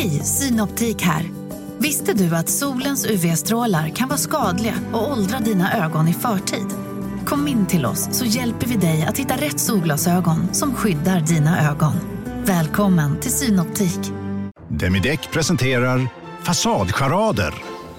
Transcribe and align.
Hej, 0.00 0.24
Synoptik 0.24 1.02
här. 1.02 1.30
Visste 1.78 2.12
du 2.12 2.36
att 2.36 2.48
solens 2.48 3.06
UV-strålar 3.06 3.88
kan 3.88 4.08
vara 4.08 4.18
skadliga 4.18 4.74
och 4.92 5.12
åldra 5.12 5.38
dina 5.38 5.84
ögon 5.84 6.08
i 6.08 6.12
förtid? 6.14 6.66
Kom 7.26 7.48
in 7.48 7.66
till 7.66 7.86
oss 7.86 8.08
så 8.12 8.24
hjälper 8.24 8.66
vi 8.66 8.76
dig 8.76 9.06
att 9.08 9.18
hitta 9.18 9.36
rätt 9.36 9.60
solglasögon 9.60 10.54
som 10.54 10.74
skyddar 10.74 11.20
dina 11.20 11.70
ögon. 11.70 11.92
Välkommen 12.44 13.20
till 13.20 13.32
Synoptik. 13.32 14.00
Demideck 14.68 15.30
presenterar 15.30 16.08
Fasadcharader. 16.42 17.54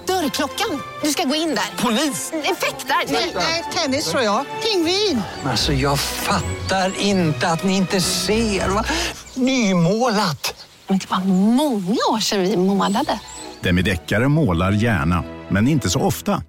Dörrklockan. 0.06 0.82
Du 1.02 1.08
ska 1.08 1.24
gå 1.24 1.34
in 1.34 1.48
där. 1.48 1.82
Polis? 1.82 2.32
Effektar? 2.32 3.12
Nej, 3.34 3.64
tennis 3.74 4.10
tror 4.10 4.22
jag. 4.22 4.44
Pingvin. 4.62 5.22
Alltså 5.44 5.72
jag 5.72 5.98
fattar 6.00 7.00
inte 7.00 7.48
att 7.48 7.64
ni 7.64 7.76
inte 7.76 8.00
ser. 8.00 8.68
Va? 8.68 8.84
Nymålat! 9.34 10.61
Men 10.88 10.98
det 10.98 11.10
var 11.10 11.20
många 11.54 11.98
år 12.12 12.20
sedan 12.20 12.40
vi 12.40 12.56
målade. 12.56 13.20
Demideckare 13.60 14.28
målar 14.28 14.72
gärna, 14.72 15.24
men 15.48 15.68
inte 15.68 15.90
så 15.90 16.00
ofta. 16.00 16.42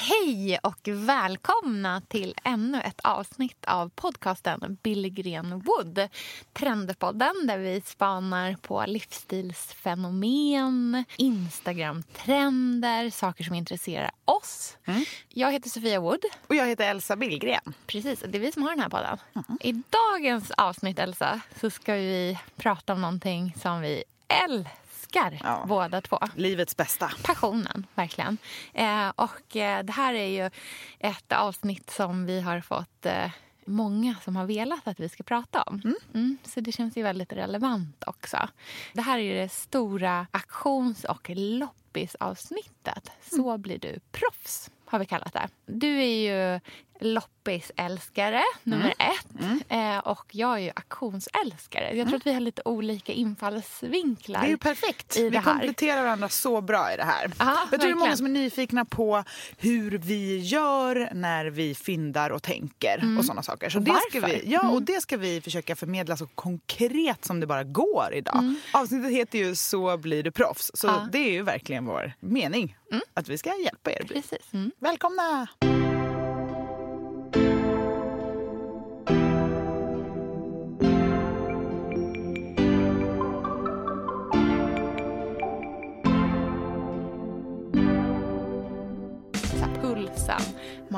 Hej 0.00 0.58
och 0.62 0.78
välkomna 0.84 2.02
till 2.08 2.34
ännu 2.44 2.80
ett 2.80 3.00
avsnitt 3.04 3.64
av 3.64 3.88
podcasten 3.88 4.78
Billgren 4.82 5.60
Wood. 5.60 6.08
Trendpodden 6.52 7.46
där 7.46 7.58
vi 7.58 7.80
spanar 7.80 8.56
på 8.62 8.84
livsstilsfenomen, 8.86 11.04
Instagram-trender, 11.16 13.10
saker 13.10 13.44
som 13.44 13.54
intresserar 13.54 14.10
oss. 14.24 14.76
Mm. 14.84 15.04
Jag 15.28 15.52
heter 15.52 15.70
Sofia 15.70 16.00
Wood. 16.00 16.24
Och 16.46 16.54
jag 16.54 16.66
heter 16.66 16.90
Elsa 16.90 17.16
Billgren. 17.16 17.74
Precis, 17.86 18.24
det 18.28 18.38
är 18.38 18.40
vi 18.40 18.52
som 18.52 18.62
har 18.62 18.70
den 18.70 18.80
här 18.80 18.88
podden. 18.88 19.18
Mm. 19.34 19.44
I 19.60 19.72
dagens 19.72 20.50
avsnitt, 20.50 20.98
Elsa, 20.98 21.40
så 21.60 21.70
ska 21.70 21.94
vi 21.94 22.38
prata 22.56 22.92
om 22.92 23.00
någonting 23.00 23.54
som 23.56 23.80
vi 23.80 24.04
älskar 24.28 24.87
älskar 25.08 25.40
ja. 25.44 25.64
båda 25.68 26.00
två. 26.00 26.18
Livets 26.34 26.76
bästa. 26.76 27.10
Passionen, 27.22 27.86
verkligen. 27.94 28.38
Eh, 28.74 29.08
och 29.16 29.56
eh, 29.56 29.84
det 29.84 29.92
här 29.92 30.14
är 30.14 30.26
ju 30.26 30.50
ett 30.98 31.32
avsnitt 31.32 31.90
som 31.90 32.26
vi 32.26 32.40
har 32.40 32.60
fått 32.60 33.06
eh, 33.06 33.30
många 33.64 34.14
som 34.24 34.36
har 34.36 34.46
velat 34.46 34.88
att 34.88 35.00
vi 35.00 35.08
ska 35.08 35.22
prata 35.22 35.62
om. 35.62 35.80
Mm. 35.84 35.96
Mm, 36.14 36.38
så 36.44 36.60
det 36.60 36.72
känns 36.72 36.96
ju 36.96 37.02
väldigt 37.02 37.32
relevant 37.32 38.04
också. 38.06 38.48
Det 38.92 39.02
här 39.02 39.18
är 39.18 39.22
ju 39.22 39.34
det 39.34 39.48
stora 39.48 40.26
auktions 40.30 41.04
och 41.04 41.30
loppisavsnittet. 41.30 43.10
Så 43.22 43.48
mm. 43.48 43.62
blir 43.62 43.78
du 43.78 44.00
proffs 44.12 44.70
har 44.90 44.98
vi 44.98 45.06
kallat 45.06 45.32
det. 45.32 45.48
Du 45.66 46.02
är 46.02 46.54
ju 46.54 46.60
loppisälskare, 47.00 48.42
nummer 48.62 48.94
mm. 48.98 49.12
ett. 49.12 49.40
Mm. 49.68 49.96
Eh, 49.96 49.98
och 49.98 50.26
jag 50.30 50.54
är 50.54 50.58
ju 50.58 50.68
auktionsälskare. 50.68 51.84
Jag 51.84 51.94
tror 51.94 52.02
mm. 52.02 52.14
att 52.14 52.26
vi 52.26 52.32
har 52.32 52.40
lite 52.40 52.62
olika 52.64 53.12
infallsvinklar. 53.12 54.40
Det 54.40 54.46
är 54.46 54.50
ju 54.50 54.56
perfekt. 54.56 55.16
vi 55.16 55.40
kompletterar 55.44 56.02
varandra 56.02 56.28
så 56.28 56.60
bra 56.60 56.92
i 56.92 56.96
det 56.96 57.04
här. 57.04 57.30
Aha, 57.38 57.68
jag 57.70 57.80
tror 57.80 57.90
det 57.90 57.94
är 57.94 57.98
många 57.98 58.16
som 58.16 58.26
är 58.26 58.30
nyfikna 58.30 58.84
på 58.84 59.24
hur 59.58 59.98
vi 59.98 60.38
gör 60.38 61.10
när 61.14 61.46
vi 61.46 61.74
fyndar 61.74 62.30
och 62.30 62.42
tänker 62.42 62.98
mm. 62.98 63.18
och 63.18 63.24
sådana 63.24 63.42
saker. 63.42 63.70
Så 63.70 63.78
och 63.78 63.84
det 63.84 64.00
ska 64.10 64.20
vi, 64.20 64.42
ja, 64.46 64.60
och 64.60 64.72
mm. 64.72 64.84
det 64.84 65.00
ska 65.00 65.16
vi 65.16 65.40
försöka 65.40 65.76
förmedla 65.76 66.16
så 66.16 66.26
konkret 66.26 67.24
som 67.24 67.40
det 67.40 67.46
bara 67.46 67.64
går 67.64 68.14
idag. 68.14 68.38
Mm. 68.38 68.56
Avsnittet 68.72 69.10
heter 69.10 69.38
ju 69.38 69.54
Så 69.54 69.96
blir 69.96 70.22
du 70.22 70.30
proffs. 70.30 70.70
Så 70.74 70.86
ja. 70.86 71.08
det 71.12 71.18
är 71.18 71.32
ju 71.32 71.42
verkligen 71.42 71.86
vår 71.86 72.12
mening. 72.20 72.76
Att 73.14 73.28
vi 73.28 73.38
ska 73.38 73.54
hjälpa 73.64 73.90
er. 73.90 74.04
Precis. 74.08 74.50
Välkomna! 74.78 75.48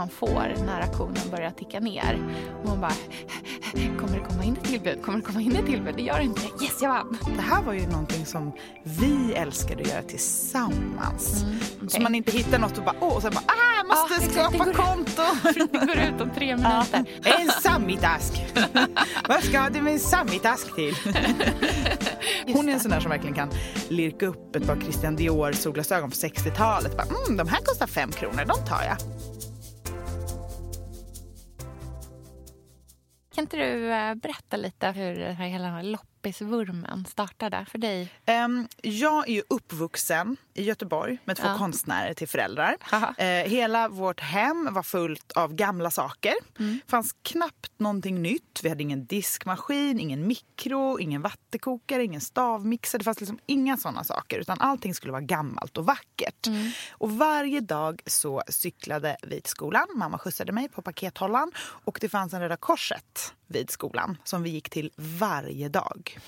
Man 0.01 0.09
får 0.09 0.55
när 0.67 0.81
auktionen 0.81 1.31
börjar 1.31 1.51
ticka 1.51 1.81
ner. 1.81 2.19
Och 2.63 2.69
man 2.69 2.81
bara, 2.81 2.93
kommer 3.73 4.19
det 4.19 4.25
komma 4.29 4.45
in 4.45 4.57
ett 4.57 4.65
tillbud? 4.65 5.03
Kommer 5.03 5.19
det 5.19 5.25
komma 5.25 5.41
in 5.41 5.57
ett 5.57 5.67
tillbud? 5.67 5.95
Det 5.97 6.03
gör 6.03 6.19
det 6.19 6.25
inte. 6.25 6.41
Yes, 6.65 6.83
jag 6.83 6.89
vann! 6.89 7.19
Det 7.37 7.43
här 7.43 7.63
var 7.63 7.73
ju 7.73 7.87
någonting 7.87 8.27
som 8.27 8.53
vi 8.83 9.33
älskade 9.35 9.83
att 9.83 9.89
göra 9.89 10.03
tillsammans. 10.03 11.43
Mm, 11.43 11.57
okay. 11.77 11.89
Så 11.89 12.01
man 12.03 12.15
inte 12.15 12.31
hittar 12.31 12.59
något 12.59 12.79
och 12.79 12.85
bara, 12.85 12.97
åh, 13.01 13.17
och 13.17 13.23
sen 13.23 13.33
bara, 13.35 13.45
ah, 13.47 13.70
måste 13.91 14.41
ah, 14.41 14.49
skapa 14.49 14.65
det 14.65 14.75
konto. 14.75 15.23
det 15.73 15.87
går 15.87 15.99
ut 15.99 16.21
om 16.21 16.31
tre 16.31 16.57
minuter. 16.57 17.05
Ja. 17.25 17.39
En 17.39 17.49
sammitask! 17.49 18.33
Vad 19.29 19.45
ska 19.45 19.69
du 19.69 19.83
med 19.83 19.93
en 19.93 20.01
sammitask 20.01 20.75
till? 20.75 20.95
Hon 22.47 22.69
är 22.69 22.73
en 22.73 22.81
sån 22.81 22.91
där 22.91 23.01
som 23.01 23.11
verkligen 23.11 23.35
kan 23.35 23.51
lirka 23.89 24.27
upp 24.27 24.57
ett 24.57 24.67
par 24.67 24.81
Christian 24.81 25.17
Dior 25.17 25.53
solglasögon 25.53 26.11
från 26.11 26.31
60-talet. 26.31 26.93
Mm, 26.93 27.37
de 27.37 27.49
här 27.49 27.61
kostar 27.65 27.87
fem 27.87 28.13
kronor, 28.13 28.45
de 28.47 28.67
tar 28.67 28.83
jag. 28.83 28.97
Kan 33.35 33.45
inte 33.45 33.57
du 33.57 33.93
eh, 33.93 34.15
berätta 34.15 34.57
lite 34.57 34.91
hur 34.91 35.15
den 35.15 35.37
här 35.37 35.49
hela 36.25 36.51
loppisvurmen 36.51 37.07
startade 37.07 37.67
för 37.71 37.79
dig? 37.79 38.13
Um, 38.45 38.69
jag 38.83 39.29
är 39.29 39.33
ju 39.33 39.43
uppvuxen 39.49 40.37
i 40.55 40.63
Göteborg 40.63 41.19
med 41.25 41.37
två 41.37 41.47
ja. 41.47 41.59
konstnärer 41.59 42.15
till 42.15 42.29
föräldrar. 42.29 42.77
Uh, 42.93 43.27
hela 43.27 43.89
vårt 43.89 44.21
hem 44.21 44.69
var 44.71 44.83
fullt 44.83 45.33
av 45.33 45.55
gamla 45.55 45.91
saker. 45.91 46.35
Det 46.57 46.63
mm. 46.63 46.81
fanns 46.87 47.15
knappt 47.23 47.73
någonting 47.79 48.23
nytt. 48.23 48.61
Vi 48.63 48.69
hade 48.69 48.83
ingen 48.83 49.07
diskmaskin, 49.07 50.01
ingen 50.01 50.27
mikro, 50.27 50.99
ingen 50.99 51.23
vattenkokare, 51.23 52.05
ingen 52.05 52.21
stavmixer. 52.21 52.99
Det 52.99 53.05
fanns 53.05 53.21
liksom 53.21 53.39
inga 53.47 53.77
såna 53.77 54.05
saker. 54.05 54.39
Utan 54.39 54.61
allting 54.61 54.95
skulle 54.95 55.13
vara 55.13 55.23
gammalt 55.23 55.79
och 55.79 55.87
vackert. 55.87 56.47
Mm. 56.47 56.71
Och 56.93 57.11
varje 57.11 57.61
dag 57.61 58.03
så 58.07 58.43
cyklade 58.49 59.17
vi 59.23 59.41
till 59.41 59.51
skolan. 59.51 59.87
Mamma 59.95 60.19
skjutsade 60.19 60.53
mig 60.53 60.69
på 60.69 60.83
pakethållaren. 60.83 61.53
Och 61.85 61.99
det 62.01 62.09
fanns 62.09 62.35
en 62.35 62.41
Röda 62.41 62.57
Korset 62.57 63.35
vid 63.51 63.71
skolan 63.71 64.19
som 64.25 64.43
vi 64.43 64.51
gick 64.51 64.71
till 64.71 64.91
varje 64.97 65.69
dag. 65.69 66.19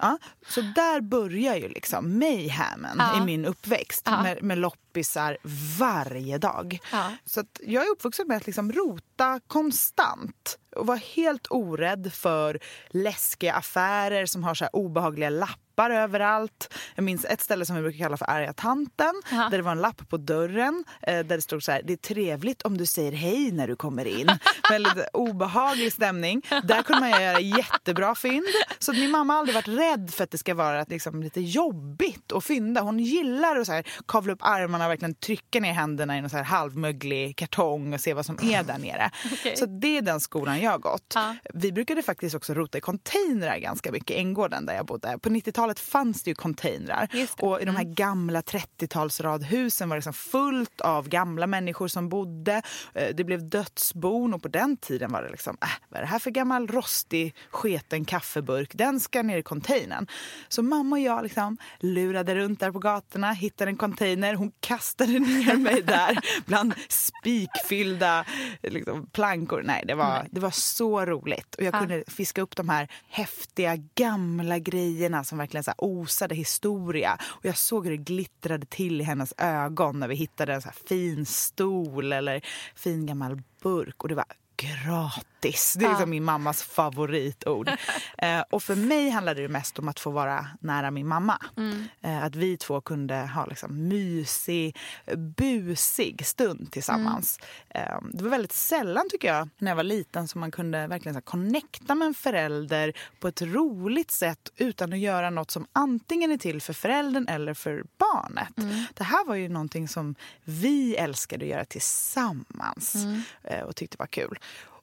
Ja, 0.00 0.18
så 0.48 0.60
där 0.60 1.00
börjar 1.00 1.56
ju 1.56 1.68
liksom 1.68 2.18
mayhemen 2.18 2.96
ja. 2.98 3.18
i 3.18 3.24
min 3.24 3.44
uppväxt 3.44 4.02
ja. 4.04 4.22
med, 4.22 4.42
med 4.42 4.58
loppisar 4.58 5.38
varje 5.78 6.38
dag. 6.38 6.78
Ja. 6.92 7.12
Så 7.24 7.44
jag 7.60 7.86
är 7.86 7.90
uppvuxen 7.90 8.28
med 8.28 8.36
att 8.36 8.46
liksom 8.46 8.72
rota 8.72 9.40
konstant 9.46 10.58
och 10.76 10.86
vara 10.86 10.98
helt 10.98 11.46
orädd 11.50 12.12
för 12.12 12.60
läskiga 12.88 13.54
affärer 13.54 14.26
som 14.26 14.44
har 14.44 14.54
så 14.54 14.66
obehagliga 14.72 15.30
lappar 15.30 15.61
lappar 15.76 15.90
överallt. 15.90 16.74
Jag 16.94 17.04
minns 17.04 17.24
ett 17.24 17.40
ställe 17.40 17.64
som 17.66 17.76
vi 17.76 17.82
brukar 17.82 17.98
kalla 17.98 18.16
för 18.16 18.30
arga 18.30 18.52
tanten. 18.52 19.12
Aha. 19.32 19.48
Där 19.48 19.58
det 19.58 19.62
var 19.62 19.72
en 19.72 19.80
lapp 19.80 20.08
på 20.08 20.16
dörren 20.16 20.84
eh, 21.02 21.14
där 21.14 21.36
det 21.36 21.42
stod 21.42 21.62
så 21.62 21.72
här. 21.72 21.82
Det 21.84 21.92
är 21.92 21.96
trevligt 21.96 22.62
om 22.62 22.78
du 22.78 22.86
säger 22.86 23.12
hej 23.12 23.52
när 23.52 23.68
du 23.68 23.76
kommer 23.76 24.04
in. 24.04 24.30
Väldigt 24.70 25.08
obehaglig 25.12 25.92
stämning. 25.92 26.42
Där 26.64 26.82
kunde 26.82 27.00
man 27.00 27.22
göra 27.22 27.40
jättebra 27.40 28.14
fynd. 28.14 28.46
Så 28.78 28.92
min 28.92 29.10
mamma 29.10 29.32
har 29.32 29.40
aldrig 29.40 29.54
varit 29.54 29.68
rädd 29.68 30.10
för 30.14 30.24
att 30.24 30.30
det 30.30 30.38
ska 30.38 30.54
vara 30.54 30.84
liksom, 30.88 31.22
lite 31.22 31.40
jobbigt 31.40 32.32
att 32.32 32.44
fynda. 32.44 32.80
Hon 32.80 32.98
gillar 32.98 33.56
att 33.56 33.66
så 33.66 33.72
här, 33.72 33.86
kavla 34.08 34.32
upp 34.32 34.42
armarna 34.42 34.84
och 34.84 34.90
verkligen 34.90 35.14
trycka 35.14 35.60
ner 35.60 35.72
händerna 35.72 36.16
i 36.16 36.18
en 36.18 36.30
så 36.30 36.36
här 36.36 36.44
halvmöglig 36.44 37.36
kartong 37.36 37.94
och 37.94 38.00
se 38.00 38.14
vad 38.14 38.26
som 38.26 38.38
är 38.42 38.62
där 38.62 38.78
nere. 38.78 39.10
Okay. 39.32 39.56
Så 39.56 39.66
det 39.66 39.98
är 39.98 40.02
den 40.02 40.20
skolan 40.20 40.60
jag 40.60 40.70
har 40.70 40.78
gått. 40.78 41.12
Ja. 41.14 41.36
Vi 41.54 41.72
brukade 41.72 42.02
faktiskt 42.02 42.34
också 42.34 42.54
rota 42.54 42.78
i 42.78 42.80
containrar 42.80 43.58
ganska 43.58 43.92
mycket 43.92 44.10
i 44.10 44.20
Änggården 44.20 44.66
där 44.66 44.74
jag 44.74 44.86
bodde. 44.86 45.18
På 45.18 45.28
90-talet 45.28 45.61
fanns 45.78 46.22
det 46.22 46.30
ju 46.30 46.34
containrar. 46.34 47.08
Och 47.38 47.60
i 47.60 47.64
de 47.64 47.76
här 47.76 47.82
mm. 47.82 47.94
gamla 47.94 48.40
30-talsradhusen 48.40 49.88
var 49.88 49.96
det 49.96 49.98
liksom 49.98 50.12
fullt 50.12 50.80
av 50.80 51.08
gamla 51.08 51.46
människor 51.46 51.88
som 51.88 52.08
bodde. 52.08 52.62
Eh, 52.94 53.14
det 53.14 53.24
blev 53.24 53.48
dödsbon 53.48 54.34
och 54.34 54.42
på 54.42 54.48
den 54.48 54.76
tiden 54.76 55.12
var 55.12 55.22
det 55.22 55.30
liksom, 55.30 55.56
äh, 55.62 55.68
vad 55.88 55.98
är 55.98 56.02
det 56.02 56.08
här 56.08 56.18
för 56.18 56.30
gammal 56.30 56.68
rostig 56.68 57.34
sketen 57.50 58.04
kaffeburk? 58.04 58.70
Den 58.74 59.00
ska 59.00 59.22
ner 59.22 59.38
i 59.38 59.42
containern. 59.42 60.06
Så 60.48 60.62
mamma 60.62 60.96
och 60.96 61.00
jag 61.00 61.22
liksom 61.22 61.58
lurade 61.80 62.34
runt 62.34 62.60
där 62.60 62.70
på 62.70 62.78
gatorna, 62.78 63.32
hittade 63.32 63.70
en 63.70 63.76
container. 63.76 64.34
Hon 64.34 64.52
kastade 64.60 65.18
ner 65.18 65.56
mig 65.56 65.82
där 65.82 66.18
bland 66.46 66.74
spikfyllda 66.88 68.24
liksom, 68.62 69.06
plankor. 69.06 69.62
Nej, 69.64 69.84
det 69.86 69.94
var, 69.94 70.26
det 70.30 70.40
var 70.40 70.50
så 70.50 71.06
roligt. 71.06 71.54
Och 71.54 71.62
jag 71.62 71.74
kunde 71.74 72.04
fiska 72.06 72.42
upp 72.42 72.56
de 72.56 72.68
här 72.68 72.88
häftiga 73.08 73.76
gamla 73.94 74.58
grejerna 74.58 75.24
som 75.24 75.38
verkligen 75.38 75.51
så 75.60 75.72
osade 75.78 76.34
historia. 76.34 77.18
Och 77.22 77.44
jag 77.44 77.56
såg 77.56 77.84
hur 77.84 77.90
det 77.90 78.04
glittrade 78.04 78.66
till 78.66 79.00
i 79.00 79.04
hennes 79.04 79.34
ögon 79.38 80.00
när 80.00 80.08
vi 80.08 80.14
hittade 80.14 80.54
en 80.54 80.62
så 80.62 80.70
fin 80.88 81.26
stol 81.26 82.12
eller 82.12 82.40
fin 82.74 83.06
gammal 83.06 83.42
burk. 83.62 84.02
Och 84.02 84.08
det 84.08 84.14
var 84.14 84.24
gratis. 84.62 85.74
Det 85.78 85.84
är 85.84 85.88
liksom 85.88 86.10
min 86.10 86.24
mammas 86.24 86.62
favoritord. 86.62 87.68
eh, 88.18 88.40
och 88.50 88.62
för 88.62 88.74
mig 88.74 89.10
handlade 89.10 89.42
det 89.42 89.48
mest 89.48 89.78
om 89.78 89.88
att 89.88 90.00
få 90.00 90.10
vara 90.10 90.46
nära 90.60 90.90
min 90.90 91.08
mamma. 91.08 91.42
Mm. 91.56 91.84
Eh, 92.00 92.24
att 92.24 92.34
vi 92.34 92.56
två 92.56 92.80
kunde 92.80 93.14
ha 93.14 93.46
liksom 93.46 93.88
mysig, 93.88 94.76
busig 95.16 96.26
stund 96.26 96.72
tillsammans. 96.72 97.38
Eh, 97.68 97.98
det 98.12 98.22
var 98.22 98.30
väldigt 98.30 98.52
sällan 98.52 99.08
tycker 99.10 99.28
jag 99.28 99.48
när 99.58 99.70
jag 99.70 99.76
var 99.76 99.82
liten 99.82 100.28
som 100.28 100.40
man 100.40 100.50
kunde 100.50 100.86
verkligen 100.86 101.14
så 101.14 101.16
här, 101.16 101.22
connecta 101.22 101.94
med 101.94 102.06
en 102.06 102.14
förälder 102.14 102.92
på 103.20 103.28
ett 103.28 103.42
roligt 103.42 104.10
sätt 104.10 104.52
utan 104.56 104.92
att 104.92 104.98
göra 104.98 105.30
något 105.30 105.50
som 105.50 105.66
antingen 105.72 106.32
är 106.32 106.38
till 106.38 106.62
för 106.62 106.72
föräldern 106.72 107.28
eller 107.28 107.54
för 107.54 107.84
barnet. 107.98 108.52
Det 108.94 109.04
här 109.04 109.24
var 109.24 109.34
ju 109.34 109.48
någonting 109.48 109.88
som 109.88 110.14
vi 110.44 110.96
älskade 110.96 111.44
att 111.44 111.50
göra 111.50 111.64
tillsammans 111.64 112.96
eh, 113.42 113.60
och 113.60 113.76
tyckte 113.76 113.96
var 113.98 114.06
kul. 114.06 114.38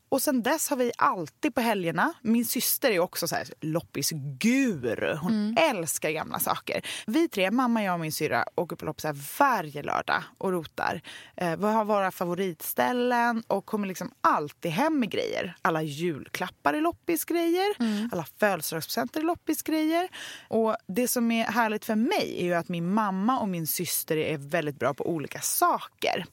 Och 0.09 0.21
sen 0.21 0.43
dess 0.43 0.69
har 0.69 0.77
vi 0.77 0.91
alltid 0.97 1.55
på 1.55 1.61
helgerna, 1.61 2.13
min 2.21 2.45
syster 2.45 2.91
är 2.91 2.99
också 2.99 3.27
så 3.27 3.35
här 3.35 3.47
loppisguru. 3.61 5.15
Hon 5.15 5.57
älskar 5.57 6.09
gamla 6.09 6.39
saker. 6.39 6.81
Vi 7.07 7.27
tre, 7.27 7.51
mamma, 7.51 7.83
jag 7.83 7.93
och 7.93 7.99
min 7.99 8.11
syrra, 8.11 8.45
åker 8.55 8.75
på 8.75 8.85
loppis 8.85 9.03
här 9.03 9.15
varje 9.39 9.83
lördag 9.83 10.23
och 10.37 10.51
rotar. 10.51 11.01
Eh, 11.37 11.57
vi 11.57 11.65
har 11.65 11.85
våra 11.85 12.11
favoritställen 12.11 13.43
och 13.47 13.65
kommer 13.65 13.87
liksom 13.87 14.11
alltid 14.21 14.71
hem 14.71 14.99
med 14.99 15.11
grejer. 15.11 15.55
Alla 15.61 15.81
julklappar 15.81 16.73
är 16.73 16.81
loppisgrejer, 16.81 17.75
alla 18.11 18.25
födelsedagspresenter 18.39 19.19
är 19.19 19.23
loppisgrejer. 19.23 20.09
Och 20.47 20.75
det 20.87 21.07
som 21.07 21.31
är 21.31 21.45
härligt 21.45 21.85
för 21.85 21.95
mig 21.95 22.35
är 22.39 22.45
ju 22.45 22.53
att 22.53 22.69
min 22.69 22.93
mamma 22.93 23.39
och 23.39 23.49
min 23.49 23.67
syster 23.67 24.17
är 24.17 24.37
väldigt 24.37 24.79
bra 24.79 24.93
på 24.93 25.09
olika 25.09 25.41
saker. 25.41 26.25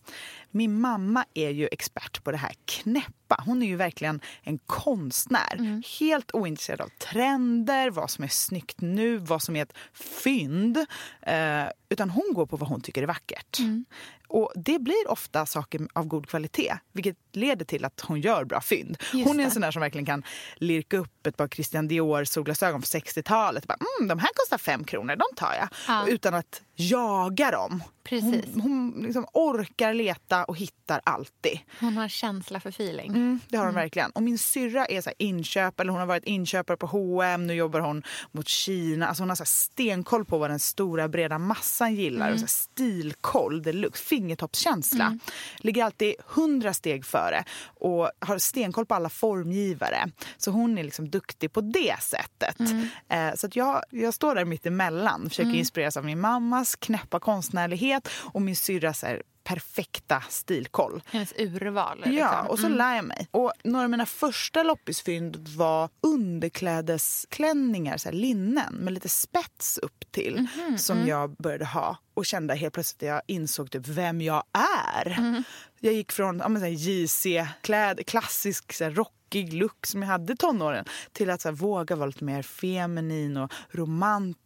Min 0.51 0.81
mamma 0.81 1.25
är 1.35 1.51
ju 1.51 1.69
expert 1.73 2.25
på 2.25 2.31
det 2.31 2.37
här 2.37 2.55
knäppa. 3.27 3.43
Hon 3.47 3.63
är 3.63 3.67
ju 3.67 3.77
verkligen 3.77 4.21
en 4.43 4.59
konstnär. 4.59 5.83
Helt 6.01 6.35
ointresserad 6.35 6.81
av 6.81 6.89
trender, 6.89 7.91
vad 7.91 8.11
som 8.11 8.25
är 8.25 8.29
snyggt 8.29 8.81
nu, 8.81 9.17
vad 9.17 9.43
som 9.43 9.57
är 9.57 9.63
ett 9.63 9.73
fynd. 9.95 10.77
Eh, 11.23 11.65
utan 11.89 12.11
hon 12.11 12.33
går 12.35 12.47
på 12.47 12.57
vad 12.57 12.69
hon 12.69 12.81
tycker 12.81 13.03
är 13.03 13.07
vackert. 13.07 13.59
Och 14.29 14.53
det 14.55 14.79
blir 14.79 15.11
ofta 15.11 15.47
saker 15.47 15.81
av 15.93 16.07
god 16.07 16.29
kvalitet, 16.29 16.75
vilket 16.93 17.17
leder 17.33 17.65
till 17.65 17.85
att 17.85 18.01
hon 18.01 18.21
gör 18.21 18.45
bra 18.45 18.61
fynd. 18.61 18.97
Just 19.13 19.29
hon 19.29 19.41
är 19.41 19.45
en 19.45 19.51
sån 19.51 19.63
där 19.63 19.71
som 19.71 19.81
verkligen 19.81 20.07
kan 20.07 20.23
lirka 20.57 20.97
upp 20.99 21.27
ett 21.27 21.37
par 21.37 21.49
Christian 21.49 21.89
Dior 21.89 22.25
solglasögon 22.25 22.83
från 22.83 23.01
60-talet. 23.01 23.67
Bara, 23.67 23.79
mm, 23.99 24.09
de 24.09 24.19
här 24.19 24.31
kostar 24.35 24.59
fem 24.59 24.85
kronor, 24.85 25.17
de 25.17 25.37
tar 25.37 25.55
jag. 25.55 25.69
Ja. 25.89 26.09
Utan 26.09 26.35
att 26.35 26.63
jaga 26.75 27.51
dem. 27.51 27.83
Precis. 28.05 28.45
Hon, 28.55 28.61
hon 28.63 29.03
liksom 29.07 29.27
orkar 29.33 29.95
leta 29.95 30.45
och 30.45 30.57
hittar 30.57 31.01
alltid. 31.05 31.59
Hon 31.81 31.97
har 31.97 32.09
känsla 32.09 32.61
för 32.61 32.69
feeling. 32.69 33.13
Mm, 33.17 33.41
det 33.49 33.57
har 33.57 33.67
hon 33.67 33.75
verkligen. 33.75 34.11
Och 34.11 34.23
min 34.23 34.39
syrra 34.39 34.87
är 34.87 35.01
så 35.01 35.11
inköp, 35.19 35.81
eller 35.81 35.91
hon 35.91 36.01
har 36.01 36.07
varit 36.07 36.25
inköpare 36.25 36.77
på 36.77 36.87
H&M, 36.87 37.47
nu 37.47 37.55
jobbar 37.55 37.81
hon 37.81 38.03
mot 38.33 38.49
Kina. 38.49 39.09
Alltså 39.09 39.23
hon 39.23 39.29
har 39.29 39.37
så 39.37 39.45
stenkoll 39.45 40.25
på 40.25 40.39
vad 40.39 40.51
den 40.51 40.59
stora 40.59 41.09
breda 41.09 41.39
massan 41.39 41.95
gillar. 41.95 42.33
Och 42.33 42.39
så 42.39 42.43
här 42.43 42.49
stilkoll 42.49 43.63
deluxe, 43.63 44.05
fingertoppskänsla. 44.05 45.19
Ligger 45.59 45.85
alltid 45.85 46.15
hundra 46.27 46.75
steg 46.75 47.05
före 47.05 47.45
och 47.65 48.11
har 48.19 48.39
stenkoll 48.39 48.87
på 48.87 48.95
alla 48.95 49.09
formgivare. 49.09 50.11
Så 50.37 50.51
hon 50.51 50.79
är 50.79 50.85
liksom 50.85 51.11
duktig 51.11 51.53
på 51.53 51.61
det 51.61 51.97
sättet. 52.01 52.57
Eh, 53.09 53.35
så 53.35 53.47
att 53.47 53.57
jag, 53.57 53.83
jag 53.91 54.15
står 54.15 54.35
där 54.35 54.45
mitt 54.45 54.67
emellan, 54.67 55.29
försöker 55.29 55.51
inspireras 55.55 55.97
av 55.97 56.05
min 56.05 56.21
mammas 56.21 56.77
knäppa 56.77 57.21
konstnärlighet 57.21 58.09
och 58.33 58.43
min 58.43 58.57
så 58.57 59.07
här 59.07 59.23
perfekta 59.47 60.23
stilkoll. 60.29 61.03
Hennes 61.07 61.33
urval. 61.39 62.03
Ja, 62.05 62.11
liksom. 62.11 62.47
och 62.47 62.59
så 62.59 62.69
lär 62.69 62.97
jag 62.97 63.05
mig. 63.05 63.29
Och 63.31 63.53
några 63.65 63.85
av 63.85 63.91
mina 63.91 64.07
första 64.07 64.63
loppisfynd 64.63 65.49
var 65.49 65.89
underklädesklänningar, 66.01 67.97
så 67.97 68.11
linnen 68.11 68.75
med 68.75 68.93
lite 68.93 69.09
spets 69.09 69.79
upp 69.79 70.05
till 70.11 70.47
som 70.77 71.07
jag 71.07 71.31
började 71.31 71.65
ha 71.65 71.97
och 72.15 72.27
kände 72.27 72.55
helt 72.55 72.75
plötsligt 72.75 73.03
att 73.03 73.09
jag 73.09 73.23
insåg 73.27 73.71
typ 73.71 73.89
vem 73.89 74.21
jag 74.21 74.43
är. 74.53 75.45
Jag 75.81 75.93
gick 75.95 76.13
från 76.13 76.39
ja, 76.39 76.49
men, 76.49 76.61
så 76.61 76.67
här, 76.67 76.73
JC-kläd, 76.73 78.07
klassisk 78.07 78.73
så 78.73 78.85
här, 78.85 78.91
rockig 78.91 79.53
look 79.53 79.87
som 79.87 80.03
jag 80.03 80.09
hade 80.09 80.33
i 80.33 80.37
tonåren 80.37 80.85
till 81.13 81.31
att 81.31 81.41
så 81.41 81.49
här, 81.49 81.57
våga 81.57 81.97
vara 81.97 82.07
lite 82.07 82.25
mer 82.25 82.43
feminin 82.43 83.37
och 83.37 83.53
romantisk 83.71 84.46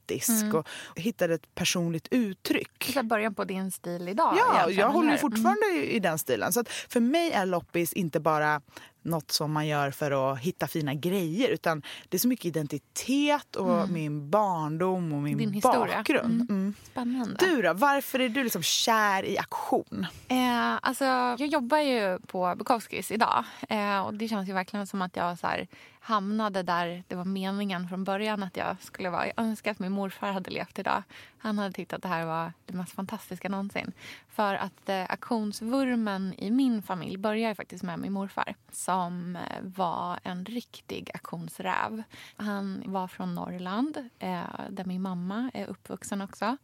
och 0.55 0.67
hittade 0.97 1.35
ett 1.35 1.55
personligt 1.55 2.09
uttryck. 2.11 2.85
Så 2.85 2.93
här 2.93 3.03
början 3.03 3.35
på 3.35 3.45
din 3.45 3.71
stil 3.71 4.09
idag. 4.09 4.35
Ja, 4.39 4.55
egentligen, 4.55 4.81
jag 4.81 4.91
håller 4.91 5.17
fortfarande 5.17 5.67
i, 5.67 5.97
i 5.97 5.99
den 5.99 6.19
stilen. 6.19 6.53
Så 6.53 6.65
för 6.89 7.01
mig 7.01 7.33
är 7.33 7.47
loppis 7.47 7.93
inte 7.93 8.21
bara 8.21 8.61
något 9.03 9.31
som 9.31 9.53
man 9.53 9.67
gör 9.67 9.91
för 9.91 10.33
att 10.33 10.39
hitta 10.39 10.67
fina 10.67 10.95
grejer 10.95 11.49
utan 11.49 11.83
det 12.09 12.17
är 12.17 12.19
så 12.19 12.29
mycket 12.29 12.45
identitet 12.45 13.57
och 13.57 13.89
min 13.89 14.31
barndom 14.31 15.13
och 15.13 15.23
min 15.23 15.39
Din 15.39 15.61
bakgrund. 15.61 16.41
Mm. 16.41 16.47
Mm. 16.51 16.75
Spännande. 16.83 17.37
Du 17.39 17.63
då, 17.63 17.73
varför 17.73 18.19
är 18.19 18.29
du 18.29 18.45
liksom 18.45 18.63
kär 18.63 19.25
i 19.25 19.39
aktion? 19.39 20.07
Eh, 20.29 20.79
alltså, 20.83 21.05
jag 21.05 21.47
jobbar 21.47 21.79
ju 21.79 22.19
på 22.19 22.55
Bukowskis 22.59 23.11
idag. 23.11 23.45
Eh, 23.69 24.01
och 24.01 24.15
det 24.15 24.29
känns 24.29 24.49
ju 24.49 24.53
verkligen 24.53 24.87
som 24.87 25.03
att 25.03 25.17
jag 25.17 25.39
så 25.39 25.47
här, 25.47 25.69
hamnade 26.01 26.63
där 26.63 27.05
det 27.09 27.15
var 27.15 27.25
meningen 27.25 27.89
från 27.89 28.05
början 28.05 28.43
att 28.43 28.57
jag 28.57 28.77
skulle 28.81 29.11
vara. 29.11 29.27
Jag 29.27 29.35
önskar 29.37 29.71
att 29.71 29.79
min 29.79 29.93
morfar 29.93 30.33
hade 30.33 30.51
levt 30.51 30.79
idag. 30.79 31.03
Han 31.39 31.59
hade 31.59 31.73
tyckt 31.73 31.93
att 31.93 32.03
det 32.03 32.09
här 32.09 32.27
var 32.27 32.53
det 32.67 32.73
mest 32.73 32.93
fantastiska 32.93 33.49
någonsin. 33.49 33.93
För 34.29 34.55
att 34.55 34.89
eh, 34.89 35.11
auktionsvurmen 35.11 36.35
i 36.39 36.51
min 36.51 36.83
familj 36.83 37.17
börjar 37.17 37.55
faktiskt 37.55 37.85
med 37.85 37.99
min 37.99 38.13
morfar 38.13 38.55
som 38.73 39.37
eh, 39.37 39.43
var 39.63 40.19
en 40.23 40.45
riktig 40.45 41.11
auktionsräv. 41.15 42.03
Han 42.37 42.83
var 42.87 43.09
från 43.09 43.35
Norrland, 43.35 43.97
eh, 44.19 44.43
där 44.71 44.85
min 44.85 45.03
mamma 45.03 45.51
är 45.55 45.67
uppvuxen 45.67 46.23
också. 46.23 46.57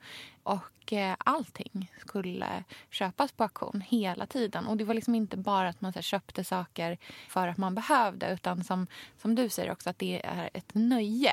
Och 0.46 0.92
eh, 0.92 1.16
allting 1.18 1.92
skulle 1.98 2.64
köpas 2.90 3.32
på 3.32 3.42
auktion 3.42 3.80
hela 3.80 4.26
tiden. 4.26 4.66
Och 4.66 4.76
det 4.76 4.84
var 4.84 4.94
liksom 4.94 5.14
inte 5.14 5.36
bara 5.36 5.68
att 5.68 5.80
man 5.80 5.92
så 5.92 5.96
här, 5.96 6.02
köpte 6.02 6.44
saker 6.44 6.98
för 7.28 7.48
att 7.48 7.56
man 7.56 7.74
behövde 7.74 8.32
utan 8.32 8.64
som, 8.64 8.86
som 9.18 9.34
du 9.34 9.48
säger 9.48 9.72
också 9.72 9.90
att 9.90 9.98
det 9.98 10.20
är 10.24 10.50
ett 10.54 10.74
nöje. 10.74 11.32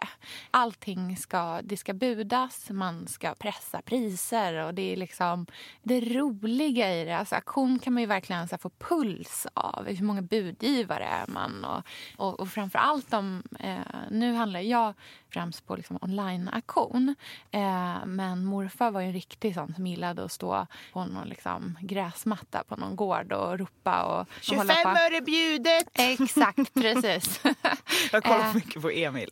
Allting 0.52 1.18
ska, 1.18 1.62
det 1.64 1.78
ska 1.78 1.94
budas, 1.94 2.70
man 2.70 3.08
ska 3.08 3.36
pressa 3.36 3.82
priser 3.82 4.66
och 4.66 4.74
det 4.74 4.94
är 4.94 4.98
liksom 4.98 5.46
det 5.84 6.00
roliga 6.00 6.96
i 6.96 7.06
det. 7.06 7.18
Alltså 7.18 7.36
auktion 7.36 7.80
kan 7.80 7.94
man 7.94 8.04
ju 8.04 8.08
verkligen 8.08 8.48
så 8.48 8.54
här, 8.54 8.60
få 8.60 8.70
puls 8.70 9.48
av. 9.54 9.86
Hur 9.88 10.06
många 10.06 10.22
budgivare 10.22 11.06
är 11.06 11.28
man? 11.28 11.66
Och, 11.66 11.84
och, 12.18 12.40
och 12.40 12.50
framför 12.50 12.80
allt 12.80 13.14
om, 13.14 13.44
eh, 13.60 13.78
nu 14.12 14.34
handlar 14.34 14.60
jag 14.60 14.94
främst 15.34 15.68
på 15.68 15.76
liksom 15.76 15.98
online-auktion. 16.02 17.16
Eh, 17.52 18.06
men 18.06 18.46
morfar 18.46 18.92
var 18.92 19.02
ju 19.02 19.08
en 19.08 19.14
riktig 19.14 19.54
sån 19.54 19.74
som 19.76 19.88
gillade 19.88 20.24
att 20.26 20.32
stå 20.32 20.68
på 20.94 21.06
någon 21.06 21.28
liksom 21.30 21.78
gräsmatta 21.82 22.64
på 22.68 22.76
någon 22.76 22.96
gård 22.96 23.32
och 23.34 23.60
ropa 23.60 24.04
och, 24.04 24.20
och 24.20 24.56
hålla 24.58 24.74
på. 24.76 24.90
öre 24.90 25.22
bjudet! 25.22 25.88
Exakt, 25.94 26.74
precis. 26.74 27.42
Jag 28.12 28.24
kollar 28.24 28.44
Eh. 28.44 28.56
mycket 28.56 28.82
på 28.82 28.90
Emil. 28.90 29.30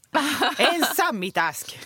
En 0.57 0.83
sammitask! 0.95 1.79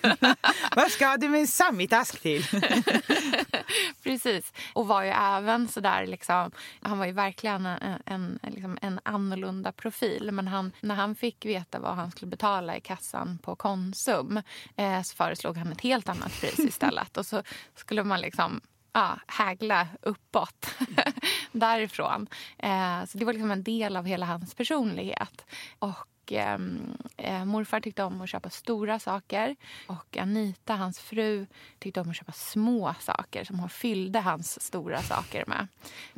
Vad 0.75 0.91
ska 0.91 1.17
du 1.17 1.29
med 1.29 1.39
en 1.41 1.47
sammitask 1.47 2.21
till? 2.21 2.43
Precis. 4.03 4.53
Och 4.73 4.87
var 4.87 5.03
ju 5.03 5.09
även 5.09 5.67
så 5.67 5.79
där 5.79 6.05
liksom, 6.07 6.51
han 6.81 6.97
var 6.99 7.05
ju 7.05 7.11
verkligen 7.11 7.65
en, 7.65 8.01
en, 8.05 8.39
liksom 8.43 8.77
en 8.81 8.99
annorlunda 9.03 9.71
profil. 9.71 10.29
Men 10.31 10.47
han, 10.47 10.71
när 10.81 10.95
han 10.95 11.15
fick 11.15 11.45
veta 11.45 11.79
vad 11.79 11.95
han 11.95 12.11
skulle 12.11 12.29
betala 12.29 12.77
i 12.77 12.81
kassan 12.81 13.37
på 13.43 13.55
Konsum 13.55 14.04
eh, 14.07 15.01
så 15.01 15.15
föreslog 15.15 15.57
han 15.57 15.71
ett 15.71 15.81
helt 15.81 16.09
annat 16.09 16.41
pris 16.41 16.59
istället. 16.59 17.17
Och 17.17 17.25
så 17.25 17.43
skulle 17.75 18.03
man 18.03 18.21
liksom 18.21 18.61
ja, 18.95 19.19
hägla 19.27 19.87
uppåt 20.01 20.75
därifrån. 21.51 22.27
Eh, 22.57 23.05
så 23.05 23.17
det 23.17 23.25
var 23.25 23.33
liksom 23.33 23.51
en 23.51 23.63
del 23.63 23.97
av 23.97 24.05
hela 24.05 24.25
hans 24.25 24.53
personlighet. 24.53 25.45
Och 25.79 26.07
ehm, 26.31 26.97
eh, 27.17 27.45
morfar 27.45 27.79
tyckte 27.79 28.03
om 28.03 28.21
att 28.21 28.29
köpa 28.29 28.49
stora 28.49 28.99
saker 28.99 29.55
och 29.87 30.17
Anita, 30.17 30.75
hans 30.75 30.99
fru, 30.99 31.45
tyckte 31.79 32.01
om 32.01 32.09
att 32.09 32.15
köpa 32.15 32.31
små 32.31 32.95
saker 32.99 33.43
som 33.43 33.59
hon 33.59 33.69
fyllde 33.69 34.19
hans 34.19 34.61
stora 34.61 35.01
saker 35.01 35.43
med. 35.47 35.67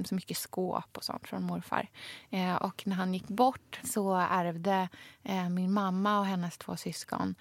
Så 0.06 0.16
mycket 0.16 0.38
skåp 0.38 0.98
och 0.98 1.04
sånt 1.04 1.28
från 1.28 1.44
morfar. 1.44 1.88
Eh, 2.30 2.56
och 2.56 2.88
när 2.88 2.96
han 2.96 3.14
gick 3.14 3.28
bort 3.28 3.80
så 3.84 4.16
ärvde 4.16 4.90
eh, 5.24 5.50
min 5.50 5.74
mamma 5.74 6.20
och 6.20 6.26
hennes 6.26 6.58
två 6.58 6.76
syskon 6.76 7.36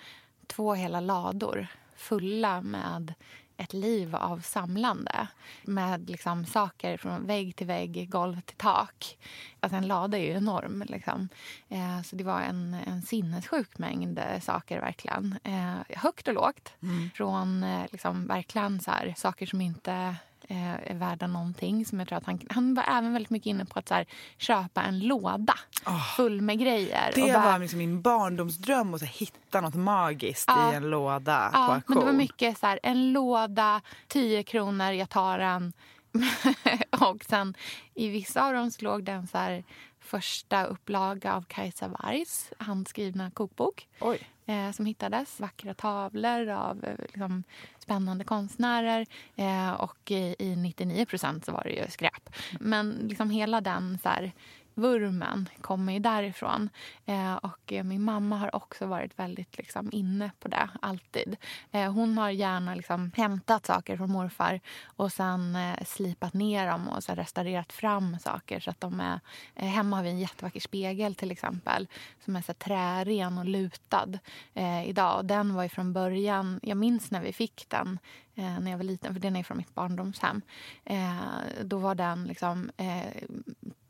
två 0.46 0.74
hela 0.74 1.00
lador 1.00 1.66
fulla 1.96 2.60
med 2.60 3.14
ett 3.56 3.72
liv 3.72 4.16
av 4.16 4.40
samlande 4.40 5.28
med 5.62 6.10
liksom 6.10 6.46
saker 6.46 6.96
från 6.96 7.26
vägg 7.26 7.56
till 7.56 7.66
vägg, 7.66 8.10
golv 8.10 8.40
till 8.40 8.56
tak. 8.56 9.18
Alltså 9.60 9.76
en 9.76 9.86
lada 9.86 10.18
är 10.18 10.22
ju 10.22 10.32
enorm. 10.32 10.84
Liksom. 10.86 11.28
Eh, 11.68 12.02
så 12.02 12.16
det 12.16 12.24
var 12.24 12.40
en, 12.40 12.76
en 12.86 13.02
sinnessjuk 13.02 13.78
mängd 13.78 14.18
eh, 14.18 14.40
saker, 14.40 14.80
verkligen. 14.80 15.38
Eh, 15.44 15.96
högt 15.96 16.28
och 16.28 16.34
lågt. 16.34 16.72
Från 17.14 17.62
eh, 17.62 17.84
liksom, 17.92 18.26
verkligen 18.26 18.80
så 18.80 18.90
här, 18.90 19.14
saker 19.16 19.46
som 19.46 19.60
inte 19.60 20.16
eh, 20.48 20.74
är 20.90 20.94
värda 20.94 21.26
någonting. 21.26 21.86
Som 21.86 21.98
jag 21.98 22.08
tror 22.08 22.18
att 22.18 22.26
han, 22.26 22.40
han 22.50 22.74
var 22.74 22.84
även 22.88 23.12
väldigt 23.12 23.30
mycket 23.30 23.46
inne 23.46 23.64
på 23.64 23.78
att 23.78 23.90
här, 23.90 24.06
köpa 24.38 24.82
en 24.82 24.98
låda 24.98 25.54
full 26.16 26.40
med 26.40 26.58
grejer. 26.58 27.12
Det 27.14 27.32
bara- 27.32 27.52
var 27.52 27.58
liksom 27.58 27.78
min 27.78 28.02
barndomsdröm 28.02 28.94
att 28.94 29.02
hitta 29.02 29.60
något 29.60 29.74
magiskt 29.74 30.44
Ja. 30.48 30.72
i 30.72 30.76
en 30.76 30.90
låda 30.90 31.48
på 31.52 31.58
Ja, 31.58 31.74
auktion. 31.74 31.82
men 31.86 31.98
det 31.98 32.04
var 32.04 32.12
mycket 32.18 32.58
så 32.58 32.66
här, 32.66 32.80
en 32.82 33.12
låda, 33.12 33.80
10 34.08 34.42
kronor, 34.42 34.90
jag 34.92 35.08
tar 35.08 35.38
den. 35.38 35.72
och 37.00 37.24
sen 37.28 37.54
i 37.94 38.08
vissa 38.08 38.46
av 38.46 38.52
dem 38.54 38.70
så 38.70 38.84
låg 38.84 39.04
det 39.04 39.12
en 39.12 39.26
så 39.26 39.38
här, 39.38 39.64
första 40.06 40.64
upplaga 40.64 41.34
av 41.34 41.42
Kajsa 41.42 41.88
Wargs 41.88 42.52
handskrivna 42.58 43.30
kokbok. 43.30 43.88
Oj. 44.00 44.20
Eh, 44.46 44.70
som 44.70 44.86
hittades. 44.86 45.40
Vackra 45.40 45.74
tavlor 45.74 46.48
av 46.48 46.84
eh, 46.84 46.98
liksom, 46.98 47.42
spännande 47.78 48.24
konstnärer. 48.24 49.06
Eh, 49.36 49.72
och 49.72 50.10
i, 50.10 50.36
i 50.38 50.56
99 50.56 51.06
procent 51.06 51.44
så 51.44 51.52
var 51.52 51.62
det 51.62 51.70
ju 51.70 51.90
skräp. 51.90 52.30
Men 52.60 52.90
liksom 52.90 53.30
hela 53.30 53.60
den 53.60 53.98
så 54.02 54.08
här, 54.08 54.32
vurmen 54.76 55.48
kommer 55.60 55.92
ju 55.92 55.98
därifrån. 55.98 56.70
Eh, 57.06 57.34
och 57.34 57.72
eh, 57.72 57.84
min 57.84 58.02
mamma 58.02 58.36
har 58.36 58.56
också 58.56 58.86
varit 58.86 59.18
väldigt 59.18 59.58
liksom, 59.58 59.88
inne 59.92 60.30
på 60.40 60.48
det, 60.48 60.68
alltid. 60.82 61.36
Eh, 61.72 61.92
hon 61.92 62.18
har 62.18 62.30
gärna 62.30 62.74
liksom, 62.74 63.12
hämtat 63.16 63.66
saker 63.66 63.96
från 63.96 64.10
morfar 64.10 64.60
och 64.84 65.12
sen 65.12 65.56
eh, 65.56 65.84
slipat 65.84 66.34
ner 66.34 66.66
dem 66.66 66.88
och 66.88 67.04
så 67.04 67.12
här, 67.12 67.16
restaurerat 67.16 67.72
fram 67.72 68.18
saker. 68.18 68.60
så 68.60 68.70
att 68.70 68.80
de 68.80 69.00
är... 69.00 69.20
Eh, 69.54 69.68
hemma 69.68 69.96
har 69.96 70.02
vi 70.02 70.10
en 70.10 70.18
jättevacker 70.18 70.60
spegel 70.60 71.14
till 71.14 71.30
exempel 71.30 71.88
som 72.24 72.36
är 72.36 72.42
så 72.42 72.52
här, 72.52 72.54
trären 72.54 73.38
och 73.38 73.44
lutad 73.44 74.18
eh, 74.54 74.88
idag. 74.88 75.18
Och 75.18 75.24
den 75.24 75.54
var 75.54 75.62
ju 75.62 75.68
från 75.68 75.92
början... 75.92 76.60
Jag 76.62 76.76
minns 76.76 77.10
när 77.10 77.20
vi 77.20 77.32
fick 77.32 77.66
den 77.68 77.98
eh, 78.36 78.60
när 78.60 78.70
jag 78.70 78.78
var 78.78 78.84
liten, 78.84 79.12
för 79.12 79.20
den 79.20 79.36
är 79.36 79.42
från 79.42 79.56
mitt 79.56 79.74
barndomshem. 79.74 80.42
Eh, 80.84 81.16
då 81.64 81.78
var 81.78 81.94
den 81.94 82.24
liksom 82.24 82.70
eh, 82.76 83.22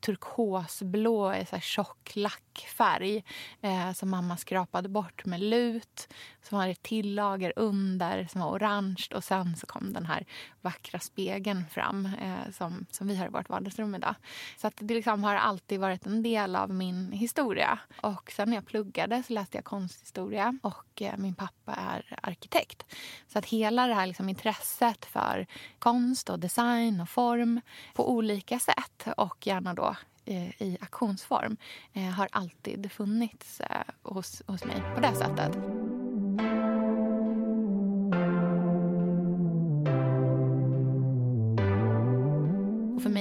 turkosblå 0.07 1.35
i 1.35 1.47
så 1.47 1.57
här 1.57 1.61
tjock 1.61 2.13
lackfärg 2.15 3.25
eh, 3.61 3.93
som 3.93 4.11
mamma 4.11 4.37
skrapade 4.37 4.89
bort 4.89 5.25
med 5.25 5.41
lut. 5.41 6.09
Så 6.43 6.57
var 6.57 6.67
det 6.67 6.73
ett 6.73 6.83
tillager 6.83 7.53
under 7.57 8.27
som 8.33 8.41
var 8.41 8.51
orange 8.51 9.09
och 9.15 9.25
sen 9.25 9.57
så 9.57 9.67
kom 9.67 9.93
den 9.93 10.07
här 10.07 10.27
vackra 10.61 10.99
spegeln 11.01 11.65
fram 11.71 12.07
eh, 12.07 12.53
som, 12.53 12.87
som 12.91 13.09
vi 13.09 13.17
har 13.17 13.27
i 13.27 13.29
vårt 13.29 13.49
vardagsrum 13.49 13.95
idag. 13.95 14.15
Så 14.57 14.67
att 14.67 14.75
det 14.77 14.95
liksom 14.95 15.25
har 15.25 15.35
alltid 15.35 15.81
varit 15.81 16.07
en 16.07 16.23
del 16.23 16.57
av 16.57 16.71
min 16.71 17.13
historia. 17.13 17.79
Och 18.01 18.33
sen 18.37 18.51
när 18.51 18.57
jag 18.57 18.67
pluggade 18.67 19.23
så 19.23 19.33
läste 19.33 19.59
jag 19.59 19.65
konsthistoria 19.65 20.59
och 20.63 21.03
eh, 21.03 21.17
min 21.17 21.35
pappa 21.35 21.73
är 21.73 22.19
arkitekt. 22.23 22.87
Så 23.29 23.39
att 23.39 23.47
hela 23.47 23.87
det 23.87 23.95
här 23.95 24.07
liksom 24.07 24.29
intresset 24.29 25.05
för 25.05 25.47
konst 25.79 26.31
och 26.31 26.39
design 26.39 27.01
och 27.01 27.09
form 27.09 27.61
på 27.95 28.11
olika 28.11 28.59
sätt 28.59 29.07
och 29.17 29.47
gärna 29.47 29.75
då 29.75 29.96
Eh, 30.29 30.63
i 30.63 30.79
auktionsform 30.81 31.57
eh, 31.93 32.03
har 32.03 32.29
alltid 32.33 32.93
funnits 32.93 33.61
eh, 33.61 33.77
hos, 34.03 34.43
hos 34.47 34.65
mig 34.65 34.83
på 34.95 35.01
det 35.01 35.15
sättet. 35.15 35.86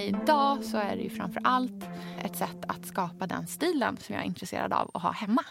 Idag 0.05 0.63
så 0.63 0.77
är 0.77 0.95
det 0.95 1.01
ju 1.01 1.09
framför 1.09 1.41
allt 1.43 1.83
ett 2.23 2.35
sätt 2.35 2.65
att 2.67 2.85
skapa 2.85 3.27
den 3.27 3.47
stilen 3.47 3.97
som 3.97 4.15
jag 4.15 4.23
är 4.23 4.27
intresserad 4.27 4.73
av 4.73 4.91
att 4.93 5.01
ha 5.01 5.11
hemma. 5.11 5.43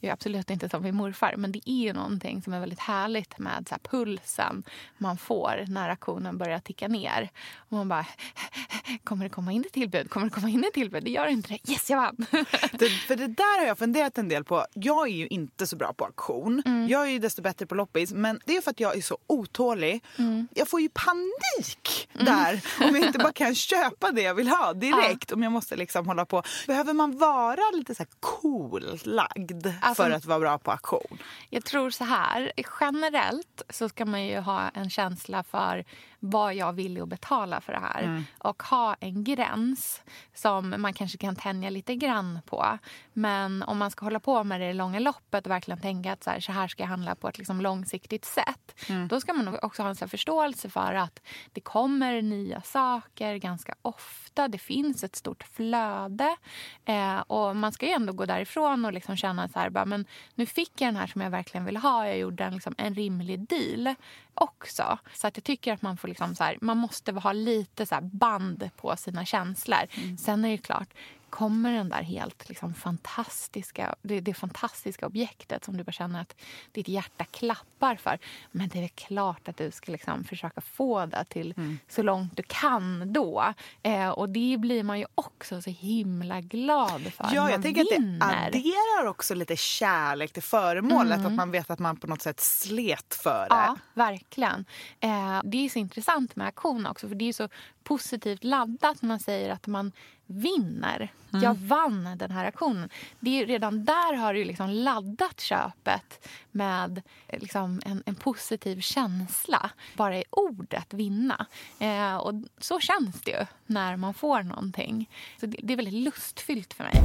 Jag 0.00 0.08
är 0.08 0.12
absolut 0.12 0.50
inte 0.50 0.68
som 0.68 0.82
min 0.82 0.94
morfar, 0.94 1.34
men 1.36 1.52
det 1.52 1.70
är 1.70 1.82
ju 1.84 1.92
någonting 1.92 2.42
som 2.42 2.52
är 2.52 2.60
väldigt 2.60 2.78
härligt 2.78 3.38
med 3.38 3.66
så 3.68 3.74
här 3.74 3.80
pulsen 3.90 4.62
man 4.98 5.18
får 5.18 5.64
när 5.68 5.88
auktionen 5.88 6.38
börjar 6.38 6.58
ticka 6.58 6.88
ner. 6.88 7.30
Och 7.56 7.72
man 7.72 7.88
bara, 7.88 8.06
kommer 9.04 9.24
det 9.24 9.30
komma 9.30 9.52
in 9.52 9.64
ett 9.66 9.72
tillbud? 9.72 10.10
Kommer 10.10 10.26
det 10.26 10.34
komma 10.34 10.48
in 10.48 10.64
ett 10.64 10.74
tillbud? 10.74 11.04
Det 11.04 11.10
gör 11.10 11.26
inte 11.26 11.48
det. 11.48 11.72
Yes, 11.72 11.90
jag 11.90 11.96
vann! 11.96 12.26
Det, 12.72 12.88
för 12.88 13.16
det 13.16 13.26
där 13.26 13.60
har 13.60 13.66
jag 13.66 13.78
funderat 13.78 14.18
en 14.18 14.28
del 14.28 14.44
på. 14.44 14.66
Jag 14.74 15.08
är 15.08 15.12
ju 15.12 15.26
inte 15.26 15.66
så 15.66 15.76
bra 15.76 15.92
på 15.92 16.04
auktion. 16.04 16.62
Mm. 16.66 16.88
Jag 16.88 17.02
är 17.02 17.10
ju 17.10 17.18
desto 17.18 17.42
bättre 17.42 17.66
på 17.66 17.74
loppis. 17.74 18.12
Men 18.12 18.40
det 18.44 18.56
är 18.56 18.60
för 18.60 18.70
att 18.70 18.80
jag 18.80 18.96
är 18.96 19.02
så 19.02 19.18
otålig. 19.26 20.04
Mm. 20.18 20.48
Jag 20.54 20.68
får 20.68 20.80
ju 20.80 20.88
panik 20.88 22.08
där 22.12 22.60
om 22.80 22.96
jag 22.96 23.06
inte 23.06 23.18
bara 23.18 23.32
kan 23.32 23.54
köpa 23.68 23.87
det 24.12 24.22
jag 24.22 24.34
vill 24.34 24.48
ha 24.48 24.72
direkt. 24.72 25.32
Om 25.32 25.42
jag 25.42 25.52
måste 25.52 25.76
liksom 25.76 26.06
hålla 26.06 26.26
på. 26.26 26.42
Behöver 26.66 26.92
man 26.92 27.18
vara 27.18 27.70
lite 27.72 27.94
så 27.94 28.02
här 28.02 28.10
cool 28.20 28.98
lagd 29.04 29.66
Alltså- 29.80 30.02
för 30.02 30.10
att 30.10 30.24
vara 30.24 30.38
bra 30.38 30.58
på 30.58 30.70
auktion? 30.70 31.18
Jag 31.50 31.64
tror 31.64 31.90
så 31.90 32.04
här, 32.04 32.52
generellt 32.80 33.62
så 33.70 33.88
ska 33.88 34.04
man 34.04 34.26
ju 34.26 34.38
ha 34.38 34.68
en 34.68 34.90
känsla 34.90 35.42
för 35.42 35.84
vad 36.20 36.54
jag 36.54 36.72
vill 36.72 37.02
att 37.02 37.08
betala 37.08 37.60
för 37.60 37.72
det 37.72 37.78
här. 37.78 38.02
Och 38.38 38.62
ha 38.62 38.96
en 39.00 39.24
gräns 39.24 40.02
som 40.34 40.74
man 40.78 40.94
kanske 40.94 41.18
kan 41.18 41.36
tänja 41.36 41.70
lite 41.70 41.94
grann 41.94 42.40
på. 42.46 42.78
Men 43.12 43.62
om 43.62 43.78
man 43.78 43.90
ska 43.90 44.06
hålla 44.06 44.20
på 44.20 44.44
med 44.44 44.60
det 44.60 44.70
i 44.70 44.74
långa 44.74 44.98
loppet 44.98 45.46
och 45.46 45.50
verkligen 45.50 45.80
tänka 45.80 46.12
att 46.12 46.24
så 46.24 46.30
här, 46.30 46.40
så 46.40 46.52
här 46.52 46.68
ska 46.68 46.82
jag 46.82 46.88
handla 46.88 47.14
på 47.14 47.28
ett 47.28 47.38
liksom 47.38 47.60
långsiktigt 47.60 48.24
sätt. 48.24 48.74
Då 49.08 49.20
ska 49.20 49.32
man 49.32 49.58
också 49.62 49.82
ha 49.82 49.90
en 49.90 50.08
förståelse 50.08 50.68
för 50.68 50.94
att 50.94 51.20
det 51.52 51.60
kommer 51.60 52.22
nya 52.22 52.62
saker 52.62 53.36
ganska 53.36 53.74
ofta. 53.82 54.27
Det 54.46 54.58
finns 54.58 55.04
ett 55.04 55.16
stort 55.16 55.44
flöde. 55.52 56.36
Eh, 56.84 57.18
och 57.18 57.56
man 57.56 57.72
ska 57.72 57.86
ju 57.86 57.92
ändå 57.92 58.12
gå 58.12 58.26
därifrån 58.26 58.84
och 58.84 58.92
liksom 58.92 59.16
känna 59.16 59.48
så 59.48 59.58
här, 59.58 59.70
bara, 59.70 59.84
men 59.84 60.04
nu 60.34 60.46
fick 60.46 60.80
jag 60.80 60.88
den 60.88 60.96
här 60.96 61.06
som 61.06 61.20
jag 61.20 61.30
verkligen 61.30 61.64
vill 61.64 61.76
ha. 61.76 62.06
Jag 62.06 62.18
gjorde 62.18 62.44
en, 62.44 62.54
liksom, 62.54 62.74
en 62.78 62.94
rimlig 62.94 63.40
deal 63.48 63.94
också. 64.34 64.98
Så 65.14 65.26
att 65.26 65.36
jag 65.36 65.44
tycker 65.44 65.72
att 65.72 65.82
man 65.82 65.96
får 65.96 66.08
liksom 66.08 66.34
så 66.34 66.44
här, 66.44 66.58
man 66.60 66.76
måste 66.76 67.12
ha 67.12 67.32
lite 67.32 67.86
så 67.86 67.98
band 68.02 68.70
på 68.76 68.96
sina 68.96 69.24
känslor. 69.24 70.16
Sen 70.18 70.44
är 70.44 70.50
det 70.50 70.58
klart, 70.58 70.88
kommer 71.30 71.72
den 71.72 71.88
där 71.88 72.02
helt 72.02 72.48
liksom 72.48 72.74
fantastiska, 72.74 73.94
det, 74.02 74.20
det 74.20 74.34
fantastiska 74.34 75.06
objektet 75.06 75.64
som 75.64 75.76
du 75.76 75.84
bara 75.84 75.92
känner 75.92 76.20
att 76.20 76.36
ditt 76.72 76.88
hjärta 76.88 77.24
klappar 77.24 77.96
för. 77.96 78.18
Men 78.50 78.68
det 78.68 78.84
är 78.84 78.88
klart 78.88 79.48
att 79.48 79.56
du 79.56 79.70
ska 79.70 79.92
liksom 79.92 80.24
försöka 80.24 80.60
få 80.60 81.06
det 81.06 81.24
till 81.28 81.54
så 81.88 82.02
långt 82.02 82.36
du 82.36 82.42
kan 82.42 83.12
då. 83.12 83.54
Eh, 83.82 84.08
och 84.08 84.28
det 84.28 84.56
blir 84.58 84.82
man 84.82 84.98
ju 84.98 85.06
också 85.14 85.62
så 85.62 85.70
himla 85.70 86.40
glad 86.40 87.12
för. 87.12 87.28
Ja, 87.32 87.50
jag 87.50 87.62
tänker 87.62 87.80
att 87.80 87.88
det 87.88 87.96
vinner. 87.96 88.46
adderar 88.46 89.06
också 89.06 89.34
lite 89.34 89.56
kärlek 89.56 90.32
till 90.32 90.42
föremålet. 90.42 91.26
Att 91.26 91.32
man 91.32 91.50
vet 91.50 91.70
att 91.70 91.78
man 91.78 91.96
på 91.96 92.06
något 92.06 92.22
sätt 92.22 92.40
slet 92.40 93.14
för 93.14 93.48
det. 93.48 93.54
Ja, 93.54 93.76
verkligen. 93.94 94.64
Eh, 95.00 95.40
det 95.44 95.64
är 95.64 95.68
så 95.68 95.78
intressant 95.78 96.36
med 96.36 96.46
auktion 96.46 96.86
också. 96.86 97.08
För 97.08 97.14
Det 97.14 97.28
är 97.28 97.32
så 97.32 97.48
positivt 97.84 98.44
laddat 98.44 99.02
när 99.02 99.08
man 99.08 99.20
säger 99.20 99.50
att 99.50 99.66
man 99.66 99.92
vinner. 100.28 101.12
Jag 101.30 101.54
vann 101.54 102.18
den 102.18 102.30
här 102.30 102.44
auktionen. 102.44 102.88
Det 103.20 103.42
är, 103.42 103.46
redan 103.46 103.84
där 103.84 104.14
har 104.14 104.34
du 104.34 104.44
liksom 104.44 104.70
laddat 104.70 105.40
köpet 105.40 106.28
med 106.50 107.02
eh, 107.26 107.40
liksom 107.40 107.80
en, 107.84 108.02
en 108.06 108.14
positiv 108.14 108.80
känsla. 108.80 109.70
Bara 109.96 110.18
i 110.18 110.24
ordet 110.30 110.94
vinna. 110.94 111.46
Eh, 111.78 112.16
och 112.16 112.34
så 112.58 112.80
känns 112.80 113.22
det 113.22 113.30
ju 113.30 113.46
när 113.66 113.96
man 113.96 114.14
får 114.14 114.42
någonting. 114.42 115.10
Så 115.40 115.46
det, 115.46 115.56
det 115.62 115.72
är 115.72 115.76
väldigt 115.76 116.04
lustfyllt 116.04 116.74
för 116.74 116.84
mig. 116.84 117.02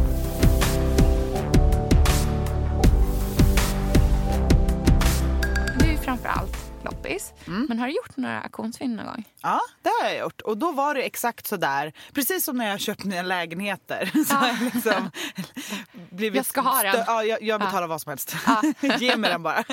Du 5.80 5.86
är 5.86 5.98
framför 5.98 6.30
allt 6.30 6.63
loppis. 6.84 7.34
Men 7.46 7.80
har 7.80 7.88
du 7.88 7.94
gjort 7.94 8.18
några 8.18 8.42
auktionsfynd 8.42 8.96
någon 8.96 9.06
gång? 9.06 9.24
Ja, 9.42 9.60
det 9.82 9.90
har 10.02 10.10
jag 10.10 10.20
gjort. 10.20 10.42
Och 10.42 10.58
då 10.58 10.72
var 10.72 10.96
det 10.96 11.02
exakt 11.02 11.48
så 11.48 11.58
där. 11.58 11.94
Precis 12.14 12.46
som 12.46 12.58
när 12.58 12.70
jag 12.70 12.80
köpt 12.80 13.04
mina 13.04 13.22
lägenheter. 13.22 14.12
Så 14.28 14.36
har 14.36 14.48
jag 14.48 14.62
liksom 14.74 15.12
blivit 16.10 16.36
Jag 16.36 16.46
ska 16.46 16.62
ha 16.62 16.82
den. 16.84 17.04
Ja, 17.08 17.24
jag, 17.24 17.44
jag 17.44 17.60
betalar 17.62 17.88
vad 17.88 18.02
som 18.02 18.10
helst. 18.10 18.36
Ge 19.00 19.18
mig 19.18 19.30
den 19.32 19.44
bara. 19.44 19.64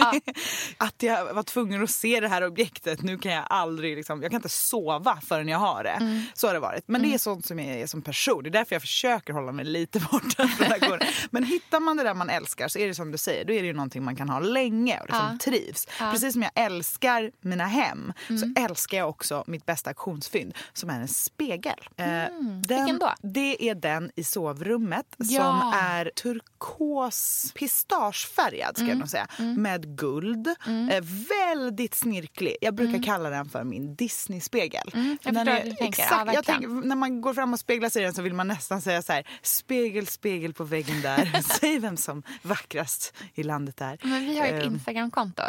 Att 0.77 1.03
jag 1.03 1.35
var 1.35 1.43
tvungen 1.43 1.83
att 1.85 1.91
se 1.91 2.21
det 2.21 2.29
här 2.29 2.43
objektet. 2.47 3.03
Nu 3.03 3.19
kan 3.19 3.33
jag 3.33 3.45
aldrig, 3.51 3.97
liksom, 3.97 4.23
jag 4.23 4.31
kan 4.31 4.39
inte 4.39 4.49
sova 4.49 5.21
förrän 5.27 5.49
jag 5.49 5.59
har 5.59 5.85
det. 5.85 5.91
Mm. 5.91 6.23
Så 6.35 6.47
har 6.47 6.55
det 6.55 6.61
varit. 6.61 6.85
Men 6.89 7.03
det 7.03 7.15
är 7.15 7.19
sånt 7.19 7.47
som 7.47 7.59
jag 7.59 7.69
är 7.69 7.87
som 7.87 8.03
person. 8.03 8.43
Det 8.43 8.49
är 8.49 8.51
därför 8.51 8.75
jag 8.75 8.83
försöker 8.83 9.33
hålla 9.33 9.53
mig 9.53 9.65
lite 9.65 10.01
borta 10.01 10.49
från 10.49 10.73
auktioner. 10.73 11.09
Men 11.31 11.45
hittar 11.45 11.81
man 11.81 11.97
det 11.97 12.03
där 12.03 12.15
man 12.15 12.31
älskar 12.31 12.69
så 12.69 12.79
är 12.79 12.87
det 12.89 12.95
som 12.95 13.13
du 13.13 13.19
säger, 13.19 13.45
då 13.45 13.53
är 13.53 13.61
det 13.61 13.67
ju 13.67 13.73
någonting 13.73 14.05
man 14.05 14.17
kan 14.17 14.29
ha 14.29 14.39
länge 14.41 15.01
och 15.01 15.07
liksom 15.07 15.29
Ja. 15.33 15.39
trivs. 15.45 15.87
Precis 15.99 16.33
som 16.33 16.43
jag 16.43 16.51
älskar 16.55 17.00
mina 17.41 17.67
hem 17.67 18.13
så 18.29 18.63
älskar 18.63 18.99
jag 18.99 19.09
också 19.09 19.45
mitt 19.47 19.67
bästa 19.67 19.91
auktionsfynd 19.91 20.55
som 20.73 20.91
är 20.91 21.01
en 21.01 21.09
spegel. 21.09 21.79
Eh, 21.97 22.05
den, 22.07 22.61
Vilken 22.69 22.99
då? 22.99 23.15
Det 23.23 23.69
är 23.71 23.75
den 23.75 24.11
i 24.17 24.25
sovrummet 24.25 25.07
Ja. 25.17 25.41
som 25.43 25.73
är 25.81 26.11
turkos 26.17 27.53
pistagefärgad 27.55 28.77
ska 28.77 28.87
jag 28.87 28.99
nog 28.99 29.09
säga. 29.09 29.27
Med 29.57 29.97
guld. 29.97 30.47
Eh, 30.91 31.05
väldigt 31.29 31.95
snirklig. 31.95 32.57
Jag 32.61 32.75
brukar 32.75 33.03
kalla 33.03 33.31
den 33.31 33.49
för 33.49 33.65
min 33.65 33.95
Disney-spegel. 33.95 34.91
jag 34.93 35.35
Den 35.35 35.35
förstår 35.35 35.53
är 35.53 35.57
hur 35.63 35.71
du 35.71 35.77
tänker. 35.77 36.03
Exakt, 36.03 36.27
Ja, 36.27 36.33
jag 36.35 36.45
tänker, 36.45 36.69
när 36.69 36.97
man 36.97 37.21
går 37.21 37.35
fram 37.35 37.53
och 37.53 37.59
speglar 37.61 37.89
sig 37.89 38.03
i 38.03 38.05
den 38.05 38.15
så 38.15 38.23
vill 38.23 38.35
man 38.35 38.49
nästan 38.49 38.81
säga 38.83 39.03
så 39.03 39.13
här. 39.13 39.27
Spegel, 39.43 40.07
spegel 40.07 40.53
på 40.55 40.65
väggen 40.65 41.03
där. 41.03 41.43
Säg 41.61 41.79
vem 41.79 41.97
som 41.97 42.23
vackrast 42.43 43.15
i 43.35 43.43
landet 43.43 43.81
är. 43.81 43.99
Men 44.03 44.21
vi 44.21 44.39
har 44.39 44.47
ett 44.47 44.65
Ehm, 44.65 44.75
Instagramkonto, 44.75 45.43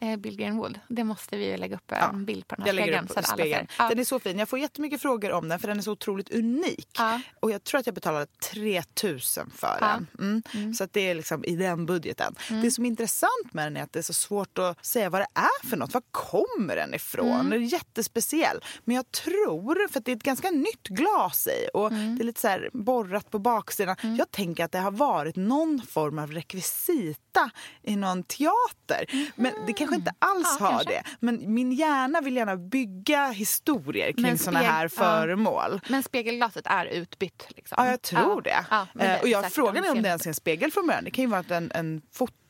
eh, 0.00 0.16
Bill 0.16 0.36
Greenwood. 0.36 0.80
Det 0.96 1.04
måste 1.04 1.36
vi 1.36 1.50
ju 1.50 1.56
lägga 1.56 1.76
upp 1.76 1.92
en 1.92 1.98
Ja, 2.00 2.12
bild 2.12 2.48
på 2.48 2.54
den 2.54 2.64
här 2.66 2.72
spegeln. 2.72 3.08
så 3.08 3.14
alla 3.14 3.26
ser. 3.36 3.66
Ja. 3.78 3.88
Den 3.88 3.98
är 3.98 4.04
så 4.04 4.18
fin. 4.20 4.38
Jag 4.38 4.48
får 4.48 4.58
jättemycket 4.58 5.02
frågor 5.02 5.32
om 5.32 5.48
den 5.48 5.58
för 5.58 5.68
den 5.68 5.78
är 5.78 5.82
så 5.82 5.92
otroligt 5.92 6.30
unik. 6.30 6.88
Ja. 6.98 7.20
Och 7.40 7.50
jag 7.50 7.64
tror 7.64 7.80
att 7.80 7.86
jag 7.86 7.94
betalade 7.94 8.26
3000 8.52 9.50
för 9.56 9.76
den. 9.80 10.06
Mm. 10.54 10.74
Så 10.74 10.84
att 10.84 10.92
det 10.92 11.00
är 11.10 11.14
liksom 11.14 11.44
i 11.44 11.56
den 11.56 11.86
budgeten. 11.86 12.34
Mm. 12.50 12.62
Det 12.62 12.70
som 12.70 12.84
är 12.84 12.88
intressant 12.88 13.52
med 13.52 13.66
den 13.66 13.76
är 13.76 13.82
att 13.82 13.92
det 13.92 13.98
är 13.98 14.02
så 14.02 14.12
svårt 14.12 14.58
att 14.58 14.86
säga 14.86 15.10
vad 15.10 15.20
det 15.20 15.26
är 15.34 15.66
för 15.68 15.76
något. 15.76 15.94
Var 15.94 16.02
kommer 16.10 16.76
den 16.76 16.94
ifrån? 16.94 17.30
Mm. 17.32 17.50
Den 17.50 17.62
är 17.62 17.66
jättespeciell. 17.72 18.64
Men 18.84 18.96
jag 18.96 19.10
tror, 19.12 19.88
för 19.88 19.98
att 19.98 20.04
det 20.04 20.12
är 20.12 20.16
ett 20.16 20.22
ganska 20.22 20.50
nytt 20.50 20.88
glas 20.88 21.46
i 21.46 21.68
och 21.74 21.86
Mm. 21.92 22.16
det 22.16 22.22
är 22.22 22.24
lite 22.26 22.40
så 22.40 22.48
här 22.48 22.70
borrat 22.72 23.30
på 23.30 23.38
baksidan. 23.38 23.96
Jag 24.18 24.30
tänker 24.30 24.64
att 24.64 24.72
det 24.72 24.78
har 24.78 24.90
varit 24.90 25.36
någon 25.36 25.82
form 25.88 26.18
av 26.18 26.32
rekvisita 26.32 27.50
i 27.82 27.96
någon 27.96 28.22
teater. 28.22 29.30
Men 29.36 29.52
det 29.66 29.72
kanske 29.72 29.96
inte 29.96 30.14
alls 30.18 30.58
har. 30.60 30.82
Det. 30.86 31.02
Men 31.20 31.54
min 31.54 31.72
hjärna 31.72 32.20
vill 32.20 32.36
gärna 32.36 32.56
bygga 32.56 33.26
historier 33.28 34.12
kring 34.12 34.38
såna 34.38 34.58
här 34.58 34.88
föremål. 34.88 35.80
Men 35.88 36.02
spegelglaset 36.02 36.66
är 36.66 36.86
utbytt? 36.86 37.46
Liksom. 37.56 37.76
Ja, 37.78 37.90
jag 37.90 38.02
tror 38.02 38.42
det. 38.42 38.64
Det 38.94 39.04
Eh, 39.04 39.10
är 39.10 39.22
och 39.22 39.28
jag 39.28 39.52
frågade 39.52 39.86
de 39.86 39.90
om 39.90 40.02
det 40.02 40.08
ens 40.08 40.26
är 40.26 40.30
en 40.30 40.34
spegel 40.34 40.72
från 40.72 40.86
början. 40.86 41.04
Det 41.04 41.10
kan 41.10 41.24
ju 41.24 41.30
vara 41.30 41.56
en, 41.56 41.70
en 41.74 42.02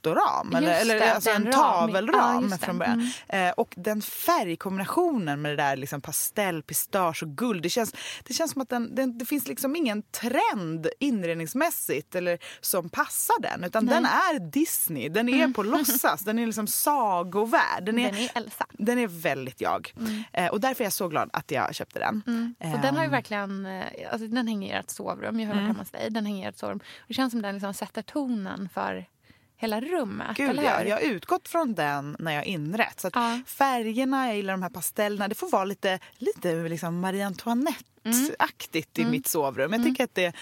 fotoram 0.06 0.54
eller, 0.56 0.68
Just 0.70 0.82
eller 0.82 0.98
det, 1.00 1.12
alltså 1.14 1.30
det 1.30 1.36
en 1.36 1.46
en 1.46 1.52
ram. 1.52 1.60
Ja, 1.60 1.62
tavelram 1.62 2.50
det. 2.50 2.58
från 2.58 2.78
början. 2.78 3.10
Eh, 3.28 3.50
och 3.50 3.74
den 3.76 4.02
färgkombinationen 4.02 5.42
med 5.42 5.52
det 5.52 5.56
där 5.56 5.76
liksom 5.76 6.00
pastell, 6.00 6.62
pistage 6.62 7.22
och 7.22 7.28
guld. 7.28 7.62
Det 7.62 7.68
känns, 7.68 7.94
det 8.24 8.34
känns 8.34 8.52
som 8.52 8.62
att 8.62 8.68
den, 8.68 8.94
den, 8.94 9.18
det 9.18 9.24
finns 9.24 9.48
liksom 9.48 9.76
ingen 9.76 10.02
trend 10.02 10.88
inredningsmässigt 11.00 12.14
eller 12.14 12.38
som 12.60 12.88
passar 12.88 13.40
den. 13.42 13.64
Utan 13.64 13.86
den 13.86 14.04
är 14.04 14.38
Disney. 14.50 15.08
Den 15.08 15.28
är 15.28 15.48
på 15.48 15.62
låtsas. 15.62 16.20
Den 16.20 16.38
är 16.38 16.46
liksom 16.46 16.66
sagovärld. 16.66 17.84
Den 17.84 17.98
är, 17.98 18.12
Den 18.12 18.20
är 18.20 18.30
Elsa. 18.34 18.66
den 18.72 18.98
är 18.98 19.06
väldigt 19.06 19.60
jag. 19.60 19.94
Eh, 20.32 20.46
och 20.46 20.60
därför 20.60 20.84
är 20.84 20.86
jag 20.86 20.92
så 20.92 21.08
glad 21.08 21.30
att 21.32 21.50
jag 21.50 21.74
köpte 21.74 21.98
den. 21.98 22.22
Och 22.74 22.80
den 22.82 22.96
har 22.96 23.02
ju 23.02 23.06
Ehm, 23.06 23.10
verkligen, 23.10 23.66
eh, 23.66 23.84
alltså 24.12 24.28
den 24.28 24.48
hänger 24.48 24.74
i 24.74 24.78
ert 24.78 24.90
sovrum. 24.90 25.40
Jag 25.40 25.46
har 25.46 25.54
varit 25.54 25.66
hemma 25.66 25.78
hos 25.78 25.90
dig. 25.90 26.10
Den 26.10 26.26
hänger 26.26 26.46
i 26.46 26.48
ert 26.48 26.58
sovrum. 26.58 26.80
Det 27.08 27.14
känns 27.14 27.30
som 27.30 27.42
den 27.42 27.54
liksom 27.54 27.74
sätter 27.74 28.02
tonen 28.02 28.68
för 28.74 29.06
hela 29.56 29.80
rummet. 29.80 30.36
Gud, 30.36 30.50
eller 30.50 30.62
ja. 30.62 30.78
hur? 30.78 30.86
Jag 30.86 30.96
har 30.96 31.02
utgått 31.02 31.48
från 31.48 31.74
den 31.74 32.16
när 32.18 32.32
jag 32.32 32.44
inrett. 32.44 33.00
Så 33.00 33.10
Ja. 33.14 33.40
Färgerna, 33.46 34.26
jag 34.26 34.36
gillar 34.36 34.52
de 34.54 34.62
här 34.62 34.70
pastellerna. 34.70 35.28
Det 35.28 35.34
får 35.34 35.50
vara 35.50 35.64
lite, 35.64 35.98
lite 36.18 36.68
liksom 36.68 37.00
Marie 37.00 37.26
Antoinette-aktigt 37.26 38.98
Mm. 38.98 39.08
i 39.08 39.10
mitt 39.10 39.26
sovrum. 39.26 39.72
Jag 39.72 39.82
tycker 39.84 40.04
att 40.04 40.14
det, 40.14 40.32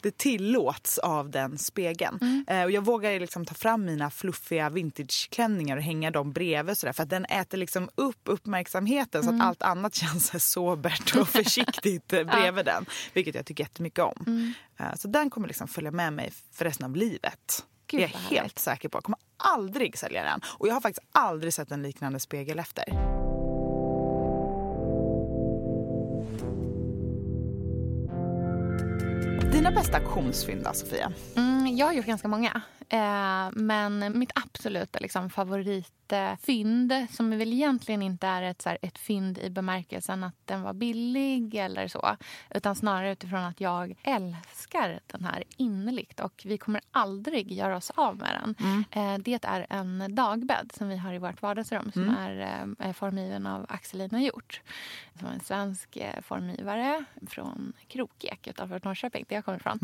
det 0.00 0.18
tillåts 0.18 0.98
av 0.98 1.30
den 1.30 1.58
spegeln. 1.58 2.18
Mm. 2.20 2.44
Eh, 2.48 2.64
och 2.64 2.70
jag 2.70 2.82
vågar 2.84 3.20
liksom 3.20 3.44
ta 3.44 3.54
fram 3.54 3.84
mina 3.84 4.10
fluffiga 4.10 4.70
vintageklänningar 4.70 5.76
och 5.76 5.82
hänga 5.82 6.10
dem 6.10 6.32
bredvid. 6.32 6.78
Sådär, 6.78 6.92
för 6.92 7.02
att 7.02 7.10
den 7.10 7.24
äter 7.24 7.58
liksom 7.58 7.90
upp 7.94 8.20
uppmärksamheten 8.24 9.22
så 9.22 9.28
Mm. 9.28 9.40
att 9.40 9.46
allt 9.48 9.62
annat 9.62 9.94
känns 10.04 10.50
sobert 10.52 11.16
och 11.16 11.28
försiktigt 11.28 12.12
eh, 12.12 12.24
bredvid 12.32 12.64
den. 12.64 12.86
Vilket 13.12 13.34
jag 13.34 13.46
tycker 13.46 13.64
jättemycket 13.64 14.04
om. 14.04 14.24
Mm. 14.26 14.52
Eh, 14.78 14.94
så 14.96 15.08
den 15.08 15.30
kommer 15.30 15.48
liksom 15.48 15.68
följa 15.68 15.90
med 15.90 16.12
mig 16.12 16.32
för 16.52 16.64
resten 16.64 16.84
av 16.86 16.96
livet. 16.96 17.64
Gud, 17.86 18.00
det 18.00 18.04
är 18.04 18.08
jag 18.08 18.18
helt 18.18 18.32
härligt. 18.32 18.58
säker 18.58 18.88
på. 18.88 18.96
Jag 18.96 19.04
kommer 19.04 19.18
aldrig 19.36 19.98
sälja 19.98 20.22
den. 20.22 20.40
Och 20.58 20.68
jag 20.68 20.74
har 20.74 20.80
faktiskt 20.80 21.06
aldrig 21.12 21.54
sett 21.54 21.70
en 21.70 21.82
liknande 21.82 22.20
spegel 22.20 22.58
efter. 22.58 22.84
Dina 29.52 29.70
bästa 29.70 29.96
auktionsfynd 29.96 30.68
Sofia? 30.72 31.12
Mm, 31.36 31.53
jag 31.66 31.86
har 31.86 31.92
gjort 31.92 32.06
ganska 32.06 32.28
många. 32.28 32.62
Eh, 32.88 33.50
men 33.52 34.18
mitt 34.18 34.32
absoluta 34.34 34.98
liksom, 34.98 35.30
favoritfynd, 35.30 37.06
som 37.10 37.30
väl 37.30 37.52
egentligen 37.52 38.02
inte 38.02 38.26
är 38.26 38.42
ett, 38.42 38.62
så 38.62 38.68
här, 38.68 38.78
ett 38.82 38.98
fynd 38.98 39.38
i 39.38 39.50
bemärkelsen 39.50 40.24
att 40.24 40.34
den 40.44 40.62
var 40.62 40.72
billig 40.72 41.54
eller 41.54 41.88
så, 41.88 42.16
utan 42.50 42.74
snarare 42.76 43.12
utifrån 43.12 43.44
att 43.44 43.60
jag 43.60 43.94
älskar 44.02 45.00
den 45.06 45.24
här 45.24 45.44
innerligt 45.56 46.20
och 46.20 46.42
vi 46.44 46.58
kommer 46.58 46.80
aldrig 46.90 47.52
göra 47.52 47.76
oss 47.76 47.90
av 47.90 48.16
med 48.16 48.40
den. 48.42 48.84
Eh, 48.90 49.18
det 49.18 49.44
är 49.44 49.66
en 49.70 50.14
dagbädd 50.14 50.72
som 50.74 50.88
vi 50.88 50.96
har 50.96 51.12
i 51.12 51.18
vårt 51.18 51.42
vardagsrum 51.42 51.92
som 51.92 52.08
är 52.18 52.64
eh, 52.78 52.92
formgiven 52.92 53.46
av 53.46 53.66
Axelina 53.68 54.22
Hjort. 54.22 54.60
Som 55.18 55.28
är 55.28 55.32
en 55.32 55.40
svensk 55.40 55.98
formgivare 56.22 57.04
från 57.26 57.72
Krokek 57.88 58.46
utanför 58.46 58.80
Norrköping, 58.84 59.24
där 59.28 59.36
jag 59.36 59.44
kommer 59.44 59.58
ifrån. 59.58 59.78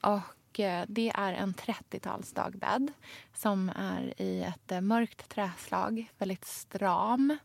Och 0.00 0.12
eh, 0.12 0.22
Eh, 0.60 0.84
det 0.88 1.12
är 1.14 1.32
en 1.32 1.54
30-tals 1.54 2.32
dagbädd 2.32 2.92
som 3.34 3.68
är 3.76 4.22
i 4.22 4.42
ett 4.42 4.72
eh, 4.72 4.80
mörkt 4.80 5.28
träslag, 5.28 6.10
väldigt 6.18 6.44
stram 6.44 7.38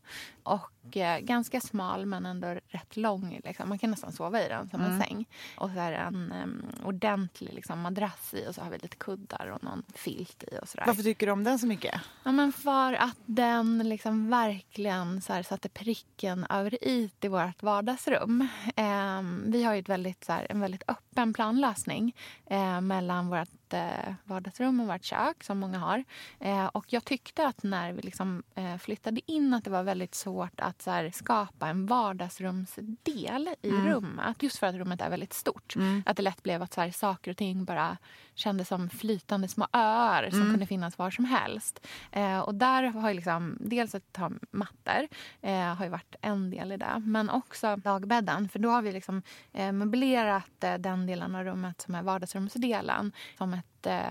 och 0.44 0.98
eh, 0.98 1.20
ganska 1.20 1.62
smal 1.62 2.06
men 2.06 2.26
ändå 2.26 2.48
rätt 2.68 2.98
lång. 2.98 3.42
Liksom. 3.44 3.70
Man 3.70 3.80
kan 3.80 3.92
nästan 3.92 4.12
sova 4.12 4.46
i 4.46 4.48
den 4.50 4.70
som 4.70 4.82
en 4.82 5.02
säng. 5.02 5.26
Och 5.58 5.70
så 5.70 5.80
är 5.80 5.92
det 5.92 5.98
en 5.98 6.34
um, 6.44 6.66
ordentlig 6.86 7.54
liksom, 7.54 7.82
madrass 7.82 8.34
i 8.34 8.48
och 8.50 8.56
så 8.56 8.62
har 8.62 8.72
vi 8.72 8.78
lite 8.78 8.98
kuddar 8.98 9.48
och 9.48 9.64
någon 9.64 9.84
filt 9.96 10.44
i 10.52 10.58
och 10.62 10.70
sådär. 10.70 10.84
Varför 10.88 11.04
tycker 11.04 11.26
du 11.26 11.32
om 11.32 11.44
den 11.44 11.60
så 11.60 11.68
mycket? 11.68 12.02
Ja, 12.24 12.32
men 12.32 12.54
för 12.54 12.94
att 12.94 13.18
den 13.26 13.90
liksom 13.90 14.30
verkligen 14.30 15.22
så 15.22 15.34
här, 15.34 15.44
satte 15.44 15.70
pricken 15.70 16.46
över 16.50 16.84
i 16.84 17.10
i 17.22 17.28
vårt 17.28 17.64
vardagsrum. 17.64 18.48
Eh, 18.76 19.22
vi 19.46 19.64
har 19.64 19.74
ju 19.74 19.80
ett 19.80 19.90
väldigt, 19.90 20.24
så 20.24 20.34
här, 20.34 20.48
en 20.50 20.60
väldigt 20.60 20.84
öppen 20.88 21.34
planlösning 21.34 22.16
eh, 22.46 22.82
mellan 22.82 23.28
vårt 23.28 23.63
eh, 23.74 24.14
vardagsrum 24.24 24.80
och 24.80 24.88
vårt 24.88 25.04
kök, 25.04 25.44
som 25.44 25.60
många 25.60 25.80
har. 25.80 26.04
Eh, 26.40 26.66
och 26.66 26.94
jag 26.94 27.06
tyckte 27.06 27.48
att 27.48 27.64
när 27.64 27.94
vi 27.94 28.02
liksom, 28.02 28.44
eh, 28.56 28.78
flyttade 28.78 29.22
in 29.32 29.54
att 29.54 29.64
det 29.64 29.70
var 29.70 29.84
väldigt 29.84 30.16
svårt 30.16 30.60
att 30.60 30.82
så 30.82 30.92
här, 30.92 31.12
skapa 31.12 31.68
en 31.68 31.86
vardagsrumsdel 31.86 33.50
i 33.62 33.72
rummet. 33.72 34.44
Just 34.44 34.58
för 34.58 34.68
att 34.68 34.76
rummet 34.76 35.02
är 35.02 35.10
väldigt 35.10 35.34
stort. 35.34 35.74
Att 36.06 36.18
det 36.18 36.24
lätt 36.24 36.44
blev 36.44 36.62
att 36.62 36.74
så 36.74 36.82
här, 36.82 36.92
saker 36.92 37.32
och 37.32 37.38
ting 37.38 37.66
bara 37.66 37.98
kändes 38.36 38.68
som 38.68 38.90
flytande 38.90 39.48
små 39.48 39.68
öar 39.74 40.30
som 40.30 40.52
kunde 40.52 40.66
finnas 40.66 40.98
var 40.98 41.12
som 41.12 41.26
helst. 41.26 41.88
Eh, 42.12 42.40
och 42.40 42.56
där 42.56 42.84
har 42.84 43.10
ju 43.10 43.16
liksom, 43.16 43.58
dels 43.60 43.96
att 43.96 44.14
ta 44.14 44.32
mattor 44.52 45.08
eh, 45.42 45.76
har 45.76 45.86
ju 45.86 45.92
varit 45.92 46.16
en 46.22 46.50
del 46.50 46.72
i 46.72 46.78
det. 46.78 47.02
Men 47.06 47.30
också 47.30 47.76
dagbädden. 47.76 48.50
För 48.50 48.60
då 48.60 48.70
har 48.70 48.82
vi 48.82 48.92
liksom 48.92 49.22
eh, 49.54 49.72
möblerat 49.72 50.64
eh, 50.64 50.74
den 50.74 51.06
delen 51.06 51.36
av 51.36 51.44
rummet 51.44 51.82
som 51.82 51.96
är 51.96 52.04
vardagsrumsdelen 52.04 53.12
som 53.38 53.54
ett, 53.54 53.66
eh, 53.86 54.02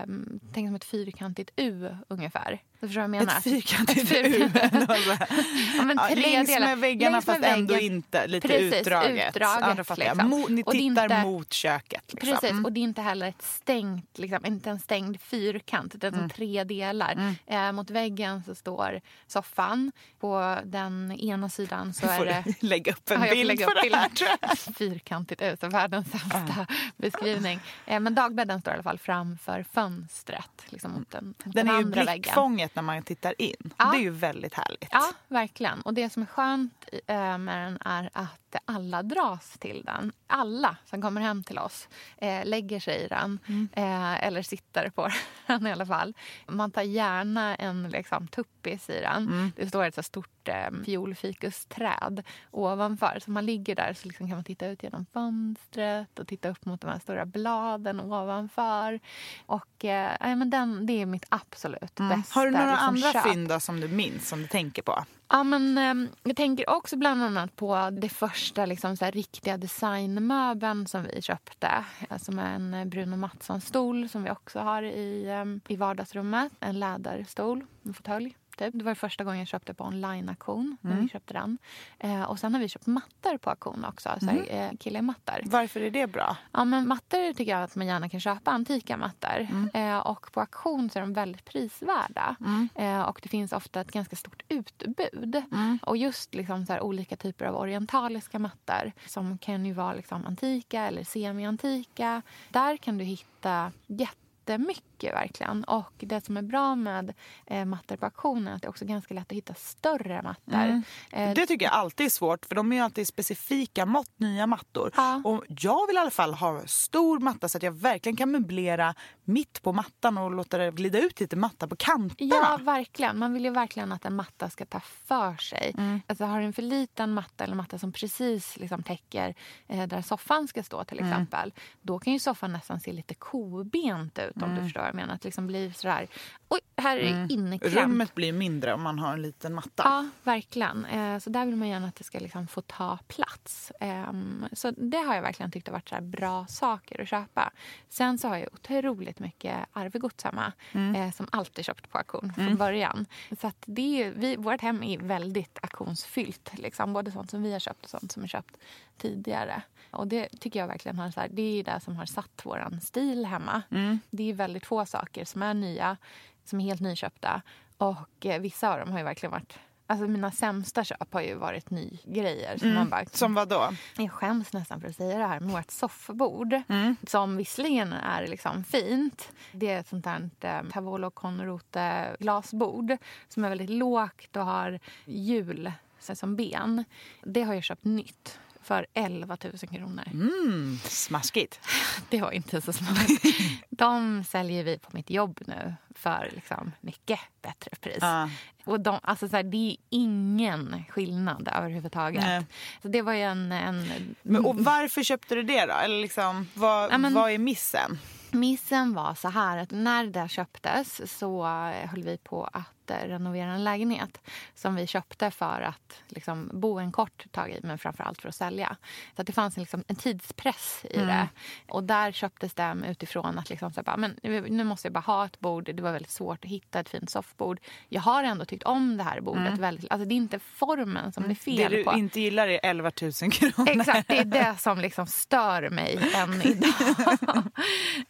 tänk 0.53 0.67
som 0.67 0.75
ett 0.75 0.83
fyrkantigt 0.85 1.51
U 1.55 1.95
ungefär. 2.07 2.61
Du 2.79 2.87
förstår 2.87 3.01
vad 3.01 3.03
jag 3.03 3.09
menar? 3.09 3.37
Ett 3.37 3.43
fyrkantigt 3.43 4.11
Ett 4.11 4.17
U. 4.27 4.49
fyrkantigt- 4.49 5.27
ja, 5.77 5.83
men 5.83 5.97
Ja, 5.97 6.07
tre 6.11 6.21
längs 6.21 6.49
delar. 6.49 6.67
med 6.67 6.77
väggarna 6.79 7.11
Längs 7.11 7.27
med 7.27 7.35
fast 7.35 7.45
ändå 7.57 7.73
väggen. 7.73 7.93
inte. 7.95 8.27
Lite 8.27 8.47
Precis, 8.47 8.73
utdraget. 8.73 9.35
utdraget, 9.35 9.87
ja, 9.89 9.95
liksom. 9.95 10.33
Mo- 10.33 10.49
ni 10.49 10.63
tittar 10.63 11.03
inte- 11.03 11.21
mot 11.23 11.53
köket. 11.53 12.03
Liksom. 12.13 12.29
Precis, 12.29 12.49
Mm. 12.51 12.65
och 12.65 12.71
det 12.71 12.79
är 12.79 12.81
inte 12.81 13.01
heller 13.01 13.27
ett 13.27 13.41
stängt, 13.41 14.17
liksom, 14.19 14.45
inte 14.45 14.69
en 14.69 14.79
stängd 14.79 15.21
fyrkant. 15.21 16.03
Är 16.03 16.11
som 16.11 16.29
tre 16.29 16.63
delar. 16.63 17.35
Eh, 17.47 17.71
mot 17.71 17.89
väggen 17.89 18.43
så 18.43 18.55
står 18.55 19.01
soffan. 19.27 19.91
På 20.19 20.57
den 20.65 21.11
ena 21.11 21.49
sidan 21.49 21.93
så 21.93 22.07
är 22.07 22.25
det... 22.25 22.43
lägga 22.59 22.91
upp 22.91 23.11
en 23.11 23.21
Ja, 23.23 23.31
bild 23.31 23.47
lägga 23.47 23.65
upp 23.65 23.73
det 23.83 23.95
här. 23.95 24.09
tror 24.09 24.29
jag. 24.41 24.75
Fyrkantigt 24.75 25.41
ut, 25.41 25.63
världens 25.63 26.11
sämsta 26.11 26.67
beskrivning. 26.97 27.59
Eh, 27.85 27.99
men 27.99 28.15
dagbädden 28.15 28.61
står 28.61 28.71
i 28.71 28.73
alla 28.73 28.83
fall 28.83 28.97
framför 28.99 29.62
fönstret. 29.63 30.63
Liksom 30.65 30.91
mot 30.91 31.11
den, 31.11 31.25
mot 31.25 31.37
Den 31.43 31.51
den, 31.53 31.67
är 31.67 31.71
ju 31.71 31.77
andra 31.85 32.03
väggen. 32.03 32.21
blickfånget 32.21 32.75
när 32.75 32.83
man 32.83 33.03
tittar 33.03 33.41
in. 33.41 33.73
Ja. 33.77 33.85
Det 33.91 33.97
är 33.97 34.01
ju 34.01 34.09
väldigt 34.09 34.53
härligt. 34.53 34.89
Ja, 34.91 35.11
verkligen. 35.27 35.81
Och 35.81 35.93
det 35.93 36.09
som 36.13 36.21
är 36.21 36.25
skönt 36.27 36.89
eh, 37.07 37.37
med 37.37 37.65
den 37.67 37.77
är 37.85 38.09
att 38.13 38.39
alla 38.65 39.03
dras 39.03 39.55
till 39.59 39.83
den. 39.85 40.11
Alla 40.27 40.77
som 40.85 41.01
kommer 41.01 41.21
hem 41.21 41.43
till 41.43 41.59
oss 41.59 41.87
eh, 42.17 42.45
lägger 42.45 42.79
sig 42.79 43.01
i 43.05 43.07
den. 43.07 43.39
Eh, 43.73 44.23
eller 44.23 44.41
sitter 44.41 44.89
på 44.89 45.09
den 45.47 45.67
i 45.67 45.71
alla 45.71 45.85
fall. 45.85 46.13
Man 46.47 46.71
tar 46.71 46.81
gärna 46.81 47.55
en 47.55 47.89
liksom, 47.89 48.27
tuppis 48.27 48.89
i 48.89 48.99
den. 49.01 49.51
Det 49.55 49.67
står 49.67 49.83
ett 49.83 49.95
så 49.95 50.03
stort 50.03 50.47
eh, 50.47 50.71
fiolfikusträd 50.85 52.23
ovanför. 52.51 53.19
Så 53.25 53.31
man 53.31 53.45
ligger 53.45 53.75
där 53.75 53.93
så 53.93 54.07
liksom 54.07 54.27
kan 54.27 54.37
man 54.37 54.43
titta 54.43 54.67
ut 54.67 54.83
genom 54.83 55.05
fönstret 55.13 56.19
och 56.19 56.27
titta 56.27 56.49
upp 56.49 56.65
mot 56.65 56.81
de 56.81 56.87
här 56.87 56.99
stora 56.99 57.25
bladen 57.25 57.99
ovanför. 57.99 58.99
Och 59.45 59.85
eh, 59.85 60.35
men 60.35 60.49
den, 60.49 60.85
det 60.85 61.01
är 61.01 61.05
mitt 61.05 61.25
absolut 61.29 61.79
bästa 61.81 62.03
Mm. 62.13 62.23
Har 62.29 62.45
du 62.45 62.51
några 62.51 62.71
liksom, 62.71 62.87
andra 62.87 63.11
köp. 63.13 63.23
fynd 63.23 63.63
som 63.63 63.79
du 63.79 63.87
minns, 63.87 64.29
som 64.29 64.41
du 64.41 64.47
tänker 64.47 64.81
på? 64.81 65.05
Ja, 65.29 65.43
men, 65.43 65.77
eh, 65.77 66.09
jag 66.23 66.35
tänker 66.35 66.69
också 66.69 66.97
bland 66.97 67.23
annat 67.23 67.55
på 67.55 67.89
det 68.01 68.09
första 68.09 68.33
liksom, 68.65 68.97
så 68.97 69.05
här, 69.05 69.11
riktiga 69.11 69.57
designmöbeln 69.57 70.87
som 70.87 71.03
vi 71.03 71.21
köpte. 71.21 71.85
Eh, 72.09 72.17
som 72.17 72.39
är 72.39 72.55
en 72.55 72.73
eh, 72.73 72.85
Bruno 72.85 73.15
Mattsson-stol 73.15 74.09
som 74.09 74.23
vi 74.23 74.31
också 74.31 74.59
har 74.59 74.83
i, 74.83 75.29
eh, 75.29 75.73
i 75.73 75.75
vardagsrummet. 75.75 76.51
En 76.59 76.79
läderstol, 76.79 77.65
en 77.83 77.93
fåtölj. 77.93 78.35
Typ. 78.57 78.73
Det 78.77 78.83
var 78.83 78.95
första 78.95 79.23
gången 79.23 79.39
jag 79.39 79.47
köpte 79.47 79.73
på 79.73 79.83
online-auktion. 79.83 80.77
när 80.81 80.91
Mm. 80.91 81.03
vi 81.03 81.09
köpte 81.09 81.33
den. 81.33 81.57
Eh, 81.99 82.23
och 82.23 82.39
sen 82.39 82.53
har 82.53 82.61
vi 82.61 82.67
köpt 82.69 82.85
mattor 82.87 83.37
på 83.37 83.49
auktion 83.49 83.85
också. 83.85 84.09
Så 84.19 84.29
Mm. 84.29 84.45
här, 84.49 84.65
eh, 84.65 84.71
killermattor. 84.79 85.39
Varför 85.45 85.79
är 85.81 85.91
det 85.91 86.07
bra? 86.07 86.37
Ja, 86.51 86.65
men 86.65 86.87
mattor 86.87 87.33
tycker 87.33 87.51
jag 87.51 87.63
att 87.63 87.75
man 87.75 87.87
gärna 87.87 88.09
kan 88.09 88.19
köpa. 88.19 88.51
Antika 88.51 88.97
mattor. 88.97 89.47
Mm. 89.51 89.69
Eh, 89.73 89.97
och 89.99 90.31
på 90.31 90.39
auktion 90.39 90.89
så 90.89 90.99
är 90.99 91.01
de 91.01 91.13
väldigt 91.13 91.45
prisvärda. 91.45 92.35
Eh, 92.75 93.01
och 93.01 93.19
det 93.23 93.29
finns 93.29 93.51
ofta 93.53 93.81
ett 93.81 93.91
ganska 93.91 94.15
stort 94.15 94.43
utbud. 94.49 95.41
Mm. 95.51 95.79
Och 95.81 95.97
just 95.97 96.33
liksom 96.33 96.65
så 96.65 96.73
här, 96.73 96.81
olika 96.81 97.15
typer 97.15 97.45
av 97.45 97.55
orientaliska 97.55 98.39
mattor 98.39 98.91
som 99.07 99.37
kan 99.37 99.65
ju 99.65 99.73
vara 99.73 99.93
liksom 99.93 100.25
antika 100.25 100.81
eller 100.85 101.03
semi-antika. 101.03 102.21
Där 102.49 102.77
kan 102.77 102.97
du 102.97 103.03
hitta 103.03 103.71
jättemycket 103.87 104.83
verkligen. 105.11 105.63
Och 105.63 105.93
det 105.97 106.25
som 106.25 106.37
är 106.37 106.41
bra 106.41 106.75
med 106.75 107.13
eh, 107.45 107.65
mattor 107.65 107.95
på 107.95 108.05
auktion 108.05 108.47
är 108.47 108.53
att 108.55 108.61
det 108.61 108.65
är 108.65 108.69
också 108.69 108.85
ganska 108.85 109.13
lätt 109.13 109.25
att 109.31 109.31
hitta 109.37 109.53
större 109.53 110.21
mattor. 110.21 110.81
Eh, 111.11 111.33
Det 111.33 111.45
tycker 111.45 111.65
jag 111.65 111.73
alltid 111.73 112.05
är 112.05 112.09
svårt 112.09 112.45
för 112.45 112.55
de 112.55 112.71
är 112.73 112.81
alltid 112.83 113.07
specifika 113.07 113.85
mått, 113.85 114.19
nya 114.19 114.47
mattor. 114.47 114.91
Ja. 114.95 115.21
Och 115.25 115.43
jag 115.47 115.87
vill 115.87 115.95
i 115.95 115.99
alla 115.99 116.11
fall 116.11 116.33
ha 116.33 116.61
stor 116.67 117.19
matta 117.19 117.49
så 117.49 117.57
att 117.57 117.63
jag 117.63 117.71
verkligen 117.71 118.15
kan 118.15 118.31
möblera 118.31 118.95
mitt 119.23 119.61
på 119.63 119.73
mattan 119.73 120.17
och 120.17 120.31
låta 120.31 120.57
det 120.57 120.71
glida 120.71 120.99
ut 120.99 121.19
lite 121.19 121.35
matta 121.35 121.67
på 121.67 121.75
kanterna. 121.75 122.35
Ja, 122.35 122.57
verkligen. 122.61 123.19
Man 123.19 123.33
vill 123.33 123.43
ju 123.45 123.49
verkligen 123.51 123.91
att 123.91 124.05
en 124.05 124.15
matta 124.15 124.49
ska 124.49 124.65
ta 124.65 124.79
för 124.79 125.35
sig. 125.37 125.73
Mm. 125.77 126.01
Alltså, 126.07 126.25
har 126.25 126.39
du 126.39 126.45
en 126.45 126.53
för 126.53 126.61
liten 126.61 127.13
matta 127.13 127.43
eller 127.43 127.55
matta 127.55 127.77
som 127.79 127.91
precis 127.91 128.57
liksom 128.57 128.83
täcker 128.83 129.35
eh, 129.67 129.87
där 129.87 130.01
soffan 130.01 130.47
ska 130.47 130.63
stå 130.63 130.83
till 130.83 130.99
Mm. 130.99 131.11
exempel. 131.11 131.53
Då 131.81 131.99
kan 131.99 132.13
ju 132.13 132.19
soffan 132.19 132.51
nästan 132.53 132.79
se 132.79 132.91
lite 132.93 133.13
kobent 133.13 134.19
ut 134.19 134.35
om 134.35 134.43
Mm. 134.43 134.55
du 134.55 134.61
förstår 134.63 134.91
jag 134.93 135.01
menar. 135.01 135.15
Att 135.15 135.23
liksom 135.23 135.47
bli 135.47 135.73
sådär, 135.75 136.07
oj, 136.49 136.59
här 136.77 136.97
är 136.97 137.13
det 137.13 137.33
inneklämt. 137.33 137.75
Rummet 137.75 138.15
blir 138.15 138.33
mindre 138.33 138.73
om 138.73 138.81
man 138.81 138.99
har 138.99 139.13
en 139.13 139.21
liten 139.21 139.53
matta. 139.53 139.83
Ja, 139.83 140.09
verkligen. 140.23 140.85
Eh, 140.85 141.19
så 141.19 141.29
där 141.29 141.45
vill 141.45 141.55
man 141.55 141.67
gärna 141.67 141.87
att 141.87 141.95
det 141.95 142.03
ska 142.03 142.19
liksom 142.19 142.47
få 142.47 142.61
ta 142.61 142.99
plats. 143.07 143.71
Ehm, 143.79 144.45
så 144.53 144.71
det 144.71 144.97
har 144.97 145.15
jag 145.15 145.21
verkligen 145.21 145.51
tyckt 145.51 145.67
har 145.67 145.73
varit 145.73 145.89
så 145.89 145.95
här 145.95 146.01
bra 146.01 146.45
saker 146.47 147.01
att 147.01 147.07
köpa. 147.07 147.51
Sen 147.89 148.17
så 148.17 148.27
har 148.27 148.37
jag 148.37 148.47
otroligt 148.53 149.19
mycket 149.19 149.57
arvegods 149.73 150.23
hemma 150.23 150.53
eh, 150.95 151.11
som 151.11 151.27
alltid 151.31 151.65
köpt 151.65 151.91
på 151.91 151.97
auktion 151.97 152.33
från 152.33 152.55
början. 152.55 153.05
Så 153.41 153.47
att 153.47 153.63
det 153.65 154.03
är, 154.03 154.11
vi, 154.11 154.35
vårt 154.35 154.61
hem 154.61 154.83
är 154.83 154.97
väldigt 154.97 155.59
auktionsfyllt. 155.61 156.51
Liksom. 156.57 156.93
Både 156.93 157.11
sånt 157.11 157.29
som 157.29 157.43
vi 157.43 157.53
har 157.53 157.59
köpt 157.59 157.83
och 157.83 157.89
sånt 157.89 158.11
som 158.11 158.23
är 158.23 158.27
köpt 158.27 158.57
tidigare. 158.97 159.61
Och 159.91 160.07
det 160.07 160.27
tycker 160.39 160.59
jag 160.59 160.67
verkligen 160.67 160.99
har 160.99 161.11
så 161.11 161.19
här, 161.19 161.29
det 161.31 161.59
är 161.59 161.63
det 161.63 161.79
som 161.79 161.95
har 161.95 162.05
satt 162.05 162.41
våran 162.43 162.81
stil 162.81 163.25
hemma. 163.25 163.61
Det 164.09 164.29
är 164.29 164.33
väldigt 164.33 164.65
få 164.73 164.85
saker 164.85 165.25
som 165.25 165.43
är 165.43 165.53
nya, 165.53 165.97
som 166.45 166.59
är 166.59 166.63
helt 166.63 166.81
nyköpta. 166.81 167.41
Och 167.77 168.25
eh, 168.25 168.41
vissa 168.41 168.73
av 168.73 168.79
dem 168.79 168.91
har 168.91 168.97
ju 168.97 169.03
verkligen 169.05 169.31
varit 169.31 169.59
Alltså 169.87 170.07
mina 170.07 170.31
sämsta 170.31 170.83
köp 170.83 171.13
har 171.13 171.21
ju 171.21 171.35
varit 171.35 171.69
nygrejer. 171.69 172.57
Så 172.57 172.65
man 172.65 172.89
bara, 172.89 173.05
Som 173.05 173.33
vad 173.33 173.49
då? 173.49 173.69
jag 173.97 174.11
skäms 174.11 174.53
nästan 174.53 174.81
för 174.81 174.87
att 174.87 174.95
säga 174.95 175.17
det 175.17 175.25
här, 175.25 175.39
men 175.39 175.49
vårt 175.49 175.71
soffbord 175.71 176.53
Mm. 176.69 176.95
som 177.07 177.37
visserligen 177.37 177.93
är 177.93 178.27
liksom 178.27 178.63
fint. 178.63 179.31
Det 179.51 179.69
är 179.71 179.79
ett 179.79 179.87
sånt 179.87 180.05
här 180.05 180.29
eh, 180.41 180.61
Tavolo 180.71 181.11
Conrote 181.11 182.15
glasbord 182.19 182.97
som 183.29 183.45
är 183.45 183.49
väldigt 183.49 183.69
lågt 183.69 184.35
och 184.35 184.45
har 184.45 184.79
hjul 185.05 185.71
som 185.99 186.35
ben. 186.35 186.83
Det 187.23 187.43
har 187.43 187.53
jag 187.53 187.63
köpt 187.63 187.83
nytt 187.85 188.39
för 188.63 188.85
11 188.93 189.37
000 189.43 189.53
kronor. 189.57 190.03
Mm, 190.11 190.79
smaskigt. 190.83 191.59
Det 192.09 192.21
var 192.21 192.31
inte 192.31 192.61
så 192.61 192.73
smart. 192.73 193.07
De 193.69 194.23
säljer 194.23 194.63
vi 194.63 194.77
på 194.79 194.89
mitt 194.93 195.09
jobb 195.09 195.39
nu 195.47 195.73
för 195.95 196.29
liksom 196.33 196.71
mycket 196.81 197.19
bättre 197.41 197.71
pris. 197.81 197.97
Ja. 198.01 198.29
Och 198.65 198.79
de, 198.79 198.99
alltså 199.03 199.29
så 199.29 199.35
här, 199.35 199.43
det 199.43 199.57
är 199.71 199.77
ingen 199.89 200.83
skillnad 200.89 201.49
överhuvudtaget. 201.55 202.21
Nej. 202.23 202.45
Så 202.81 202.87
det 202.87 203.01
var 203.01 203.13
ju 203.13 203.21
en, 203.21 203.51
en 203.51 204.15
Men, 204.21 204.45
och 204.45 204.55
varför 204.59 205.03
köpte 205.03 205.35
du 205.35 205.43
det 205.43 205.65
då? 205.65 205.73
Eller 205.73 206.01
liksom, 206.01 206.47
vad, 206.53 206.91
Ja, 206.93 206.97
men- 206.97 207.13
vad 207.13 207.31
är 207.31 207.37
missen? 207.37 207.99
Missen 208.31 208.93
var 208.93 209.15
så 209.15 209.29
här 209.29 209.57
att 209.57 209.71
när 209.71 210.03
det 210.03 210.09
där 210.11 210.27
köptes 210.27 211.17
så 211.17 211.45
höll 211.91 212.03
vi 212.03 212.17
på 212.17 212.49
att 212.53 212.82
renovera 212.91 213.51
en 213.51 213.63
lägenhet 213.63 214.21
som 214.55 214.75
vi 214.75 214.87
köpte 214.87 215.31
för 215.31 215.61
att 215.61 216.01
liksom, 216.07 216.49
bo 216.53 216.79
en 216.79 216.91
kort 216.91 217.25
tag 217.31 217.51
i 217.51 217.59
men 217.63 217.77
framförallt 217.77 218.21
för 218.21 218.29
att 218.29 218.35
sälja. 218.35 218.77
Så 219.15 219.21
att 219.21 219.27
det 219.27 219.33
fanns 219.33 219.57
en, 219.57 219.61
liksom, 219.63 219.83
en 219.87 219.95
tidspress 219.95 220.85
i 220.89 220.97
det. 220.99 221.27
Och 221.69 221.83
där 221.83 222.11
köptes 222.11 222.53
det 222.53 222.75
utifrån 222.87 223.39
att 223.39 223.49
liksom, 223.49 223.71
så 223.73 223.79
här, 223.79 223.83
bara, 223.83 223.97
men 223.97 224.19
nu 224.57 224.63
måste 224.63 224.87
jag 224.87 224.93
bara 224.93 224.99
ha 224.99 225.25
ett 225.25 225.39
bord. 225.39 225.69
Det 225.75 225.83
var 225.83 225.91
väldigt 225.91 226.11
svårt 226.11 226.45
att 226.45 226.51
hitta 226.51 226.79
ett 226.79 226.89
fint 226.89 227.09
soffbord. 227.09 227.59
Jag 227.89 228.01
har 228.01 228.23
ändå 228.23 228.45
tycgt 228.45 228.63
om 228.63 228.97
det 228.97 229.03
här 229.03 229.21
bordet 229.21 229.57
väldigt. 229.57 229.91
Alltså, 229.91 230.05
det 230.05 230.13
är 230.13 230.17
inte 230.17 230.39
formen 230.39 231.11
som 231.13 231.23
det 231.23 231.29
är 231.31 231.35
fel 231.35 231.71
Det 231.71 231.77
du 231.77 231.83
på. 231.83 231.93
inte 231.93 232.19
gillar 232.19 232.47
är 232.47 232.59
11 232.63 232.91
000 233.01 233.11
kronor. 233.11 233.69
Exakt, 233.69 234.07
det 234.07 234.17
är 234.17 234.25
det 234.25 234.55
som 234.59 234.79
liksom 234.79 235.07
stör 235.07 235.69
mig 235.69 235.99
än 236.15 236.41
idag. 236.41 236.73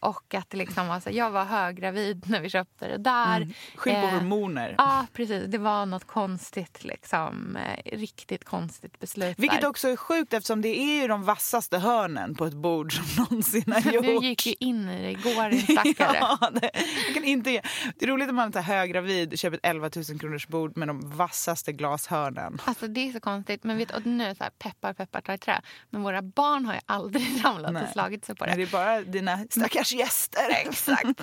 och 0.00 0.34
att 0.34 0.54
liksom, 0.54 0.90
alltså, 0.90 1.10
jag 1.10 1.30
var 1.30 1.44
höggravid 1.44 2.24
när 2.30 2.40
vi 2.40 2.50
köpte 2.50 2.88
det 2.88 2.98
där. 2.98 3.48
Skyll 3.76 3.94
på 3.94 3.98
Eh, 3.98 4.10
hormoner. 4.10 4.63
Ja, 4.78 5.06
precis. 5.12 5.44
Det 5.48 5.58
var 5.58 5.86
något 5.86 6.04
konstigt, 6.06 6.84
liksom, 6.84 7.56
eh, 7.56 7.96
riktigt 7.98 8.44
konstigt 8.44 8.98
beslut 9.00 9.38
Vilket 9.38 9.60
där. 9.60 9.68
också 9.68 9.88
är 9.88 9.96
sjukt 9.96 10.32
eftersom 10.32 10.62
det 10.62 10.68
är 10.68 11.02
ju 11.02 11.08
de 11.08 11.24
vassaste 11.24 11.78
hörnen 11.78 12.34
på 12.34 12.44
ett 12.46 12.54
bord 12.54 12.92
som 12.92 13.24
någonsin 13.24 13.72
har 13.72 13.80
gjorts. 13.92 14.08
Du 14.08 14.26
gick 14.26 14.46
ju 14.46 14.54
in 14.58 14.88
i 14.88 15.02
det 15.02 15.10
igår, 15.10 15.50
din 15.50 15.62
stackare. 15.94 16.18
Ja, 16.20 16.50
det, 16.52 16.70
kan 17.14 17.24
inte, 17.24 17.50
det 17.96 18.04
är 18.04 18.06
roligt 18.06 18.28
om 18.30 18.36
man 18.36 18.52
är 18.56 18.60
höggravid 18.60 19.38
köper 19.38 19.56
ett 19.56 19.66
11 19.66 19.90
000 20.10 20.18
kronors 20.20 20.46
bord 20.48 20.76
med 20.76 20.88
de 20.88 21.16
vassaste 21.16 21.72
glashörnen. 21.72 22.58
Alltså 22.64 22.86
det 22.88 23.08
är 23.08 23.12
så 23.12 23.20
konstigt. 23.20 23.64
Men 23.64 23.76
vet, 23.76 23.90
och 23.90 24.06
nu 24.06 24.34
så 24.34 24.42
här, 24.42 24.50
peppar 24.50 24.92
peppar 24.92 25.20
tar 25.20 25.34
i 25.34 25.38
trä. 25.38 25.60
Men 25.90 26.02
våra 26.02 26.22
barn 26.22 26.66
har 26.66 26.74
ju 26.74 26.80
aldrig 26.86 27.26
ramlat 27.44 27.72
Nej. 27.72 27.82
och 27.82 27.88
slagit 27.88 28.24
sig 28.24 28.34
på 28.34 28.44
det. 28.44 28.50
Men 28.50 28.58
det 28.58 28.64
är 28.64 28.72
bara 28.72 29.00
dina 29.00 29.38
stackars 29.50 29.92
gäster. 29.92 30.50
Exakt. 30.50 31.20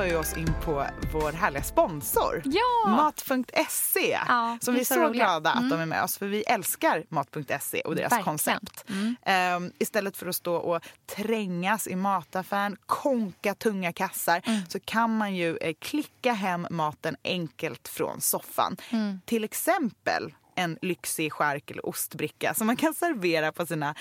För 0.00 0.16
oss 0.16 0.36
in 0.36 0.52
på 0.64 0.86
vår 1.12 1.32
härliga 1.32 1.62
sponsor. 1.62 2.42
Ja! 2.44 2.90
Mat.se. 2.90 4.18
Ja, 4.28 4.58
som 4.60 4.74
vi 4.74 4.80
är 4.80 4.84
så 4.84 4.94
så 4.94 5.08
glada 5.08 5.50
att 5.50 5.56
Mm. 5.58 5.70
de 5.70 5.80
är 5.80 5.86
med 5.86 6.02
oss. 6.04 6.18
För 6.18 6.26
vi 6.26 6.42
älskar 6.42 7.04
Mat.se 7.08 7.80
och 7.80 7.94
deras 7.96 8.12
Verkligen. 8.12 8.24
koncept. 8.24 8.84
Mm. 8.88 9.16
Ehm, 9.22 9.72
istället 9.78 10.16
för 10.16 10.26
att 10.26 10.36
stå 10.36 10.54
och 10.54 10.82
trängas 11.16 11.86
i 11.88 11.96
mataffären, 11.96 12.76
konka 12.86 13.54
tunga 13.54 13.92
kassar 13.92 14.42
Mm. 14.46 14.60
så 14.68 14.80
kan 14.80 15.16
man 15.16 15.34
ju 15.36 15.56
eh, 15.56 15.74
klicka 15.80 16.32
hem 16.32 16.66
maten 16.70 17.16
enkelt 17.24 17.88
från 17.88 18.20
soffan. 18.20 18.76
Mm. 18.90 19.20
Till 19.26 19.44
exempel 19.44 20.34
en 20.54 20.78
lyxig 20.82 21.32
skärk 21.32 21.70
eller 21.70 21.86
ostbricka 21.88 22.54
som 22.54 22.66
man 22.66 22.76
kan 22.76 22.94
servera 22.94 23.52
på 23.52 23.66
sina 23.66 23.94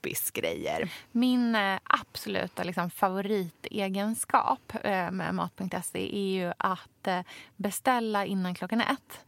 loppisgrejer. 0.00 0.90
Min 1.12 1.54
eh, 1.54 1.78
absoluta 1.84 2.62
liksom, 2.62 2.90
favoritegenskap 2.90 4.72
eh, 4.84 5.10
med 5.10 5.34
Mat.se 5.34 6.16
är 6.16 6.32
ju 6.32 6.52
att 6.58 7.06
eh, 7.06 7.20
beställa 7.56 8.26
innan 8.26 8.54
klockan 8.54 8.80
ett. 8.80 9.24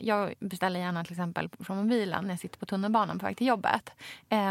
Jag 0.00 0.34
beställer 0.40 0.80
gärna 0.80 1.04
till 1.04 1.12
exempel 1.12 1.48
från 1.60 1.76
mobilen 1.76 2.24
när 2.24 2.30
jag 2.30 2.40
sitter 2.40 2.58
på 2.58 2.66
tunnelbanan 2.66 3.18
på 3.18 3.26
väg 3.26 3.36
till 3.36 3.46
jobbet 3.46 3.90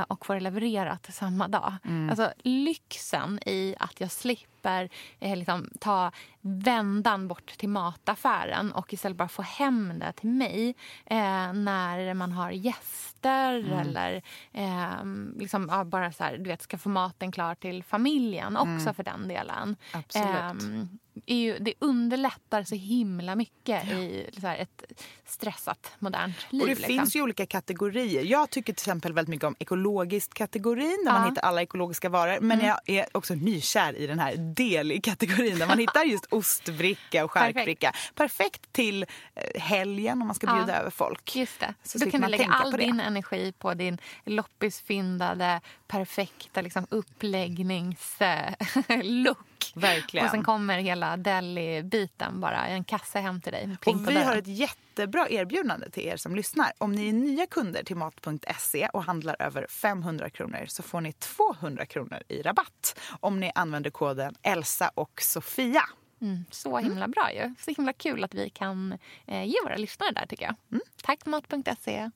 och 0.08 0.26
får 0.26 0.34
det 0.34 0.40
levererat 0.40 1.14
samma 1.14 1.48
dag. 1.48 1.76
Alltså 2.10 2.34
lyxen 2.44 3.40
i 3.46 3.76
att 3.80 4.02
jag 4.02 4.12
slipper 4.12 4.90
liksom, 5.20 5.70
ta 5.80 6.12
vändan 6.42 7.28
bort 7.28 7.58
till 7.58 7.70
mataffären 7.70 8.72
och 8.72 8.94
istället 8.94 9.18
bara 9.18 9.28
få 9.28 9.42
hem 9.42 10.00
det 10.00 10.12
till 10.12 10.30
mig 10.30 10.76
när 11.54 12.14
man 12.14 12.32
har 12.32 12.52
gäster 12.52 13.80
eller 13.82 14.22
eh, 14.54 15.04
liksom, 15.42 15.68
ja, 15.72 15.84
bara 15.84 16.12
så 16.12 16.24
här, 16.24 16.38
du 16.38 16.44
vet, 16.44 16.62
ska 16.62 16.78
få 16.78 16.90
maten 16.90 17.32
klar 17.32 17.56
till 17.56 17.84
familjen 17.84 18.58
också 18.58 18.94
för 18.94 19.04
den 19.04 19.28
delen. 19.28 19.76
Absolut. 19.94 20.28
Ehm, 20.28 21.00
är 21.26 21.36
ju, 21.36 21.60
det 21.60 21.74
underlättar 21.80 22.64
så 22.64 22.76
himla 22.76 23.36
mycket 23.36 23.92
i 23.92 24.30
så 24.42 24.48
här, 24.48 24.58
ett 24.58 24.84
stressat 25.26 25.92
modernt 26.00 26.36
liv. 26.50 26.62
Och 26.62 26.68
det 26.68 26.76
liksom. 26.76 26.88
finns 26.98 27.16
ju 27.16 27.22
olika 27.22 27.46
kategorier. 27.46 28.24
Jag 28.24 28.50
tycker 28.50 28.74
till 28.74 28.82
exempel 28.84 29.14
väldigt 29.14 29.30
mycket 29.30 29.48
om 29.48 29.56
ekologiskt-kategorin 29.60 30.90
där 31.06 31.06
Ja. 31.06 31.10
Mm. 31.12 31.22
man 31.22 31.30
hittar 31.30 31.42
alla 31.42 31.62
ekologiska 31.62 32.10
varor. 32.10 32.40
Men 32.42 32.60
jag 32.66 32.80
är 32.86 33.06
också 33.12 33.34
nykär 33.36 33.96
i 33.98 34.08
den 34.08 34.20
här 34.20 34.36
del-kategorin 34.38 35.60
där 35.60 35.68
man 35.68 35.80
hittar 35.80 36.04
just 36.04 36.26
ostbricka 36.30 37.26
och 37.26 37.32
skärkbricka. 37.32 37.94
Perfekt 38.16 38.74
till 38.74 39.06
eh, 39.36 39.62
helgen 39.62 40.22
om 40.22 40.28
man 40.28 40.36
ska 40.36 40.48
Ja. 40.48 40.56
bjuda 40.56 40.80
över 40.80 40.90
folk. 40.90 41.36
Just 41.36 41.60
det. 41.60 41.74
Så 41.84 41.98
Då 41.98 42.12
kan 42.12 42.22
du 42.22 42.28
lägga 42.28 42.46
all 42.46 42.72
din 42.72 43.00
energi 43.00 43.54
på 43.60 43.74
din 43.74 43.98
loppisfyndade, 44.26 45.62
perfekta 45.88 46.62
liksom, 46.62 46.88
uppläggnings-look. 46.90 49.38
Verkligen. 49.76 50.26
Och 50.26 50.32
sen 50.32 50.44
kommer 50.44 50.78
hela 50.78 51.18
deli-biten 51.18 52.40
bara 52.40 52.68
en 52.68 52.84
kasse 52.84 53.20
hem 53.20 53.42
till 53.42 53.52
dig. 53.52 53.78
Och 53.86 54.10
vi 54.10 54.24
har 54.24 54.36
ett 54.36 54.48
jättebra 54.48 55.30
erbjudande 55.30 55.90
till 55.90 56.04
er 56.04 56.18
som 56.18 56.36
lyssnar. 56.36 56.72
Om 56.78 56.92
ni 56.92 57.10
är 57.10 57.14
nya 57.14 57.48
kunder 57.48 57.84
till 57.84 57.96
Mat.se 57.96 58.90
och 58.94 59.04
handlar 59.04 59.36
över 59.40 59.68
500 59.70 60.30
kronor 60.30 60.66
så 60.68 60.84
får 60.84 61.02
ni 61.02 61.14
200 61.14 61.86
kronor 61.86 62.24
i 62.28 62.42
rabatt 62.42 63.00
om 63.20 63.40
ni 63.40 63.52
använder 63.56 63.90
koden 63.90 64.36
Elsa 64.42 64.92
och 64.96 65.22
Sofia. 65.22 65.84
Mm, 66.22 66.46
så 66.52 66.78
himla 66.78 67.08
bra 67.08 67.34
ju. 67.34 67.56
Så 67.60 67.72
himla 67.78 67.94
kul 67.94 68.24
att 68.24 68.34
vi 68.34 68.50
kan 68.50 68.98
eh, 69.28 69.44
ge 69.44 69.56
våra 69.64 69.76
lyssnare 69.76 70.12
där 70.12 70.26
tycker 70.26 70.46
jag. 70.46 70.56
Mm. 70.72 70.82
Tack 71.04 71.26
Mat.se. 71.26 72.12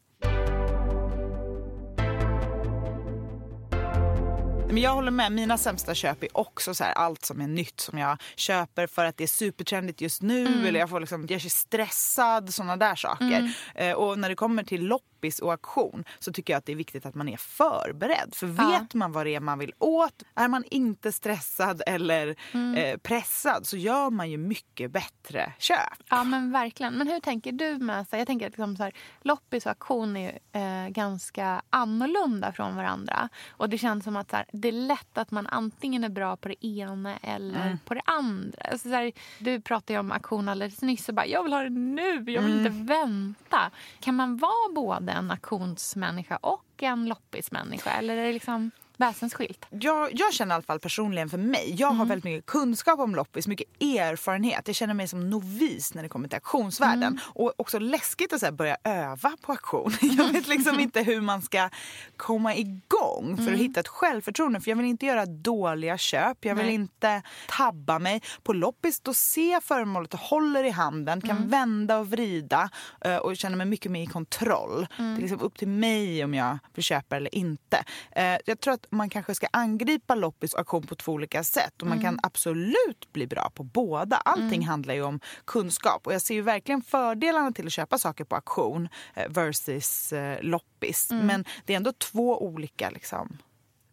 Men 4.67 4.77
jag 4.77 4.93
håller 4.93 5.11
med. 5.11 5.31
Mina 5.31 5.57
sämsta 5.57 5.95
köp 5.95 6.23
är 6.23 6.37
också 6.37 6.75
så 6.75 6.83
här, 6.83 6.93
allt 6.93 7.25
som 7.25 7.41
är 7.41 7.47
nytt 7.47 7.79
som 7.79 7.97
jag 7.99 8.17
köper 8.35 8.87
för 8.87 9.05
att 9.05 9.17
det 9.17 9.23
är 9.23 9.27
supertrendigt 9.27 10.01
just 10.01 10.21
nu 10.21 10.45
mm. 10.45 10.65
eller 10.65 10.79
jag 10.79 10.89
får 10.89 10.99
liksom, 10.99 11.21
jag 11.21 11.45
är 11.45 11.49
stressad, 11.49 12.53
såna 12.53 12.77
där 12.77 12.95
saker. 12.95 13.25
Mm. 13.25 13.51
Eh, 13.75 13.93
och 13.93 14.19
när 14.19 14.29
det 14.29 14.35
kommer 14.35 14.63
till 14.63 14.87
loppis 15.25 15.39
och 15.39 15.51
auktion 15.51 16.03
så 16.19 16.31
tycker 16.31 16.53
jag 16.53 16.57
att 16.57 16.65
det 16.65 16.71
är 16.71 16.75
viktigt 16.75 17.05
att 17.05 17.15
man 17.15 17.29
är 17.29 17.37
förberedd. 17.37 18.35
För 18.35 18.47
vet 18.47 18.93
ja. 18.93 18.97
man 18.97 19.11
vad 19.11 19.25
det 19.25 19.35
är 19.35 19.39
man 19.39 19.59
vill 19.59 19.73
åt, 19.79 20.23
är 20.35 20.47
man 20.47 20.63
inte 20.71 21.11
stressad 21.11 21.81
eller 21.87 22.35
mm. 22.51 22.75
eh, 22.75 22.97
pressad 22.97 23.65
så 23.65 23.77
gör 23.77 24.09
man 24.09 24.31
ju 24.31 24.37
mycket 24.37 24.91
bättre 24.91 25.53
köp. 25.59 25.77
Ja 26.09 26.23
men 26.23 26.51
verkligen. 26.51 26.93
Men 26.93 27.07
hur 27.07 27.19
tänker 27.19 27.51
du 27.51 27.77
med, 27.77 28.07
så 28.07 28.15
jag 28.15 28.27
tänker 28.27 28.45
att 28.45 28.51
liksom 28.51 28.77
så 28.77 28.83
här, 28.83 28.93
loppis 29.21 29.65
och 29.65 29.69
auktion 29.69 30.17
är 30.17 30.39
eh, 30.51 30.89
ganska 30.89 31.61
annorlunda 31.69 32.51
från 32.51 32.75
varandra. 32.75 33.29
Och 33.57 33.69
det 33.69 33.77
känns 33.77 34.03
som 34.03 34.15
att 34.15 34.29
så 34.29 34.35
här, 34.35 34.45
det 34.51 34.67
är 34.67 34.71
lätt 34.71 35.17
att 35.17 35.31
man 35.31 35.47
antingen 35.47 36.03
är 36.03 36.09
bra 36.09 36.37
på 36.37 36.47
det 36.47 36.65
ena 36.65 37.17
eller 37.17 37.65
mm. 37.65 37.77
på 37.85 37.93
det 37.93 38.01
andra. 38.05 38.61
Alltså 38.71 38.89
så 38.89 38.95
här, 38.95 39.11
du 39.39 39.61
pratade 39.61 39.93
ju 39.93 39.99
om 39.99 40.11
auktion 40.11 40.49
alldeles 40.49 40.81
nyss 40.81 41.09
och 41.09 41.15
bara 41.15 41.25
jag 41.25 41.43
vill 41.43 41.53
ha 41.53 41.61
det 41.61 41.69
nu, 41.69 42.11
jag 42.31 42.41
vill 42.41 42.53
mm. 42.53 42.57
inte 42.57 42.93
vänta. 42.93 43.71
Kan 43.99 44.15
man 44.15 44.37
vara 44.37 44.73
både 44.75 44.95
en 45.15 45.31
auktionsmänniska 45.31 46.37
och 46.37 46.83
en 46.83 47.05
loppismänniska? 47.05 47.91
Eller 47.91 48.17
är 48.17 48.25
det 48.25 48.33
liksom 48.33 48.71
väsensskilt? 48.97 49.65
Jag, 49.69 50.09
jag 50.13 50.33
känner 50.33 50.51
i 50.51 50.55
alla 50.55 50.63
fall 50.63 50.79
personligen 50.79 51.29
för 51.29 51.37
mig, 51.37 51.75
jag 51.77 51.87
mm. 51.87 51.99
har 51.99 52.05
väldigt 52.05 52.23
mycket 52.23 52.45
kunskap 52.45 52.99
om 52.99 53.15
loppis, 53.15 53.47
mycket 53.47 53.81
erfarenhet. 53.81 54.61
Jag 54.65 54.75
känner 54.75 54.93
mig 54.93 55.07
som 55.07 55.29
novis 55.29 55.93
när 55.93 56.03
det 56.03 56.09
kommer 56.09 56.27
till 56.27 56.35
auktionsvärlden. 56.35 57.03
Mm. 57.03 57.19
Och 57.25 57.53
också 57.57 57.79
läskigt 57.79 58.33
att 58.33 58.39
så 58.39 58.51
börja 58.51 58.77
öva 58.83 59.37
på 59.41 59.51
auktion. 59.51 59.91
Jag 60.01 60.33
vet 60.33 60.47
liksom 60.47 60.79
inte 60.79 61.01
hur 61.01 61.21
man 61.21 61.41
ska 61.41 61.69
komma 62.17 62.55
igång 62.55 63.37
för 63.37 63.43
mm. 63.43 63.53
att 63.53 63.59
hitta 63.59 63.79
ett 63.79 63.87
självförtroende. 63.87 64.61
För 64.61 64.71
jag 64.71 64.75
vill 64.75 64.85
inte 64.85 65.05
göra 65.05 65.25
dåliga 65.25 65.97
köp, 65.97 66.45
jag 66.45 66.55
vill 66.55 66.65
Nej. 66.65 66.75
inte 66.75 67.21
tabba 67.47 67.99
mig. 67.99 68.21
På 68.43 68.53
loppis 68.53 68.99
då 68.99 69.13
ser 69.13 69.51
jag 69.51 69.63
föremålet 69.63 70.13
och 70.13 70.19
håller 70.19 70.63
i 70.63 70.69
handen, 70.69 71.21
kan 71.21 71.37
mm. 71.37 71.49
vända 71.49 71.97
och 71.97 72.09
vrida 72.09 72.69
eh, 73.01 73.17
och 73.17 73.37
känner 73.37 73.57
mig 73.57 73.65
mycket 73.65 73.91
mer 73.91 74.03
i 74.03 74.07
kontroll. 74.07 74.87
Det 74.97 75.03
är 75.03 75.07
mm. 75.07 75.21
liksom 75.21 75.39
upp 75.39 75.57
till 75.57 75.67
mig 75.67 76.23
om 76.23 76.33
jag 76.33 76.57
vill 76.73 76.83
köpa 76.83 77.17
eller 77.17 77.35
inte. 77.35 77.83
Eh, 78.11 78.37
jag 78.45 78.59
tror 78.59 78.73
att 78.73 78.84
man 78.89 79.09
kanske 79.09 79.35
ska 79.35 79.47
angripa 79.51 80.15
loppis 80.15 80.53
och 80.53 80.59
auktion 80.59 80.87
på 80.87 80.95
två 80.95 81.11
olika 81.11 81.43
sätt. 81.43 81.81
Och 81.81 81.87
man 81.87 81.97
mm. 81.97 82.03
kan 82.03 82.19
absolut 82.23 83.13
bli 83.13 83.27
bra 83.27 83.51
på 83.55 83.63
båda. 83.63 84.15
Allting 84.15 84.63
mm. 84.63 84.67
handlar 84.67 84.93
ju 84.93 85.03
om 85.03 85.19
kunskap. 85.45 86.07
Och 86.07 86.13
jag 86.13 86.21
ser 86.21 86.35
ju 86.35 86.41
verkligen 86.41 86.81
fördelarna 86.81 87.51
till 87.51 87.65
att 87.65 87.73
köpa 87.73 87.97
saker 87.97 88.23
på 88.23 88.35
auktion 88.35 88.89
eh, 89.13 89.29
versus 89.29 90.13
eh, 90.13 90.41
loppis. 90.41 91.11
Mm. 91.11 91.25
Men 91.25 91.45
det 91.65 91.73
är 91.73 91.77
ändå 91.77 91.91
två 91.91 92.45
olika 92.45 92.89
liksom, 92.89 93.37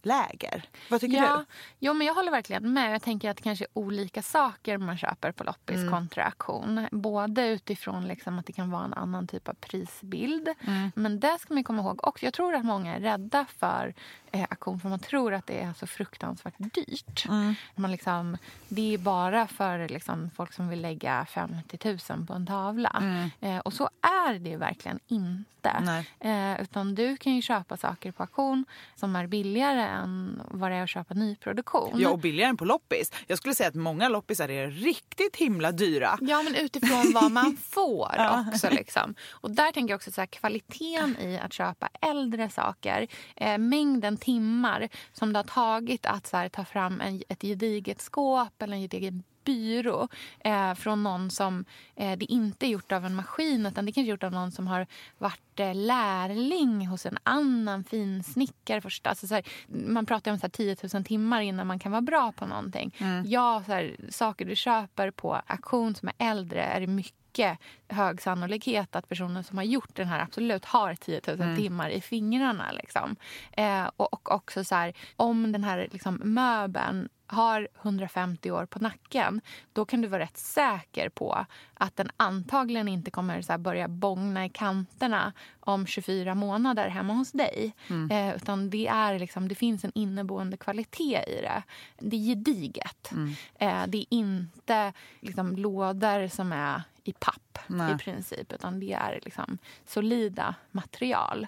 läger. 0.06 0.64
Vad 0.90 1.00
tycker 1.00 1.16
ja, 1.16 1.36
du? 1.36 1.44
Jo, 1.78 1.94
men 1.94 2.06
jag 2.06 2.14
håller 2.14 2.30
verkligen 2.30 2.72
med. 2.72 2.94
Jag 2.94 3.02
tänker 3.02 3.30
att 3.30 3.36
det 3.36 3.42
kanske 3.42 3.64
är 3.64 3.68
olika 3.78 4.22
saker 4.22 4.78
man 4.78 4.98
köper 4.98 5.32
på 5.32 5.44
loppis 5.44 5.76
mm. 5.76 5.90
kontra 5.92 6.24
auktion. 6.24 6.88
Både 6.92 7.48
utifrån 7.48 8.08
liksom 8.08 8.38
att 8.38 8.46
det 8.46 8.52
kan 8.52 8.70
vara 8.70 8.84
en 8.84 8.94
annan 8.94 9.26
typ 9.26 9.48
av 9.48 9.54
prisbild. 9.54 10.48
Mm. 10.60 10.92
Men 10.94 11.20
det 11.20 11.38
ska 11.40 11.54
man 11.54 11.64
komma 11.64 11.82
ihåg 11.82 12.06
också. 12.06 12.24
Jag 12.24 12.34
tror 12.34 12.54
att 12.54 12.64
många 12.64 12.96
är 12.96 13.00
rädda 13.00 13.46
för 13.58 13.94
eh, 14.32 14.46
auktion 14.50 14.80
för 14.80 14.88
man 14.88 14.98
tror 14.98 15.34
att 15.34 15.46
det 15.46 15.60
är 15.60 15.72
så 15.72 15.86
fruktansvärt 15.86 16.54
dyrt. 16.58 17.26
Mm. 17.28 17.54
Man 17.74 17.90
liksom, 17.90 18.36
det 18.68 18.94
är 18.94 18.98
bara 18.98 19.46
för 19.46 19.88
liksom, 19.88 20.30
folk 20.36 20.52
som 20.52 20.68
vill 20.68 20.80
lägga 20.80 21.26
50 21.26 21.98
000 22.10 22.26
på 22.26 22.32
en 22.32 22.46
tavla. 22.46 22.96
Mm. 23.00 23.30
Eh, 23.40 23.58
och 23.58 23.72
så 23.72 23.90
är 24.00 24.38
det 24.38 24.56
verkligen 24.56 24.98
inte. 25.06 26.04
Eh, 26.20 26.62
utan 26.62 26.94
du 26.94 27.16
kan 27.16 27.34
ju 27.34 27.42
köpa 27.42 27.76
saker 27.76 28.12
på 28.12 28.22
auktion 28.22 28.64
som 28.94 29.16
är 29.16 29.26
billigare 29.26 29.82
än 29.92 30.40
vad 30.50 30.70
det 30.70 30.76
är 30.76 30.82
att 30.82 30.90
köpa 30.90 31.14
nyproduktion. 31.14 32.00
Ja, 32.00 32.10
och 32.10 32.18
billigare 32.18 32.50
än 32.50 32.56
på 32.56 32.64
loppis. 32.64 33.12
Jag 33.26 33.38
skulle 33.38 33.54
säga 33.54 33.68
att 33.68 33.74
många 33.74 34.08
loppisar 34.08 34.48
är 34.48 34.70
riktigt 34.70 35.36
himla 35.36 35.72
dyra. 35.72 36.18
Ja, 36.20 36.42
men 36.42 36.54
utifrån 36.54 37.12
vad 37.14 37.32
man 37.32 37.56
får 37.70 38.16
också. 38.48 38.70
Liksom. 38.70 39.14
Och 39.30 39.50
där 39.50 39.72
tänker 39.72 39.92
jag 39.92 39.98
också 39.98 40.12
så 40.12 40.20
här, 40.20 40.26
kvaliteten 40.26 41.16
i 41.20 41.38
att 41.38 41.52
köpa 41.52 41.88
äldre 42.00 42.50
saker, 42.50 43.06
eh, 43.36 43.58
mängden 43.58 44.16
timmar 44.16 44.88
som 45.12 45.32
det 45.32 45.38
har 45.38 45.44
tagit 45.44 46.06
att 46.06 46.26
så 46.26 46.36
här, 46.36 46.48
ta 46.48 46.64
fram 46.64 47.00
en, 47.00 47.22
ett 47.28 47.42
gediget 47.42 48.00
skåp 48.00 48.62
eller 48.62 48.76
en 48.76 48.82
gedigen 48.82 49.22
byrå 49.44 50.08
eh, 50.40 50.74
från 50.74 51.02
någon 51.02 51.30
som 51.30 51.64
eh, 51.96 52.18
det 52.18 52.32
inte 52.32 52.66
är 52.66 52.68
gjort 52.68 52.92
av 52.92 53.06
en 53.06 53.14
maskin 53.14 53.66
utan 53.66 53.86
det 53.86 53.92
kanske 53.92 54.08
är 54.08 54.10
gjort 54.10 54.22
av 54.22 54.32
någon 54.32 54.52
som 54.52 54.66
har 54.66 54.86
varit 55.18 55.60
eh, 55.60 55.74
lärling 55.74 56.86
hos 56.86 57.06
en 57.06 57.18
annan 57.22 57.84
finsnickare 57.84 58.80
först. 58.80 59.06
Alltså, 59.06 59.26
så 59.26 59.34
här, 59.34 59.44
man 59.68 60.06
pratar 60.06 60.30
om 60.30 60.38
så 60.38 60.42
här, 60.42 60.50
10 60.50 60.76
000 60.94 61.04
timmar 61.04 61.40
innan 61.40 61.66
man 61.66 61.78
kan 61.78 61.92
vara 61.92 62.02
bra 62.02 62.32
på 62.32 62.46
någonting. 62.46 62.94
Mm. 62.98 63.24
Ja, 63.26 63.62
så 63.66 63.72
här, 63.72 63.96
saker 64.10 64.44
du 64.44 64.56
köper 64.56 65.10
på 65.10 65.34
auktion 65.46 65.94
som 65.94 66.08
är 66.08 66.30
äldre 66.30 66.62
är 66.62 66.80
det 66.80 66.86
mycket 66.86 67.58
hög 67.88 68.22
sannolikhet 68.22 68.96
att 68.96 69.08
personen 69.08 69.44
som 69.44 69.58
har 69.58 69.64
gjort 69.64 69.96
den 69.96 70.08
här 70.08 70.20
absolut 70.20 70.64
har 70.64 70.94
10 70.94 71.20
000 71.26 71.40
mm. 71.40 71.56
timmar 71.56 71.90
i 71.90 72.00
fingrarna. 72.00 72.72
Liksom. 72.72 73.16
Eh, 73.52 73.90
och, 73.96 74.12
och, 74.12 74.32
också 74.32 74.64
så 74.64 74.74
här, 74.74 74.92
om 75.16 75.52
den 75.52 75.64
här 75.64 75.88
liksom, 75.92 76.20
möbeln 76.24 77.08
har 77.32 77.68
150 77.82 78.50
år 78.50 78.66
på 78.66 78.78
nacken 78.78 79.40
då 79.72 79.84
kan 79.84 80.00
du 80.00 80.08
vara 80.08 80.22
rätt 80.22 80.38
säker 80.38 81.08
på 81.08 81.46
att 81.74 81.96
den 81.96 82.10
antagligen 82.16 82.88
inte 82.88 83.10
kommer 83.10 83.42
så 83.42 83.58
börja 83.58 83.88
bångna 83.88 84.44
i 84.44 84.48
kanterna 84.48 85.32
om 85.60 85.86
24 85.86 86.34
månader 86.34 86.88
hemma 86.88 87.12
hos 87.12 87.32
dig. 87.32 87.74
Mm. 87.90 88.10
Eh, 88.10 88.36
utan 88.36 88.70
det, 88.70 88.86
är 88.86 89.18
liksom, 89.18 89.48
det 89.48 89.54
finns 89.54 89.84
en 89.84 89.92
inneboende 89.94 90.56
kvalitet 90.56 91.24
i 91.26 91.40
det. 91.42 91.62
Det 91.98 92.16
är 92.16 92.20
gediget. 92.20 93.12
Mm. 93.12 93.34
Eh, 93.54 93.86
det 93.88 93.98
är 93.98 94.06
inte 94.08 94.92
liksom, 95.20 95.56
lådor 95.56 96.28
som 96.28 96.52
är 96.52 96.82
i 97.04 97.12
papp 97.12 97.58
Nej. 97.66 97.94
i 97.94 97.98
princip. 97.98 98.52
Utan 98.52 98.80
det 98.80 98.92
är 98.92 99.20
liksom 99.22 99.58
solida 99.86 100.54
material. 100.70 101.46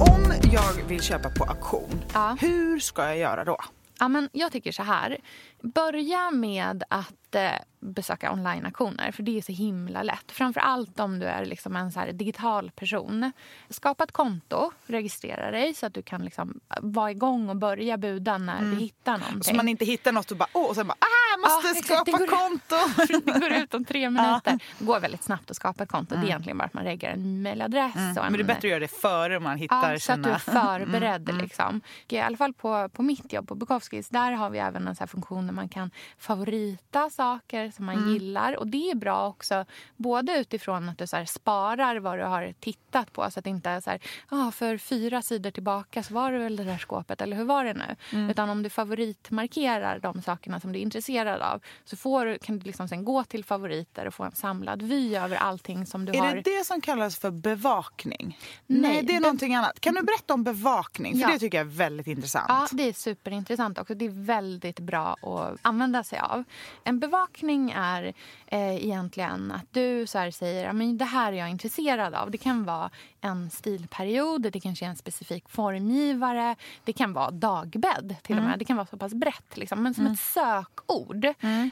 Om 0.00 0.32
jag 0.52 0.88
vill 0.88 1.02
köpa 1.02 1.30
på 1.30 1.44
auktion, 1.44 2.04
ja. 2.14 2.36
hur 2.40 2.78
ska 2.78 3.02
jag 3.02 3.18
göra 3.18 3.44
då? 3.44 3.58
Ja, 3.98 4.08
men 4.08 4.28
jag 4.32 4.52
tycker 4.52 4.72
så 4.72 4.82
här. 4.82 5.18
Börja 5.62 6.30
med 6.30 6.84
att 6.88 7.34
eh, 7.34 7.50
besöka 7.80 8.32
online-auktioner, 8.32 9.12
för 9.12 9.22
det 9.22 9.38
är 9.38 9.42
så 9.42 9.52
himla 9.52 10.02
lätt. 10.02 10.32
Framför 10.32 10.60
allt 10.60 11.00
om 11.00 11.18
du 11.18 11.26
är 11.26 11.44
liksom 11.44 11.76
en 11.76 11.92
så 11.92 12.00
digital 12.12 12.70
person. 12.70 13.32
Skapa 13.68 14.04
ett 14.04 14.12
konto, 14.12 14.72
registrera 14.86 15.50
dig 15.50 15.74
så 15.74 15.86
att 15.86 15.94
du 15.94 16.02
kan 16.02 16.24
liksom 16.24 16.60
vara 16.80 17.10
igång 17.10 17.48
och 17.48 17.56
börja 17.56 17.96
buda 17.96 18.38
när 18.38 18.58
mm. 18.58 18.70
du 18.70 18.80
hittar 18.80 19.18
någonting. 19.18 19.42
Så 19.42 19.54
man 19.54 19.68
inte 19.68 19.84
hittar 19.84 20.12
något 20.12 20.30
och 20.30 20.36
bara, 20.36 20.48
åh, 20.52 20.68
och 20.68 20.74
sen 20.74 20.86
bara, 20.86 20.98
ah, 20.98 21.23
måste 21.44 21.68
ja, 21.68 21.82
skapa 21.84 22.04
det 22.04 22.18
går, 22.18 22.26
konto. 22.26 22.76
det 23.24 23.40
går 23.40 23.52
ut 23.52 23.74
om 23.74 23.84
tre 23.84 24.10
minuter. 24.10 24.58
Det 24.78 24.84
går 24.84 25.00
väldigt 25.00 25.22
snabbt 25.22 25.50
att 25.50 25.56
skapa 25.56 25.82
ett 25.82 25.88
konto. 25.88 26.14
Mm. 26.14 26.20
Det 26.20 26.26
är 26.26 26.30
mm. 26.30 26.30
egentligen 26.30 26.58
bara 26.58 26.64
att 26.64 26.74
man 26.74 26.84
reggar 26.84 27.10
en 27.10 27.42
mejladress. 27.42 27.96
Mm. 27.96 28.14
Men 28.14 28.32
det 28.32 28.40
är 28.40 28.44
bättre 28.44 28.68
att 28.68 28.70
göra 28.70 28.80
det 28.80 28.88
före 28.88 29.40
man 29.40 29.56
hittar 29.56 29.92
ja, 29.92 30.00
så 30.00 30.12
att 30.12 30.22
du 30.22 30.30
är 30.30 30.38
förberedd. 30.38 31.28
Mm. 31.28 31.42
Liksom. 31.42 31.80
I 32.08 32.18
alla 32.18 32.36
fall 32.36 32.52
på, 32.52 32.88
på 32.88 33.02
mitt 33.02 33.32
jobb 33.32 33.48
på 33.48 33.54
Bukowskis, 33.54 34.08
där 34.08 34.32
har 34.32 34.50
vi 34.50 34.58
även 34.58 34.88
en 34.88 34.96
så 34.96 35.06
funktion 35.06 35.46
där 35.46 35.54
man 35.54 35.68
kan 35.68 35.90
favorita 36.18 37.10
saker 37.10 37.70
som 37.70 37.86
man 37.86 37.94
mm. 37.94 38.12
gillar. 38.12 38.56
Och 38.56 38.66
det 38.66 38.90
är 38.90 38.94
bra 38.94 39.28
också, 39.28 39.64
både 39.96 40.38
utifrån 40.38 40.88
att 40.88 40.98
du 40.98 41.06
så 41.06 41.24
sparar 41.26 41.96
vad 41.96 42.18
du 42.18 42.24
har 42.24 42.54
tittat 42.60 43.12
på 43.12 43.30
så 43.30 43.38
att 43.38 43.44
det 43.44 43.50
inte 43.50 43.70
är 43.70 43.80
så 43.80 43.90
här, 43.90 44.00
ah, 44.28 44.50
för 44.50 44.78
fyra 44.78 45.22
sidor 45.22 45.50
tillbaka 45.50 46.02
så 46.02 46.14
var 46.14 46.32
det 46.32 46.38
väl 46.38 46.56
det 46.56 46.64
där 46.64 46.78
skåpet, 46.78 47.20
eller 47.20 47.36
hur 47.36 47.44
var 47.44 47.64
det 47.64 47.74
nu? 47.74 47.96
Mm. 48.12 48.30
Utan 48.30 48.50
om 48.50 48.62
du 48.62 48.70
favoritmarkerar 48.70 49.98
de 49.98 50.22
sakerna 50.22 50.60
som 50.60 50.72
du 50.72 50.78
är 50.78 50.82
intresserad 50.82 51.33
av 51.40 51.62
så 51.84 51.96
får, 51.96 52.38
kan 52.38 52.58
du 52.58 52.64
liksom 52.66 52.88
sen 52.88 53.04
gå 53.04 53.24
till 53.24 53.44
favoriter 53.44 54.06
och 54.06 54.14
få 54.14 54.24
en 54.24 54.32
samlad 54.32 54.82
vy 54.82 55.16
över 55.16 55.36
allting 55.36 55.86
som 55.86 56.04
du 56.04 56.12
är 56.12 56.18
har. 56.18 56.28
Är 56.28 56.34
det 56.34 56.58
det 56.58 56.64
som 56.64 56.80
kallas 56.80 57.18
för 57.18 57.30
bevakning? 57.30 58.38
Nej, 58.66 58.80
Nej 58.80 59.02
det 59.02 59.12
är 59.12 59.16
be 59.16 59.20
någonting 59.20 59.54
annat. 59.54 59.80
Kan 59.80 59.94
du 59.94 60.02
berätta 60.02 60.34
om 60.34 60.44
bevakning? 60.44 61.12
För 61.12 61.20
ja. 61.20 61.28
det 61.28 61.38
tycker 61.38 61.58
jag 61.58 61.66
är 61.66 61.70
väldigt 61.70 62.06
intressant. 62.06 62.46
Ja, 62.48 62.68
det 62.72 62.88
är 62.88 62.92
superintressant 62.92 63.78
också. 63.78 63.94
Det 63.94 64.04
är 64.04 64.24
väldigt 64.26 64.80
bra 64.80 65.16
att 65.22 65.58
använda 65.62 66.04
sig 66.04 66.18
av. 66.18 66.44
En 66.84 67.00
bevakning 67.00 67.70
är 67.76 68.14
eh, 68.46 68.84
egentligen 68.84 69.52
att 69.52 69.66
du 69.70 70.06
så 70.06 70.30
säger 70.32 70.68
att 70.68 70.98
det 70.98 71.04
här 71.04 71.32
är 71.32 71.36
jag 71.36 71.50
intresserad 71.50 72.14
av. 72.14 72.30
Det 72.30 72.38
kan 72.38 72.64
vara 72.64 72.90
en 73.24 73.50
stilperiod, 73.50 74.42
det 74.52 74.60
kanske 74.60 74.84
är 74.84 74.88
en 74.88 74.96
specifik 74.96 75.48
formgivare. 75.48 76.56
Det 76.84 76.92
kan 76.92 77.12
vara 77.12 77.30
dagbädd 77.30 78.16
till 78.22 78.38
och 78.38 78.44
med. 78.44 78.58
Det 78.58 78.64
kan 78.64 78.76
vara 78.76 78.86
så 78.86 78.96
pass 78.96 79.14
brett. 79.14 79.56
Liksom. 79.56 79.82
Men 79.82 79.94
som 79.94 80.06
ett 80.06 80.20
sökord. 80.20 81.24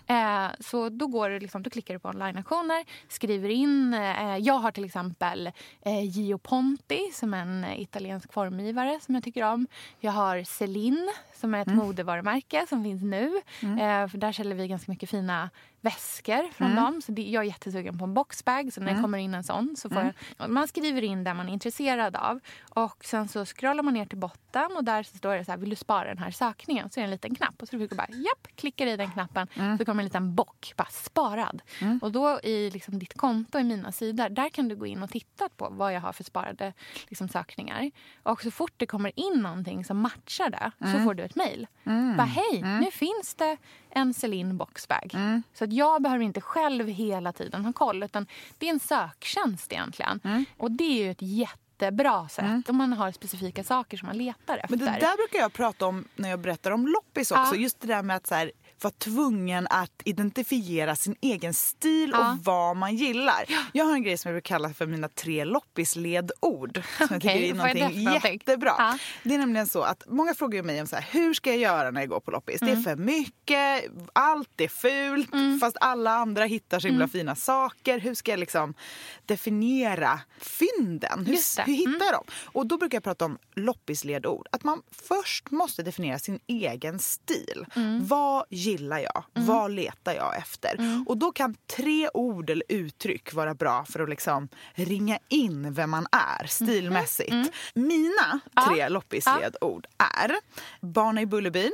Eh, 0.06 0.46
så 0.60 0.88
då, 0.88 1.06
går 1.06 1.30
det 1.30 1.40
liksom, 1.40 1.62
då 1.62 1.70
klickar 1.70 1.94
du 1.94 2.00
på 2.00 2.08
online-auktioner, 2.08 2.84
skriver 3.08 3.48
in. 3.48 3.94
Eh, 3.94 4.36
jag 4.36 4.54
har 4.54 4.70
till 4.70 4.84
exempel 4.84 5.50
eh, 5.82 6.04
Gio 6.04 6.38
Ponti 6.38 7.10
som 7.12 7.34
är 7.34 7.42
en 7.42 7.64
italiensk 7.64 8.32
formgivare 8.32 9.00
som 9.02 9.14
jag 9.14 9.24
tycker 9.24 9.44
om. 9.44 9.66
Jag 10.00 10.12
har 10.12 10.44
Celine 10.44 11.10
som 11.42 11.54
är 11.54 11.62
ett 11.62 11.68
modevarumärke 11.74 12.66
som 12.68 12.84
finns 12.84 13.02
nu. 13.02 13.32
Eh, 13.78 14.08
för 14.08 14.18
där 14.18 14.32
säljer 14.32 14.54
vi 14.54 14.68
ganska 14.68 14.92
mycket 14.92 15.10
fina 15.10 15.50
väskor 15.80 16.52
från 16.52 16.70
dem. 16.76 17.02
Så 17.02 17.12
det, 17.12 17.22
jag 17.22 17.42
är 17.42 17.46
jättesugen 17.46 17.98
på 17.98 18.04
en 18.04 18.14
boxbag. 18.14 18.72
Så 18.72 18.80
när 18.80 18.86
det 18.94 19.02
kommer 19.02 19.18
in 19.18 19.34
en 19.34 19.44
sån 19.44 19.74
så 19.76 19.88
får 19.90 20.02
jag, 20.38 20.50
man 20.50 20.68
skriver 20.68 21.02
in 21.02 21.24
det 21.24 21.34
man 21.34 21.48
är 21.48 21.52
intresserad 21.52 22.16
av. 22.16 22.40
Och 22.70 23.04
sen 23.04 23.28
så 23.28 23.44
scrollar 23.44 23.82
man 23.82 23.94
ner 23.94 24.06
till 24.06 24.18
botten 24.18 24.76
och 24.76 24.84
där 24.84 25.02
så 25.02 25.16
står 25.16 25.34
det 25.36 25.44
så 25.44 25.50
här, 25.50 25.58
vill 25.58 25.70
du 25.70 25.76
spara 25.76 26.08
den 26.08 26.18
här 26.18 26.30
sökningen? 26.30 26.90
Så 26.90 27.00
är 27.00 27.02
det 27.02 27.06
en 27.06 27.10
liten 27.10 27.34
knapp 27.34 27.62
och 27.62 27.68
så 27.68 27.76
du 27.76 27.88
bara, 27.88 28.06
japp, 28.08 28.56
klickar 28.56 28.86
i 28.86 28.96
den 28.96 29.10
knappen. 29.10 29.46
Så 29.78 29.84
kommer 29.84 30.02
en 30.02 30.04
liten 30.04 30.34
bock, 30.34 30.72
bara 30.76 30.88
sparad. 30.90 31.62
Och 32.02 32.12
då 32.12 32.40
i 32.42 32.70
liksom 32.70 32.98
ditt 32.98 33.14
konto 33.14 33.58
i 33.58 33.64
mina 33.64 33.92
sidor, 33.92 34.28
där 34.28 34.48
kan 34.48 34.68
du 34.68 34.76
gå 34.76 34.86
in 34.86 35.02
och 35.02 35.10
titta 35.10 35.48
på 35.48 35.68
vad 35.70 35.94
jag 35.94 36.00
har 36.00 36.12
för 36.12 36.24
sparade 36.24 36.72
liksom, 37.08 37.28
sökningar. 37.28 37.90
Och 38.22 38.42
så 38.42 38.50
fort 38.50 38.72
det 38.76 38.86
kommer 38.86 39.12
in 39.18 39.40
någonting 39.42 39.84
som 39.84 39.98
matchar 39.98 40.50
det 40.50 40.70
så 40.92 41.04
får 41.04 41.14
du 41.14 41.22
ett 41.22 41.31
mejl. 41.36 41.66
Bara, 42.16 42.26
hej, 42.26 42.62
nu 42.62 42.90
finns 42.90 43.34
det 43.34 43.56
en 43.90 44.14
Celine 44.14 44.56
boxbag. 44.56 45.12
Så 45.54 45.64
att 45.64 45.72
jag 45.72 46.02
behöver 46.02 46.24
inte 46.24 46.40
själv 46.40 46.88
hela 46.88 47.32
tiden 47.32 47.64
ha 47.64 47.72
koll. 47.72 48.02
Utan 48.02 48.26
det 48.58 48.66
är 48.66 48.70
en 48.70 48.80
söktjänst 48.80 49.72
egentligen. 49.72 50.46
Och 50.56 50.70
det 50.70 50.84
är 50.84 51.04
ju 51.04 51.10
ett 51.10 51.22
jättebra 51.22 52.28
sätt 52.28 52.68
om 52.68 52.76
man 52.76 52.92
har 52.92 53.12
specifika 53.12 53.64
saker 53.64 53.96
som 53.96 54.06
man 54.06 54.18
letar 54.18 54.58
efter. 54.58 54.76
Men 54.76 54.78
det 54.78 55.00
där 55.00 55.16
brukar 55.16 55.38
jag 55.38 55.52
prata 55.52 55.86
om 55.86 56.04
när 56.16 56.30
jag 56.30 56.40
berättar 56.40 56.70
om 56.70 56.86
loppis 56.86 57.30
också. 57.30 57.54
Ja. 57.54 57.60
Just 57.60 57.80
det 57.80 57.86
där 57.86 58.02
med 58.02 58.16
att 58.16 58.26
så 58.26 58.34
här, 58.34 58.52
vara 58.84 58.94
tvungen 58.98 59.66
att 59.70 60.02
identifiera 60.04 60.96
sin 60.96 61.16
egen 61.20 61.54
stil 61.54 62.10
Ja. 62.12 62.32
och 62.32 62.38
vad 62.44 62.76
man 62.76 62.96
gillar. 62.96 63.44
Jag 63.72 63.84
har 63.84 63.92
en 63.94 64.02
grej 64.02 64.18
som 64.18 64.28
jag 64.28 64.34
brukar 64.34 64.48
kalla 64.54 64.74
för 64.74 64.86
mina 64.86 65.08
tre 65.08 65.44
loppisledord. 65.44 66.82
Som 66.98 67.06
jag 67.10 67.16
Okej, 67.16 67.20
tycker 67.20 67.30
är 67.30 67.42
är 67.42 67.74
det 67.74 67.80
någonting 67.80 68.04
någonting? 68.04 68.32
jättebra. 68.32 68.74
Ja. 68.78 68.98
Det 69.22 69.34
är 69.34 69.38
nämligen 69.38 69.66
så 69.66 69.82
att 69.82 70.02
många 70.08 70.34
frågar 70.34 70.62
mig 70.62 70.80
om 70.80 70.86
så 70.86 70.96
här, 70.96 71.06
hur 71.10 71.34
ska 71.34 71.50
jag 71.50 71.58
göra 71.58 71.90
när 71.90 72.00
jag 72.00 72.08
går 72.10 72.20
på 72.20 72.30
loppis. 72.30 72.60
Det 72.60 72.66
är 72.66 72.70
Mm. 72.70 72.84
för 72.84 72.96
mycket, 72.96 73.84
allt 74.12 74.60
är 74.60 74.68
fult 74.68 75.30
fast 75.60 75.76
alla 75.80 76.10
andra 76.10 76.44
hittar 76.44 76.80
så 76.80 76.86
Mm. 76.86 76.94
himla 76.94 77.08
fina 77.08 77.34
saker. 77.36 77.98
Hur 77.98 78.14
ska 78.14 78.30
jag 78.32 78.40
liksom 78.40 78.74
definiera 79.26 80.20
fynden? 80.40 81.26
Hur, 81.26 81.66
hur 81.66 81.72
hittar 81.74 82.04
jag 82.04 82.14
dem? 82.14 82.24
Och 82.44 82.66
då 82.66 82.78
brukar 82.78 82.96
jag 82.96 83.04
prata 83.04 83.24
om 83.24 83.38
loppisledord. 83.54 84.46
Att 84.52 84.64
man 84.64 84.82
först 85.08 85.50
måste 85.50 85.82
definiera 85.82 86.18
sin 86.18 86.40
egen 86.46 86.98
stil. 86.98 87.66
Mm. 87.76 88.06
Vad 88.06 88.44
gillar 88.72 88.98
jag? 88.98 89.24
Vad 89.32 89.70
letar 89.70 90.14
jag 90.14 90.36
efter? 90.36 90.74
Mm. 90.78 91.04
Och 91.08 91.16
då 91.16 91.32
kan 91.32 91.56
tre 91.76 92.08
ord 92.14 92.50
eller 92.50 92.64
uttryck 92.68 93.32
vara 93.32 93.54
bra 93.54 93.84
för 93.84 94.00
att 94.00 94.08
liksom 94.08 94.48
ringa 94.74 95.18
in 95.28 95.72
vem 95.74 95.90
man 95.90 96.06
är 96.12 96.46
stilmässigt. 96.46 97.30
Mm. 97.30 97.48
Mina 97.74 98.40
tre 98.68 98.88
loppisledord 98.88 99.86
är 99.98 100.36
Barn 100.80 101.18
i 101.18 101.26
Bullerbyn. 101.26 101.72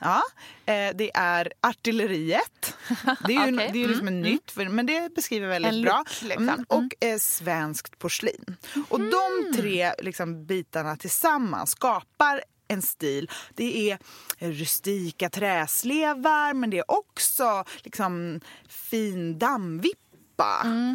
Ja, 0.00 0.22
eh, 0.66 0.90
det 0.94 1.10
är 1.14 1.52
artilleriet. 1.60 2.76
Det 3.26 3.34
är 3.36 3.46
ju, 3.46 3.54
Okej. 3.54 3.70
det 3.72 3.78
är 3.78 3.82
ju 3.82 3.88
liksom 3.88 4.08
en 4.08 4.20
nytt, 4.20 4.50
för, 4.50 4.64
men 4.68 4.86
det 4.86 5.14
beskriver 5.14 5.48
väldigt 5.48 5.72
En 5.72 5.82
bra. 5.82 5.98
look, 5.98 6.22
liksom. 6.22 6.48
Mm, 6.48 6.64
och 6.68 7.04
eh, 7.04 7.18
svenskt 7.18 7.98
porslin. 7.98 8.56
Och 8.88 9.00
de 9.00 9.52
tre 9.56 9.92
liksom, 9.98 10.46
bitarna 10.46 10.96
tillsammans 10.96 11.70
skapar 11.70 12.42
en 12.68 12.82
stil. 12.82 13.30
Det 13.54 13.90
är 13.90 13.98
rustika 14.38 15.30
träslevar 15.30 16.54
men 16.54 16.70
det 16.70 16.78
är 16.78 16.90
också 16.90 17.64
liksom, 17.82 18.40
fin 18.68 19.38
dammvippa 19.38 20.02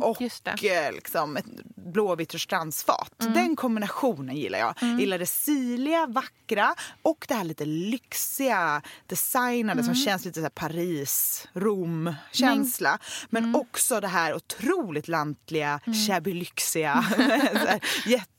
och 0.03 0.21
just 0.21 0.45
det. 0.45 0.85
eh, 0.87 0.91
liksom, 0.91 1.37
ett 1.37 1.45
blåvitt 1.75 2.33
rörstrandsfat. 2.33 3.13
Den 3.17 3.55
kombinationen 3.55 4.35
gillar 4.35 4.59
jag. 4.59 4.73
Jag 4.81 4.99
gillar 4.99 5.19
det 5.19 5.25
sirliga, 5.25 6.05
vackra 6.05 6.75
och 7.01 7.25
det 7.27 7.33
här 7.33 7.43
lite 7.43 7.65
lyxiga, 7.65 8.81
designade 9.05 9.83
som 9.83 9.95
känns 9.95 10.25
lite 10.25 10.41
så 10.41 10.49
Paris, 10.49 11.47
Rom-känsla. 11.53 12.99
Men 13.29 13.55
också 13.55 13.99
det 13.99 14.07
här 14.07 14.35
otroligt 14.35 15.07
lantliga, 15.07 15.79
shabby 16.07 16.33
lyxiga. 16.33 17.05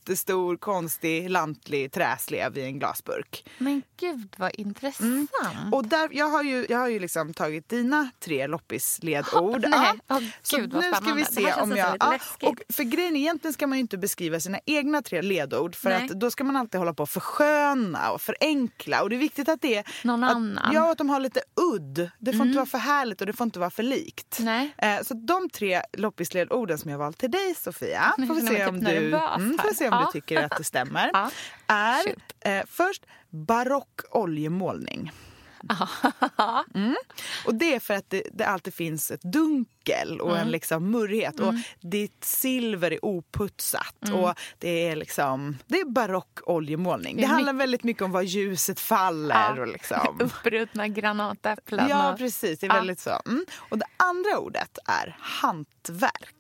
så 0.09 0.13
jättestor, 0.13 0.57
konstig, 0.57 1.31
lantlig 1.31 1.93
träslev 1.93 2.59
i 2.59 2.65
en 2.65 2.79
glasburk. 2.79 3.45
Men 3.59 3.83
gud 3.97 4.35
vad 4.37 4.51
intressant. 4.55 5.31
Och 5.73 5.89
där, 5.89 6.09
jag 6.13 6.29
har 6.29 6.43
ju, 6.43 6.67
jag 6.69 6.79
har 6.79 6.89
ju 6.89 6.99
liksom 6.99 7.35
tagit 7.35 7.69
dina 7.69 8.11
tre 8.21 8.47
loppisledord. 8.47 9.61
Nej, 9.69 10.01
åh, 10.09 10.19
så 10.43 10.57
gud, 10.57 10.73
vad 10.73 10.85
nu 10.85 10.93
ska 10.93 11.15
vi 11.15 11.25
se 11.25 11.53
om 11.53 11.69
nästan 11.69 11.97
jag... 12.01 12.21
Ja, 12.41 12.49
och 12.49 12.63
för 12.75 12.85
grejen 12.85 13.17
egentligen 13.17 13.53
ska 13.53 13.67
man 13.67 13.79
ju 13.79 13.81
inte 13.81 13.99
beskriva 13.99 14.41
sina 14.41 14.59
egna 14.67 15.03
tre 15.03 15.23
ledord 15.23 15.77
för 15.77 15.91
Nej. 15.91 16.05
att 16.05 16.21
då 16.21 16.31
ska 16.31 16.45
man 16.45 16.57
alltid 16.57 16.79
hålla 16.79 16.95
på 16.95 17.03
och 17.03 17.11
försköna 17.11 18.11
och 18.11 18.21
förenkla. 18.21 19.03
Och 19.03 19.11
det 19.11 19.17
är 19.17 19.21
viktigt 19.21 19.49
att 19.49 19.63
det 19.63 19.77
är... 19.77 19.85
Någon 20.05 20.25
att, 20.25 20.31
annan. 20.31 20.65
Mm. 20.65 20.75
Ja, 20.75 20.93
att 20.93 20.99
de 20.99 21.11
har 21.11 21.21
lite 21.21 21.41
udd. 21.75 22.11
Det 22.19 22.33
får 22.33 22.47
inte 22.47 22.57
vara 22.57 22.67
för 22.67 22.79
härligt 22.79 23.21
och 23.21 23.27
det 23.27 23.33
får 23.33 23.45
inte 23.45 23.59
vara 23.59 23.71
för 23.71 23.83
likt. 23.83 24.39
Nej. 24.41 24.75
Eh, 24.79 25.03
så 25.03 25.15
de 25.15 25.51
tre 25.51 25.83
loppisledorden 25.93 26.79
som 26.79 26.91
jag 26.91 26.99
valt 26.99 27.19
till 27.19 27.31
dig 27.31 27.55
Sofia, 27.55 28.15
Nu 28.19 28.27
får 28.27 28.35
vi 28.35 28.47
se 28.47 28.67
om 28.67 28.75
typ 28.75 28.89
du, 28.89 29.17
mm, 29.17 29.59
får 29.59 29.75
se 29.75 29.89
om 29.89 29.98
Ja. 30.01 30.11
du 30.13 30.21
tycker 30.21 30.43
att 30.43 30.57
det 30.59 30.65
stämmer. 30.65 31.11
Är 31.67 32.15
eh, 32.41 32.63
först 32.67 33.07
barock 33.31 34.01
oljemålning. 34.11 35.13
Mm. 36.75 36.97
Och 37.47 37.55
det 37.55 37.75
är 37.75 37.81
för 37.81 37.95
att 37.95 38.11
det, 38.11 38.23
det 38.33 38.47
alltid 38.47 38.75
finns 38.75 39.11
ett 39.11 39.23
dunkel 39.23 40.21
och 40.21 40.31
Mm. 40.31 40.43
en 40.43 40.49
liksom 40.51 40.91
murrighet. 40.91 41.41
Och 41.41 41.55
ditt 41.81 42.25
silver 42.25 42.93
är 42.93 43.05
oputsat. 43.05 43.95
Och 44.15 44.35
det 44.59 44.89
är 44.89 44.97
liksom 44.97 45.57
det 45.67 45.81
är 45.81 45.85
barock 45.85 46.39
oljemålning. 46.43 47.17
Det, 47.17 47.23
Det 47.23 47.27
handlar 47.27 47.53
väldigt 47.53 47.85
mycket 47.85 48.03
om 48.03 48.13
var 48.13 48.23
ljuset 48.23 48.81
faller. 48.81 49.55
Ja. 49.57 49.61
Och 49.61 49.67
liksom. 49.69 50.17
Uppruttna 50.21 50.89
granatäpplen. 50.89 51.89
Ja, 51.89 52.15
precis. 52.19 52.59
Det 52.59 52.67
är 52.67 52.71
Ja. 52.71 52.75
väldigt 52.75 53.01
så. 53.01 53.21
Mm. 53.27 53.45
Och 53.71 53.79
det 53.79 53.87
andra 53.97 54.39
ordet 54.39 54.79
är 54.87 55.17
hantverk. 55.21 56.35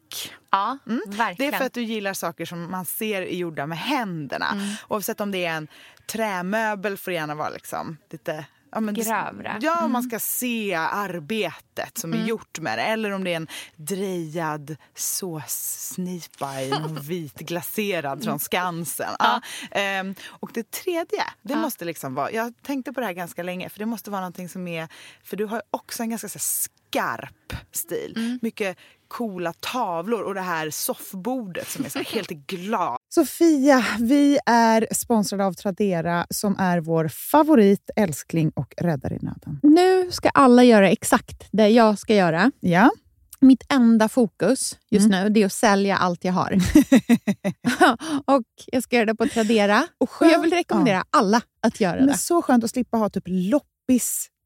Ja, 0.50 0.78
Mm. 0.86 1.00
Det 1.36 1.46
är 1.46 1.52
för 1.52 1.64
att 1.64 1.72
du 1.72 1.82
gillar 1.82 2.14
saker 2.14 2.46
som 2.46 2.70
man 2.70 2.84
ser 2.84 3.22
är 3.22 3.36
gjorda 3.36 3.66
med 3.66 3.78
händerna. 3.78 4.76
Oavsett 4.88 5.20
om 5.20 5.30
det 5.30 5.44
är 5.44 5.56
en 5.56 5.68
trämöbel 6.06 6.96
får 6.96 7.10
det 7.10 7.14
gärna 7.14 7.34
vara 7.34 7.50
liksom 7.50 7.96
lite 8.10 8.44
Ja, 8.70 8.80
men 8.80 8.94
Grövre. 8.94 9.58
Ja, 9.60 9.88
man 9.88 10.02
ska 10.02 10.18
se 10.18 10.74
arbetet 10.74 11.98
som 11.98 12.12
är 12.12 12.24
gjort 12.26 12.58
med 12.60 12.78
det. 12.78 12.82
Eller 12.82 13.10
om 13.10 13.24
det 13.24 13.32
är 13.32 13.36
en 13.36 13.48
drejad 13.76 14.76
såssnipa 14.94 16.62
i 16.62 16.70
någon 16.70 17.00
vit 17.02 17.38
glaserad 17.38 18.24
från 18.24 18.38
Skansen. 18.38 19.14
Ja. 19.18 19.40
Ehm, 19.70 20.14
och 20.28 20.50
det 20.54 20.70
tredje, 20.70 21.24
det 21.42 21.56
måste 21.56 21.84
liksom 21.84 22.14
vara... 22.14 22.32
Jag 22.32 22.54
tänkte 22.62 22.92
på 22.92 23.00
det 23.00 23.06
här 23.06 23.12
ganska 23.12 23.42
länge, 23.42 23.68
för 23.68 23.78
det 23.78 23.86
måste 23.86 24.10
vara 24.10 24.20
någonting 24.20 24.48
som 24.48 24.68
är... 24.68 24.88
För 25.22 25.36
du 25.36 25.44
har 25.44 25.62
också 25.70 26.02
en 26.02 26.10
ganska 26.10 26.28
så 26.28 26.38
här, 26.38 26.68
skarp 26.88 27.52
stil. 27.72 28.38
Mycket 28.42 28.78
coola 29.08 29.52
tavlor 29.60 30.22
och 30.22 30.34
det 30.34 30.40
här 30.40 30.70
soffbordet 30.70 31.68
som 31.68 31.84
är 31.84 31.88
så 31.88 31.98
helt 31.98 32.30
i 32.30 32.34
glas. 32.34 32.96
Sofia, 33.14 33.84
vi 33.98 34.38
är 34.46 34.86
sponsrade 34.94 35.44
av 35.44 35.52
Tradera 35.52 36.26
som 36.30 36.56
är 36.58 36.80
vår 36.80 37.08
favorit, 37.08 37.90
älskling 37.96 38.50
och 38.56 38.74
räddare 38.76 39.14
i 39.14 39.18
nöden. 39.22 39.60
Nu 39.62 40.10
ska 40.10 40.28
alla 40.28 40.64
göra 40.64 40.90
exakt 40.90 41.48
det 41.52 41.68
jag 41.68 41.98
ska 41.98 42.14
göra. 42.14 42.50
Ja, 42.60 42.90
Mitt 43.40 43.64
enda 43.72 44.08
fokus 44.08 44.78
just 44.90 45.08
nu 45.08 45.28
det 45.28 45.42
är 45.42 45.46
att 45.46 45.52
sälja 45.52 45.96
allt 45.96 46.24
jag 46.24 46.32
har. 46.32 46.52
och 48.24 48.42
Jag 48.66 48.82
ska 48.82 48.96
göra 48.96 49.06
det 49.06 49.14
på 49.14 49.26
Tradera. 49.26 49.86
Och, 49.98 50.10
skönt- 50.10 50.32
Jag 50.32 50.40
vill 50.40 50.52
rekommendera 50.52 51.04
alla 51.10 51.40
att 51.62 51.80
göra 51.80 51.96
men 51.96 52.06
det. 52.06 52.18
så 52.18 52.42
skönt 52.42 52.64
att 52.64 52.70
slippa 52.70 52.96
ha 52.96 53.10
typ 53.10 53.24
loppis 53.26 54.28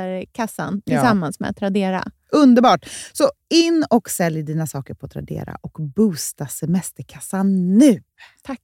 semesterkassan 0.00 0.82
Ja. 0.84 0.96
tillsammans 0.96 1.40
med 1.40 1.56
Tradera. 1.56 2.04
Underbart! 2.32 2.84
Så 3.12 3.30
in 3.54 3.84
och 3.90 4.10
sälj 4.10 4.42
dina 4.42 4.66
saker 4.66 4.94
på 4.94 5.08
Tradera 5.08 5.56
och 5.60 5.76
boosta 5.96 6.46
semesterkassan 6.46 7.78
nu. 7.78 8.02
Tack 8.42 8.60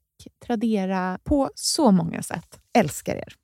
Tradera 0.47 1.19
på 1.25 1.51
så 1.55 1.91
många 1.91 2.23
sätt. 2.23 2.61
Älskar 2.79 3.17
er. 3.17 3.35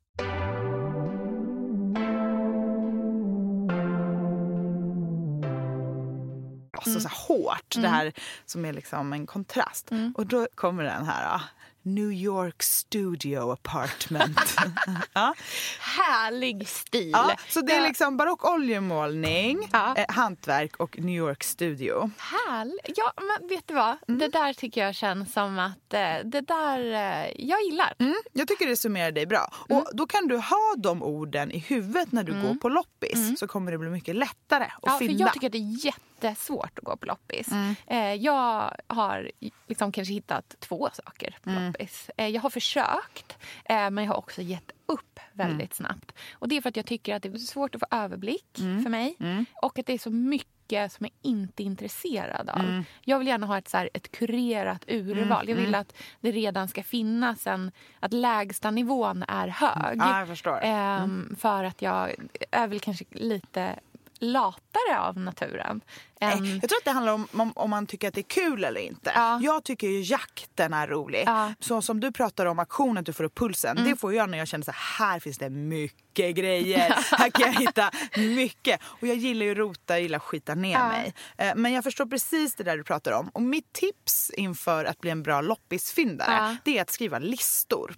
Alltså 6.85 7.01
så 7.01 7.09
här 7.09 7.17
hårt, 7.29 7.75
det 7.77 7.89
här 7.89 8.13
som 8.47 8.65
är 8.65 8.73
liksom 8.73 9.13
en 9.13 9.27
kontrast. 9.27 9.91
Och 10.15 10.27
då 10.27 10.47
kommer 10.55 10.85
den 10.85 11.05
här 11.07 11.35
ah, 11.37 11.41
New 11.83 12.13
York 12.13 12.63
Studio 12.63 13.51
Apartment. 13.53 14.41
ja. 15.13 15.35
Härlig 15.81 16.69
stil. 16.69 17.11
Ja, 17.13 17.37
så 17.49 17.61
det 17.61 17.73
är 17.73 17.83
liksom 17.83 18.17
barock 18.17 18.45
oljemålning, 18.51 19.69
Ja. 19.73 19.97
eh, 19.97 20.05
hantverk 20.09 20.77
och 20.77 20.99
New 20.99 21.15
York 21.17 21.43
Studio. 21.45 22.11
Härligt. 22.19 22.97
Ja, 22.99 23.13
men 23.17 23.49
vet 23.49 23.69
du 23.69 23.75
vad? 23.75 23.97
Mm. 24.09 24.19
Det 24.19 24.29
där 24.29 24.53
tycker 24.53 24.85
jag 24.85 24.95
känns 24.95 25.33
som 25.33 25.59
att 25.59 25.95
eh, 25.95 26.15
det 26.25 26.41
där 26.41 26.79
eh, 26.93 27.33
jag 27.47 27.63
gillar. 27.63 27.95
Mm, 27.99 28.15
jag 28.33 28.49
tycker 28.49 28.67
det 28.67 28.77
summerar 28.77 29.13
dig 29.13 29.27
bra. 29.27 29.53
Och 29.69 29.89
Då 29.93 30.07
kan 30.07 30.29
du 30.29 30.37
ha 30.37 30.75
de 30.79 31.03
orden 31.03 31.51
i 31.53 31.59
huvudet 31.59 32.13
när 32.13 32.25
du 32.25 32.43
går 32.43 32.55
på 32.55 32.69
loppis. 32.69 33.39
Så 33.39 33.47
kommer 33.49 33.73
det 33.73 33.79
bli 33.79 33.89
mycket 33.91 34.17
lättare 34.17 34.65
att 34.65 34.73
Ja, 34.83 34.91
för 34.99 34.99
finna. 35.07 35.21
jag 35.21 35.33
tycker 35.33 35.47
att 35.47 35.53
det 35.53 35.59
är 35.59 35.87
jättesvårt 35.87 36.79
att 36.79 36.85
gå 36.85 36.97
på 36.97 37.07
loppis. 37.07 37.49
Eh, 37.87 38.15
jag 38.15 38.75
har 38.87 39.31
liksom 39.69 39.93
kanske 39.93 40.15
hittat 40.15 40.55
två 40.61 40.89
saker 40.93 41.37
på 41.43 41.51
loppis. 41.51 41.72
Eh, 42.17 42.29
jag 42.29 42.41
har 42.43 42.51
försökt, 42.51 43.39
eh, 43.65 43.91
men 43.91 43.99
jag 44.05 44.11
har 44.13 44.17
också 44.19 44.43
gett 44.43 44.71
upp 44.87 45.21
väldigt 45.33 45.75
snabbt. 45.75 46.13
Och 46.33 46.49
Det 46.49 46.57
är 46.57 46.61
för 46.61 46.69
att 46.69 46.77
jag 46.77 46.87
tycker 46.87 47.15
att 47.15 47.23
det 47.23 47.29
är 47.29 47.37
svårt 47.39 47.75
att 47.75 47.81
få 47.81 47.87
överblick 47.97 48.47
för 48.55 48.89
mig. 48.91 49.17
Och 49.63 49.79
att 49.79 49.87
det 49.87 49.93
är 49.93 49.99
så 49.99 50.11
mycket 50.11 50.93
som 50.93 51.07
jag 51.07 51.11
inte 51.23 51.63
är 51.63 51.65
intresserad 51.65 52.49
av. 52.51 52.85
Jag 53.05 53.19
vill 53.19 53.29
gärna 53.29 53.47
ha 53.47 53.59
ett, 53.59 53.69
så 53.69 53.77
här, 53.77 53.91
ett 53.95 54.11
kurerat 54.13 54.85
urval. 54.89 55.49
Jag 55.49 55.57
vill 55.57 55.75
att 55.75 55.95
det 56.21 56.31
redan 56.33 56.69
ska 56.69 56.83
finnas 56.83 57.47
en... 57.47 57.73
Att 58.01 58.13
lägsta 58.13 58.71
nivån 58.71 59.25
är 59.29 59.49
hög. 59.49 59.99
Ja, 59.99 60.19
jag 60.19 60.29
förstår. 60.29 60.59
Ehm, 60.63 61.37
För 61.39 61.65
att 61.65 61.83
jag 61.83 62.15
är 62.51 62.67
väl 62.69 62.81
kanske 62.81 63.05
lite 63.11 63.79
latare 64.23 64.99
av 65.01 65.17
naturen. 65.19 65.81
Än, 66.21 66.47
Jag 66.61 66.69
tror 66.69 66.79
att 66.79 66.85
det 66.85 66.91
handlar 66.91 67.13
om, 67.13 67.29
om 67.33 67.53
om 67.57 67.71
man 67.71 67.87
tycker 67.87 68.09
att 68.09 68.15
det 68.15 68.21
är 68.21 68.23
kul 68.23 68.65
eller 68.65 68.81
inte. 68.81 69.13
Ja. 69.15 69.41
Jag 69.43 69.65
tycker 69.65 69.87
ju 69.89 70.01
jakten 70.01 70.73
är 70.73 70.87
rolig. 70.87 71.23
Ja. 71.27 71.43
Mm. 71.43 71.55
Så 71.61 71.83
som 71.83 72.01
du 72.01 72.13
pratar 72.13 72.47
om 72.47 72.59
auktionen, 72.59 72.99
att 72.99 73.07
du 73.07 73.13
får 73.13 73.25
upp 73.25 73.35
pulsen. 73.39 73.77
Det 73.85 73.97
får 73.97 74.15
jag 74.15 74.31
när 74.31 74.39
jag 74.39 74.49
känner 74.49 74.65
så 74.65 74.71
här, 74.71 75.07
här 75.13 75.21
finns 75.21 75.39
det 75.39 75.51
mycket 75.51 76.35
grejer. 76.37 76.95
här 77.19 77.31
kan 77.31 77.53
jag 77.53 77.61
hitta 77.61 77.91
mycket. 78.17 78.81
Och 78.85 79.07
jag 79.07 79.17
gillar 79.17 79.47
ju 79.47 79.55
rota, 79.55 79.95
jag 79.95 80.01
gillar 80.03 80.17
att 80.17 80.23
skita 80.23 80.55
ner 80.55 80.73
Ja. 80.73 80.89
mig. 80.89 81.15
Eh, 81.39 81.53
Men 81.57 81.73
jag 81.73 81.85
förstår 81.85 82.07
precis 82.07 82.55
det 82.55 82.65
där 82.65 82.77
du 82.77 82.85
pratar 82.85 83.13
om. 83.13 83.29
Och 83.29 83.43
mitt 83.43 83.73
tips 83.73 84.31
inför 84.31 84.85
att 84.85 85.01
bli 85.01 85.11
en 85.11 85.23
bra 85.23 85.41
loppisfyndare, 85.41 86.57
det 86.65 86.79
är 86.79 86.83
att 86.83 86.91
skriva 86.91 87.19
listor. 87.19 87.95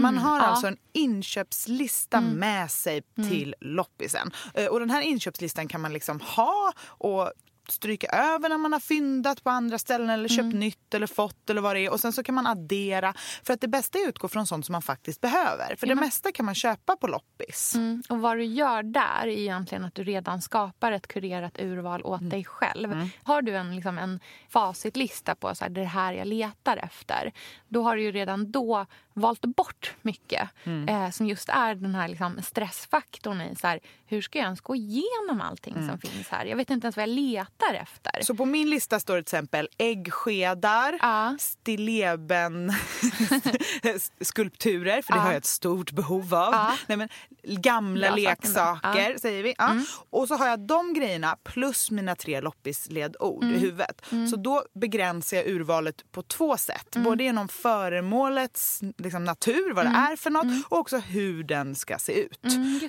Man 0.00 0.18
har 0.18 0.40
alltså 0.40 0.66
en 0.66 0.76
inköpslista 0.92 2.20
med 2.20 2.70
sig 2.70 3.02
till 3.28 3.54
loppisen. 3.60 4.30
Eh, 4.54 4.66
Och 4.66 4.80
den 4.80 4.90
här 4.90 5.02
inköpslistan 5.02 5.59
kan 5.68 5.80
man 5.80 5.92
liksom 5.92 6.20
ha 6.20 6.72
och 6.86 7.32
stryka 7.72 8.06
över 8.06 8.48
när 8.48 8.58
man 8.58 8.72
har 8.72 8.80
fyndat 8.80 9.44
på 9.44 9.50
andra 9.50 9.78
ställen 9.78 10.10
eller 10.10 10.28
köpt 10.28 10.54
nytt 10.54 10.94
eller 10.94 11.06
fått 11.06 11.50
eller 11.50 11.60
vad 11.60 11.76
det 11.76 11.80
är. 11.86 11.92
Och 11.92 12.00
sen 12.00 12.12
så 12.12 12.22
kan 12.22 12.34
man 12.34 12.46
addera. 12.46 13.14
För 13.42 13.54
att 13.54 13.60
det 13.60 13.68
bästa 13.68 13.98
är 13.98 14.02
att 14.02 14.08
utgå 14.08 14.28
från 14.28 14.46
sånt 14.46 14.66
som 14.66 14.72
man 14.72 14.82
faktiskt 14.82 15.20
behöver. 15.20 15.76
För 15.76 15.86
det 15.86 15.94
mesta 15.94 16.32
kan 16.32 16.46
man 16.46 16.54
köpa 16.54 16.96
på 16.96 17.06
loppis. 17.06 17.74
Mm, 17.74 18.02
och 18.08 18.20
vad 18.20 18.36
du 18.36 18.44
gör 18.44 18.82
där 18.82 19.22
är 19.22 19.28
egentligen 19.28 19.84
att 19.84 19.94
du 19.94 20.04
redan 20.04 20.42
skapar 20.42 20.92
ett 20.92 21.06
kurerat 21.06 21.58
urval 21.60 22.02
åt 22.02 22.20
Mm. 22.20 22.30
dig 22.30 22.44
själv. 22.44 23.08
Har 23.22 23.42
du 23.42 23.56
en, 23.56 23.74
liksom, 23.76 23.98
en 23.98 24.20
facitlista 24.48 25.34
på 25.34 25.54
så 25.54 25.64
här, 25.64 25.70
det 25.70 25.80
är 25.80 25.82
det 25.82 25.88
här 25.88 26.12
jag 26.12 26.26
letar 26.26 26.76
efter, 26.76 27.32
då 27.68 27.82
har 27.82 27.96
du 27.96 28.02
ju 28.02 28.12
redan 28.12 28.50
då 28.52 28.86
valt 29.14 29.40
bort 29.44 29.94
mycket 30.02 30.48
Mm. 30.64 30.88
eh, 30.88 31.10
som 31.10 31.26
just 31.26 31.48
är 31.48 31.74
den 31.74 31.94
här 31.94 32.08
liksom, 32.08 32.42
stressfaktorn 32.42 33.40
i 33.40 33.56
så 33.56 33.66
här, 33.66 33.80
hur 34.06 34.22
ska 34.22 34.38
jag 34.38 34.44
ens 34.44 34.60
gå 34.60 34.74
igenom 34.76 35.40
allting 35.40 35.74
som 35.88 35.98
finns 35.98 36.28
här? 36.28 36.44
Jag 36.44 36.56
vet 36.56 36.70
inte 36.70 36.84
ens 36.86 36.96
vad 36.96 37.02
jag 37.02 37.08
letar 37.14 37.59
efter. 37.74 38.10
Mm. 38.14 38.24
Så 38.24 38.34
på 38.34 38.44
min 38.44 38.70
lista 38.70 39.00
står 39.00 39.16
det 39.16 39.22
till 39.22 39.34
exempel 39.36 39.68
äggskedar, 39.78 40.98
Ja. 41.02 41.36
stilleben 41.40 42.72
skulpturer, 44.20 45.02
för 45.02 45.12
det 45.12 45.18
Ja. 45.18 45.22
har 45.22 45.28
jag 45.30 45.36
ett 45.38 45.44
stort 45.44 45.92
behov 45.92 46.34
av. 46.34 46.52
Ja. 46.52 46.76
Nej, 46.86 46.96
men, 46.98 47.08
gamla 47.42 48.06
Bra 48.06 48.16
leksaker, 48.16 49.18
säger 49.18 49.42
vi. 49.42 49.54
Ja. 49.58 49.76
Och 50.10 50.28
så 50.28 50.34
har 50.36 50.48
jag 50.48 50.60
de 50.60 50.94
grejerna 50.94 51.36
plus 51.44 51.90
mina 51.90 52.16
tre 52.16 52.40
loppisledord 52.40 53.44
i 53.44 53.58
huvudet. 53.58 54.02
Så 54.30 54.36
då 54.36 54.64
begränsar 54.74 55.36
jag 55.36 55.46
urvalet 55.46 56.12
på 56.12 56.22
två 56.22 56.56
sätt. 56.56 56.96
Både 56.96 57.24
genom 57.24 57.48
föremålets 57.48 58.80
liksom, 58.98 59.24
natur, 59.24 59.72
vad 59.74 59.84
det 59.86 59.90
är 60.12 60.16
för 60.16 60.30
något, 60.30 60.66
och 60.68 60.78
också 60.78 60.98
hur 60.98 61.44
den 61.44 61.74
ska 61.74 61.98
se 61.98 62.12
ut. 62.12 62.40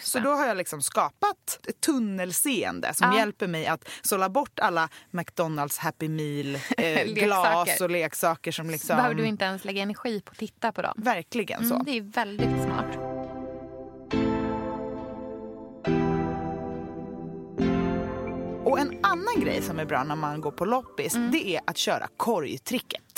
Så 0.02 0.20
då 0.20 0.30
har 0.30 0.46
jag 0.48 0.58
liksom 0.58 0.82
skapat 0.82 1.60
ett 1.68 1.82
tunnelseende 1.82 2.94
som 2.94 3.14
hjälper 3.14 3.48
mig 3.48 3.68
att 3.68 3.90
sålla 4.02 4.30
bort 4.30 4.60
alla 4.62 4.90
McDonalds 5.12 5.78
Happy 5.78 6.10
Meal 6.10 6.56
eh, 6.78 7.82
och 7.82 7.90
leksaker 7.90 8.52
som 8.52 8.66
Så 8.66 8.72
liksom... 8.72 8.96
behöver 8.96 9.16
du 9.16 9.26
inte 9.26 9.46
ens 9.46 9.66
lägga 9.66 9.82
energi 9.82 10.22
på 10.22 10.32
att 10.32 10.38
titta 10.38 10.72
på 10.72 10.82
dem. 10.82 10.94
Verkligen 10.98 11.68
så. 11.68 11.74
Mm, 11.74 11.86
det 11.86 11.98
är 11.98 12.02
väldigt 12.02 12.64
smart. 12.64 12.98
Och 18.64 18.80
en 18.80 19.00
annan 19.04 19.40
grej 19.42 19.62
som 19.62 19.80
är 19.80 19.86
bra 19.86 20.04
när 20.04 20.16
man 20.16 20.42
går 20.42 20.52
på 20.52 20.66
loppis 20.66 21.16
Mm. 21.16 21.32
det 21.32 21.56
är 21.56 21.62
att 21.66 21.78
köra 21.78 22.08
korgtricket. 22.18 23.11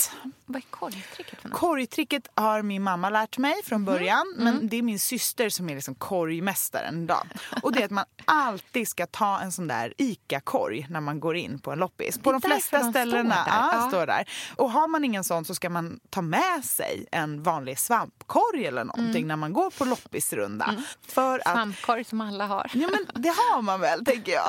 Vad 0.46 0.56
är 0.56 0.60
korgtricket 0.70 1.40
för 1.40 1.48
något? 1.48 1.58
Korgtricket 1.58 2.28
har 2.34 2.62
min 2.62 2.82
mamma 2.82 3.10
lärt 3.10 3.38
mig 3.38 3.54
från 3.64 3.80
Mhm. 3.80 3.84
början. 3.94 4.34
Mm. 4.38 4.44
Men 4.54 4.68
det 4.68 4.76
är 4.76 4.82
min 4.82 4.98
syster 4.98 5.48
som 5.48 5.68
är 5.68 5.74
liksom 5.74 5.94
korgmästaren. 5.94 7.06
Då. 7.06 7.16
Och 7.62 7.72
det 7.72 7.80
är 7.80 7.84
att 7.84 7.90
man 7.90 8.04
alltid 8.24 8.88
ska 8.88 9.06
ta 9.06 9.40
en 9.40 9.52
sån 9.52 9.66
där 9.68 9.94
ICA-korg 9.98 10.86
när 10.90 11.00
man 11.00 11.20
går 11.20 11.36
in 11.36 11.58
på 11.58 11.72
en 11.72 11.78
loppis. 11.78 12.18
På 12.18 12.32
de 12.32 12.40
flesta 12.40 12.78
de 12.78 12.90
ställena. 12.90 13.34
står 13.42 13.50
där. 13.50 13.58
Ja, 13.58 13.70
Ja. 13.82 13.88
står 13.88 14.06
där. 14.06 14.28
Och 14.56 14.70
har 14.70 14.88
man 14.88 15.04
ingen 15.04 15.24
sån 15.24 15.44
så 15.44 15.54
ska 15.54 15.70
man 15.70 16.00
ta 16.10 16.22
med 16.22 16.64
sig 16.64 17.06
en 17.12 17.42
vanlig 17.42 17.78
svampkorg 17.78 18.66
eller 18.66 18.84
någonting 18.84 19.16
Mm. 19.16 19.28
när 19.28 19.36
man 19.36 19.52
går 19.52 19.70
på 19.70 19.84
loppisrunda. 19.84 20.74
För 21.08 21.38
att 21.38 21.52
Svampkorg 21.54 22.04
som 22.04 22.20
alla 22.20 22.46
har. 22.46 22.70
Ja 22.74 22.88
men 22.92 23.22
det 23.22 23.28
har 23.28 23.62
man 23.62 23.80
väl 23.80 24.04
tänker 24.04 24.32
jag. 24.32 24.44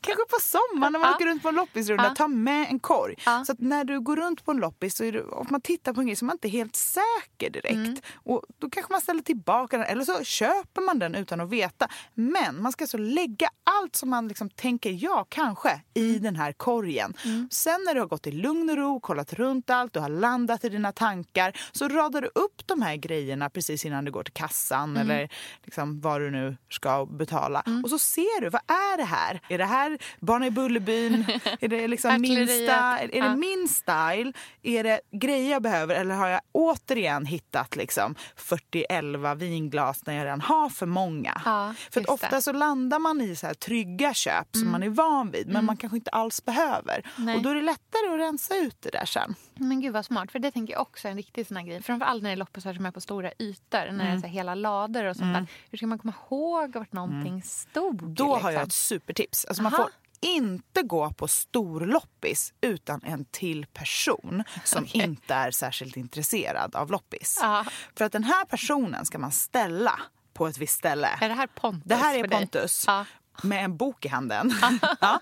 Kanske 0.00 0.24
på 0.30 0.36
sommaren 0.40 0.92
när 0.92 0.98
man 1.00 1.08
Ja. 1.10 1.14
åker 1.14 1.26
runt 1.26 1.42
på 1.42 1.48
en 1.48 1.54
loppisrunda. 1.54 2.14
Ta 2.16 2.28
med 2.28 2.68
en 2.68 2.78
korg. 2.80 3.14
Så 3.46 3.52
att 3.52 3.60
när 3.60 3.84
du 3.84 4.00
går 4.00 4.16
runt 4.16 4.44
på 4.44 4.50
en 4.50 4.56
loppis 4.56 4.83
så 4.90 5.04
är 5.04 5.12
du, 5.12 5.20
och 5.20 5.50
man 5.50 5.60
tittar 5.60 5.92
på 5.92 6.00
en 6.00 6.06
grej 6.06 6.16
så 6.16 6.24
är 6.24 6.26
man 6.26 6.34
inte 6.34 6.48
helt 6.48 6.76
säker 6.76 7.50
direkt. 7.50 7.74
Mm. 7.74 7.96
Och 8.14 8.42
då 8.58 8.70
kanske 8.70 8.92
man 8.92 9.00
ställer 9.00 9.22
tillbaka 9.22 9.76
den 9.78 9.86
eller 9.86 10.04
så 10.04 10.24
köper 10.24 10.80
man 10.82 10.98
den 10.98 11.14
utan 11.14 11.40
att 11.40 11.50
veta. 11.50 11.88
Men 12.14 12.62
man 12.62 12.72
ska 12.72 12.84
alltså 12.84 12.98
lägga 12.98 13.48
allt 13.64 13.96
som 13.96 14.10
man 14.10 14.28
liksom 14.28 14.50
tänker 14.50 14.90
ja 14.90 15.26
kanske 15.28 15.80
i 15.94 16.10
Mm. 16.10 16.22
den 16.22 16.36
här 16.36 16.52
korgen. 16.52 17.14
Sen 17.50 17.80
när 17.86 17.94
du 17.94 18.00
har 18.00 18.06
gått 18.08 18.26
i 18.26 18.32
lugn 18.32 18.70
och 18.70 18.76
ro, 18.76 19.00
kollat 19.00 19.32
runt 19.32 19.70
allt, 19.70 19.92
du 19.92 20.00
har 20.00 20.08
landat 20.08 20.64
i 20.64 20.68
dina 20.68 20.92
tankar 20.92 21.58
så 21.72 21.88
radar 21.88 22.20
du 22.20 22.28
upp 22.34 22.66
de 22.66 22.82
här 22.82 22.96
grejerna 22.96 23.50
precis 23.50 23.84
innan 23.84 24.04
du 24.04 24.10
går 24.12 24.22
till 24.24 24.32
kassan 24.32 24.90
Mm. 24.96 25.10
eller 25.10 25.28
liksom 25.64 26.00
vad 26.00 26.20
du 26.20 26.30
nu 26.30 26.56
ska 26.70 27.06
betala. 27.06 27.62
Och 27.84 27.90
så 27.90 27.98
ser 27.98 28.40
du, 28.40 28.48
vad 28.50 28.62
är 28.66 28.96
det 28.96 29.04
här? 29.04 29.40
Är 29.48 29.58
det 29.58 29.64
här 29.64 29.98
Barnen 30.20 30.48
i 30.48 30.50
Bullerbyn? 30.50 31.24
är 31.60 31.68
det 31.68 31.88
liksom 31.88 32.20
min, 32.20 32.46
style? 32.48 33.08
Är 33.12 33.22
det 33.30 33.36
min 33.36 33.68
style? 33.68 34.32
Är 34.78 34.84
det 34.84 35.00
grejer 35.10 35.50
jag 35.50 35.62
behöver 35.62 35.94
eller 35.94 36.14
har 36.14 36.28
jag 36.28 36.40
återigen 36.52 37.26
hittat 37.26 37.76
liksom 37.76 38.14
40-11 38.36 39.34
vinglas 39.36 40.06
när 40.06 40.14
jag 40.14 40.24
redan 40.24 40.40
har 40.40 40.68
för 40.68 40.86
många? 40.86 41.42
Ja, 41.44 41.74
för 41.90 42.10
ofta 42.10 42.40
så 42.40 42.52
landar 42.52 42.98
man 42.98 43.20
i 43.20 43.36
så 43.36 43.46
här 43.46 43.54
trygga 43.54 44.14
köp 44.14 44.48
som 44.52 44.70
man 44.70 44.82
är 44.82 44.88
van 44.88 45.30
vid 45.30 45.48
men 45.48 45.64
man 45.64 45.76
kanske 45.76 45.96
inte 45.96 46.10
alls 46.10 46.44
behöver. 46.44 47.10
Nej. 47.16 47.36
Och 47.36 47.42
då 47.42 47.50
är 47.50 47.54
det 47.54 47.62
lättare 47.62 48.14
att 48.14 48.20
rensa 48.20 48.56
ut 48.56 48.76
det 48.82 48.90
där 48.90 49.04
sen. 49.06 49.34
Men 49.54 49.80
gud 49.80 49.92
vad 49.92 50.04
smart, 50.04 50.32
för 50.32 50.38
det 50.38 50.50
tänker 50.50 50.72
jag 50.72 50.82
också 50.82 51.08
är 51.08 51.10
en 51.10 51.16
riktig 51.16 51.46
sån 51.46 51.56
här 51.56 51.64
grej. 51.64 51.82
Framförallt 51.82 52.22
när 52.22 52.30
det 52.30 52.34
är 52.34 52.36
loppisar 52.36 52.74
som 52.74 52.86
är 52.86 52.90
på 52.90 53.00
stora 53.00 53.32
ytor, 53.38 53.92
när 53.92 54.04
det 54.04 54.10
är 54.10 54.18
så 54.18 54.26
här 54.26 54.34
hela 54.34 54.54
lador 54.54 55.04
och 55.04 55.16
sånt 55.16 55.34
där. 55.34 55.46
Hur 55.70 55.78
ska 55.78 55.86
man 55.86 55.98
komma 55.98 56.14
ihåg 56.30 56.76
vart 56.76 56.92
någonting 56.92 57.42
stod? 57.42 58.02
Då 58.02 58.36
har 58.36 58.50
jag 58.50 58.60
liksom? 58.60 58.62
ett 58.62 58.72
supertips. 58.72 59.44
Alltså 59.44 59.62
man 59.62 59.74
Aha. 59.74 59.82
får 59.82 59.92
inte 60.24 60.82
gå 60.82 61.10
på 61.10 61.28
storloppis 61.28 62.52
utan 62.60 63.02
en 63.02 63.24
till 63.24 63.66
person 63.66 64.44
som 64.64 64.86
inte 64.92 65.34
är 65.34 65.50
särskilt 65.50 65.96
intresserad 65.96 66.76
av 66.76 66.90
loppis. 66.90 67.38
Ja. 67.42 67.64
För 67.96 68.04
att 68.04 68.12
den 68.12 68.24
här 68.24 68.44
personen 68.44 69.06
ska 69.06 69.18
man 69.18 69.32
ställa 69.32 70.00
på 70.34 70.46
ett 70.46 70.58
visst 70.58 70.78
ställe. 70.78 71.08
Är 71.20 71.28
det 71.28 71.34
här 71.34 71.46
Pontus 71.46 71.82
Det 71.84 71.94
här 71.94 72.18
är? 72.18 72.28
Pontus. 72.28 72.84
Ja. 72.86 73.04
Med 73.42 73.64
en 73.64 73.76
bok 73.76 74.04
i 74.04 74.08
handen. 74.08 74.54
ja. 75.00 75.20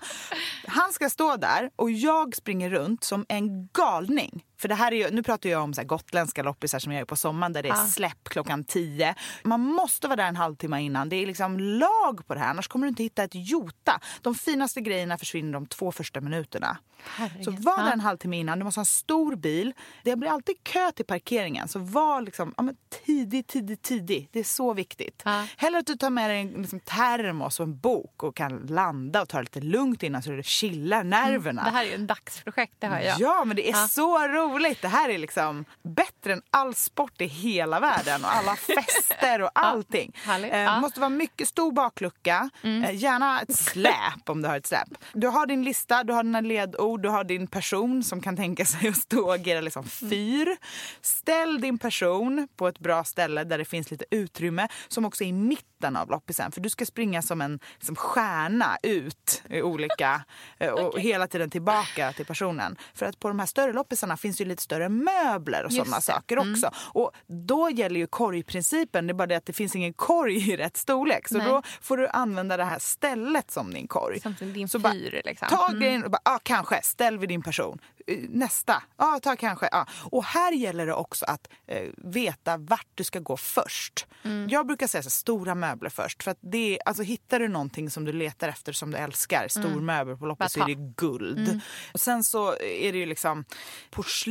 Han 0.67 0.93
ska 0.93 1.09
stå 1.09 1.35
där 1.35 1.69
och 1.75 1.91
jag 1.91 2.35
springer 2.35 2.69
runt 2.69 3.03
som 3.03 3.25
en 3.29 3.67
galning. 3.67 4.45
För 4.63 4.67
det 4.69 4.75
här 4.75 4.91
är 4.91 4.95
ju, 4.95 5.15
nu 5.15 5.23
pratar 5.23 5.49
jag 5.49 5.63
om 5.63 5.73
så 5.73 5.81
här 5.81 5.87
gotländska 5.87 6.43
loppisar 6.43 6.79
som 6.79 6.91
jag 6.91 6.99
gör 6.99 7.05
på 7.05 7.15
sommaren 7.15 7.53
där 7.53 7.63
det 7.63 7.69
är 7.69 7.85
släpp 7.87 8.29
klockan 8.29 8.63
10. 8.63 9.15
Man 9.43 9.59
måste 9.61 10.07
vara 10.07 10.15
där 10.15 10.27
en 10.27 10.35
halvtimme 10.35 10.81
innan. 10.81 11.09
Det 11.09 11.15
är 11.15 11.27
liksom 11.27 11.59
lag 11.59 12.27
på 12.27 12.33
det 12.33 12.39
här, 12.39 12.49
annars 12.49 12.67
kommer 12.67 12.85
du 12.85 12.89
inte 12.89 13.03
hitta 13.03 13.23
ett 13.23 13.31
jota. 13.35 13.99
De 14.21 14.35
finaste 14.35 14.81
grejerna 14.81 15.17
försvinner 15.17 15.53
de 15.53 15.65
två 15.65 15.91
första 15.91 16.21
minuterna. 16.21 16.77
Herregud. 17.05 17.45
Så 17.45 17.51
var 17.51 17.83
där 17.83 17.91
en 17.93 17.99
halvtimme 17.99 18.37
innan. 18.39 18.59
Du 18.59 18.65
måste 18.65 18.77
ha 18.79 18.81
en 18.81 18.85
stor 18.85 19.35
bil. 19.35 19.73
Det 20.03 20.15
blir 20.15 20.29
alltid 20.29 20.55
kö 20.63 20.91
till 20.91 21.05
parkeringen. 21.05 21.67
Så 21.67 21.79
var 21.79 22.21
liksom, 22.21 22.53
ja, 22.57 22.63
men 22.63 22.75
tidig, 23.05 23.47
tidig, 23.47 23.81
tidig. 23.81 24.29
Det 24.31 24.39
är 24.39 24.43
så 24.43 24.73
viktigt. 24.73 25.21
Ja. 25.25 25.45
Hellre 25.57 25.79
att 25.79 25.85
du 25.87 25.95
tar 25.95 26.09
med 26.09 26.29
dig 26.29 26.41
en 26.41 26.47
liksom, 26.47 26.79
termos 26.79 27.59
och 27.59 27.63
en 27.63 27.77
bok 27.79 28.23
och 28.23 28.35
kan 28.35 28.57
landa 28.57 29.21
och 29.21 29.29
ta 29.29 29.37
det 29.37 29.43
lite 29.43 29.61
lugnt 29.61 30.03
innan 30.03 30.21
så 30.23 30.31
det 30.31 30.43
chillar 30.45 31.03
nerverna. 31.03 31.61
Mm, 31.61 31.73
Det 31.73 31.77
här 31.77 31.85
är 31.85 31.89
ju 31.89 31.95
en 31.95 32.07
dagsprojekt, 32.07 32.73
det 32.79 32.87
hör 32.87 32.99
jag. 32.99 33.19
Ja, 33.19 33.43
men 33.45 33.55
det 33.55 33.69
är 33.69 33.71
Ja. 33.71 33.87
så 33.87 34.27
roligt. 34.27 34.52
Det 34.81 34.87
här 34.87 35.09
är 35.09 35.17
liksom 35.17 35.65
bättre 35.83 36.33
än 36.33 36.41
all 36.51 36.75
sport 36.75 37.21
i 37.21 37.25
hela 37.25 37.79
världen 37.79 38.23
och 38.23 38.35
alla 38.35 38.55
fester 38.55 39.41
och 39.41 39.49
allting. 39.53 40.11
Härligt. 40.25 40.53
Eh, 40.53 40.59
Ja. 40.59 40.69
Mm. 40.69 40.81
måste 40.81 40.99
vara 40.99 41.09
mycket 41.09 41.47
stor 41.47 41.71
baklucka. 41.71 42.49
Eh, 42.63 42.95
gärna 42.95 43.41
ett 43.41 43.55
släp 43.55 44.29
om 44.29 44.41
du 44.41 44.47
har 44.47 44.57
ett 44.57 44.67
släp. 44.67 44.87
Du 45.13 45.27
har 45.27 45.45
din 45.45 45.63
lista, 45.63 46.03
du 46.03 46.13
har 46.13 46.23
dina 46.23 46.41
ledord, 46.41 47.01
du 47.01 47.09
har 47.09 47.23
din 47.23 47.47
person 47.47 48.03
som 48.03 48.21
kan 48.21 48.35
tänka 48.35 48.65
sig 48.65 48.89
att 48.89 48.97
stå 48.97 49.25
och 49.25 49.33
agera 49.33 49.61
liksom 49.61 49.83
Mm. 50.01 50.09
fyr. 50.09 50.57
Ställ 51.01 51.61
din 51.61 51.77
person 51.77 52.47
på 52.55 52.67
ett 52.67 52.79
bra 52.79 53.03
ställe 53.03 53.43
där 53.43 53.57
det 53.57 53.65
finns 53.65 53.91
lite 53.91 54.05
utrymme 54.11 54.67
som 54.87 55.05
också 55.05 55.23
är 55.23 55.27
i 55.27 55.33
mitten 55.33 55.95
av 55.95 56.09
loppisen. 56.09 56.51
För 56.51 56.61
du 56.61 56.69
ska 56.69 56.85
springa 56.85 57.21
som 57.21 57.41
en 57.41 57.59
liksom, 57.73 57.95
stjärna 57.95 58.77
ut 58.83 59.43
i 59.49 59.61
olika 59.61 60.23
eh, 60.59 60.69
och 60.71 60.99
hela 60.99 61.27
tiden 61.27 61.49
tillbaka 61.49 62.13
till 62.13 62.25
personen. 62.25 62.75
För 62.93 63.05
att 63.05 63.19
på 63.19 63.27
de 63.27 63.39
här 63.39 63.45
större 63.45 63.73
loppisarna 63.73 64.17
finns 64.17 64.41
ju 64.43 64.49
lite 64.49 64.61
större 64.63 64.89
möbler 64.89 65.63
och 65.65 65.73
sådana 65.73 66.01
saker 66.01 66.39
också. 66.51 66.71
Och 66.77 67.11
då 67.47 67.69
gäller 67.69 67.99
ju 67.99 68.07
korgprincipen. 68.07 69.07
Det 69.07 69.11
är 69.11 69.13
bara 69.15 69.27
det 69.27 69.35
att 69.35 69.45
det 69.45 69.53
finns 69.53 69.75
ingen 69.75 69.93
korg 69.93 70.51
i 70.51 70.57
rätt 70.57 70.77
storlek. 70.77 71.27
Så 71.27 71.37
Nej. 71.37 71.47
då 71.47 71.61
får 71.81 71.97
du 71.97 72.07
använda 72.07 72.57
det 72.57 72.63
här 72.65 72.79
stället 72.79 73.51
som 73.51 73.73
din 73.73 73.87
korg. 73.87 74.19
Som 74.19 74.35
din 74.39 74.67
Så 74.69 74.79
bara, 74.79 74.93
fyr, 74.93 75.21
liksom. 75.25 75.47
Ta 75.47 75.67
Mm. 75.67 75.79
grejen 75.79 76.03
och 76.03 76.11
bara, 76.11 76.21
ah, 76.25 76.39
kanske, 76.43 76.79
ställ 76.83 77.17
vid 77.19 77.29
din 77.29 77.41
person. 77.41 77.79
Eh, 78.07 78.17
Nästa, 78.29 78.83
ja 78.97 79.19
ta 79.23 79.35
kanske. 79.35 79.69
Ja. 79.71 79.87
Och 80.11 80.23
här 80.23 80.51
gäller 80.51 80.85
det 80.85 80.93
också 80.93 81.25
att 81.25 81.47
eh, 81.67 81.89
veta 81.97 82.57
vart 82.57 82.87
du 82.95 83.03
ska 83.03 83.19
gå 83.19 83.37
först. 83.37 84.07
Mm. 84.23 84.49
Jag 84.49 84.67
brukar 84.67 84.87
säga 84.87 85.03
så 85.03 85.09
stora 85.09 85.55
möbler 85.55 85.89
först. 85.89 86.23
För 86.23 86.31
att 86.31 86.37
det 86.41 86.79
alltså, 86.85 87.03
hittar 87.03 87.39
du 87.39 87.47
någonting 87.47 87.89
som 87.89 88.05
du 88.05 88.11
letar 88.13 88.49
efter 88.49 88.73
som 88.73 88.91
du 88.91 88.97
älskar, 88.97 89.47
stor 89.47 89.65
Mm. 89.65 89.85
möbel 89.85 90.17
på 90.17 90.25
loppis 90.25 90.51
så 90.51 90.61
är 90.63 90.65
det 90.67 90.93
guld. 90.97 91.39
Mm. 91.47 91.59
Och 91.93 91.99
sen 91.99 92.23
så 92.23 92.51
är 92.59 92.91
det 92.91 92.97
ju 92.97 93.05
liksom 93.05 93.45
porslin 93.91 94.22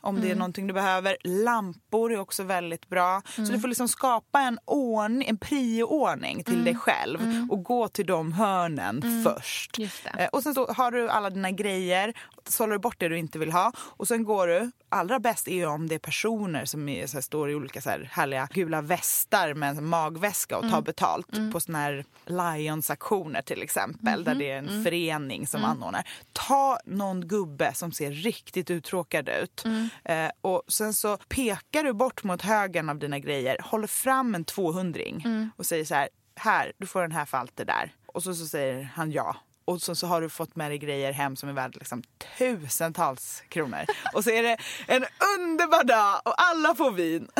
om 0.00 0.14
det 0.14 0.20
är 0.20 0.24
Mm. 0.26 0.38
någonting 0.38 0.66
du 0.66 0.72
behöver. 0.72 1.16
Lampor 1.24 2.12
är 2.12 2.20
också 2.20 2.42
väldigt 2.42 2.88
bra. 2.88 3.22
Så 3.26 3.40
Mm. 3.42 3.52
du 3.54 3.60
får 3.60 3.68
liksom 3.68 3.88
skapa 3.88 4.40
en, 4.40 4.58
ordning, 4.64 5.28
en 5.28 5.38
prioordning 5.38 6.44
till 6.44 6.54
Mm. 6.54 6.64
dig 6.64 6.74
själv 6.76 7.20
Mm. 7.22 7.50
och 7.50 7.62
gå 7.64 7.88
till 7.88 8.06
de 8.06 8.32
hörnen 8.32 9.02
Mm. 9.02 9.24
först. 9.24 9.78
Eh, 10.18 10.26
Och 10.32 10.42
sen 10.42 10.54
så 10.54 10.66
har 10.66 10.90
du 10.90 11.08
alla 11.08 11.30
dina 11.30 11.50
grejer, 11.50 12.12
sållar 12.48 12.72
du 12.72 12.78
bort 12.78 12.96
det 12.98 13.08
du 13.08 13.18
inte 13.18 13.38
vill 13.38 13.52
ha 13.52 13.72
och 13.78 14.08
sen 14.08 14.24
går 14.24 14.46
du. 14.46 14.70
Allra 14.88 15.18
bäst 15.18 15.48
är 15.48 15.54
ju 15.54 15.66
om 15.66 15.88
det 15.88 15.94
är 15.94 15.98
personer 15.98 16.64
som 16.64 16.88
är, 16.88 17.06
så 17.06 17.16
här, 17.16 17.22
står 17.22 17.50
i 17.50 17.54
olika 17.54 17.80
så 17.80 17.90
här, 17.90 18.08
härliga 18.12 18.48
gula 18.52 18.82
västar 18.82 19.54
med 19.54 19.78
en 19.78 19.84
magväska 19.86 20.56
och 20.56 20.62
tar 20.62 20.68
Mm. 20.68 20.84
betalt 20.84 21.36
Mm. 21.36 21.52
på 21.52 21.60
såna 21.60 21.78
här 21.78 22.04
Lions-aktioner 22.26 23.42
till 23.42 23.62
exempel 23.62 24.24
där 24.24 24.32
Mhm. 24.32 24.38
det 24.38 24.50
är 24.50 24.58
en 24.58 24.68
Mm. 24.68 24.84
förening 24.84 25.46
som 25.46 25.60
Mm. 25.60 25.70
anordnar. 25.70 26.08
Ta 26.32 26.78
någon 26.84 27.28
gubbe 27.28 27.74
som 27.74 27.92
ser 27.92 28.10
riktigt 28.10 28.70
uttråkad 28.70 29.23
ut 29.32 29.64
Mm. 29.64 29.88
eh, 30.04 30.30
och 30.40 30.62
sen 30.68 30.94
så 30.94 31.16
pekar 31.16 31.84
du 31.84 31.92
bort 31.92 32.24
mot 32.24 32.42
högen 32.42 32.88
av 32.90 32.98
dina 32.98 33.18
grejer, 33.18 33.56
håller 33.62 33.86
fram 33.86 34.34
en 34.34 34.44
200 34.44 35.00
Mm. 35.24 35.50
och 35.56 35.66
säger 35.66 35.84
så 35.84 35.94
här, 35.94 36.08
här, 36.36 36.72
du 36.78 36.86
får 36.86 37.02
den 37.02 37.12
här 37.12 37.24
för 37.24 37.38
allt 37.38 37.56
det 37.56 37.64
där. 37.64 37.92
Och 38.06 38.22
så, 38.22 38.34
så 38.34 38.46
säger 38.46 38.82
han 38.94 39.12
ja. 39.12 39.36
Och 39.64 39.82
så, 39.82 39.94
så 39.94 40.06
har 40.06 40.20
du 40.20 40.28
fått 40.28 40.56
med 40.56 40.70
dig 40.70 40.78
grejer 40.78 41.12
hem 41.12 41.36
som 41.36 41.48
är 41.48 41.52
värda 41.52 41.78
liksom 41.78 42.02
tusentals 42.38 43.42
kronor. 43.48 43.84
Och 44.14 44.24
så 44.24 44.30
är 44.30 44.42
det 44.42 44.56
en 44.86 45.04
underbar 45.38 45.84
dag 45.84 46.20
och 46.24 46.34
alla 46.42 46.74
får 46.74 46.90
vin. 46.92 47.28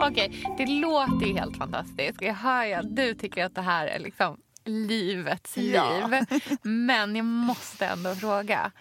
Okej, 0.00 0.54
det 0.58 0.66
låter 0.66 1.26
ju 1.26 1.32
helt 1.38 1.56
fantastiskt. 1.56 2.22
Jag 2.22 2.34
hör 2.34 2.64
ju 2.64 2.72
att 2.72 2.96
du 2.96 3.14
tycker 3.14 3.44
att 3.44 3.54
det 3.54 3.60
här 3.62 3.86
är 3.86 3.98
liksom 3.98 4.36
livets 4.68 5.56
Ja. 5.56 6.06
liv. 6.08 6.40
Men 6.62 7.16
jag 7.16 7.24
måste 7.24 7.86
ändå 7.86 8.14
fråga. 8.14 8.72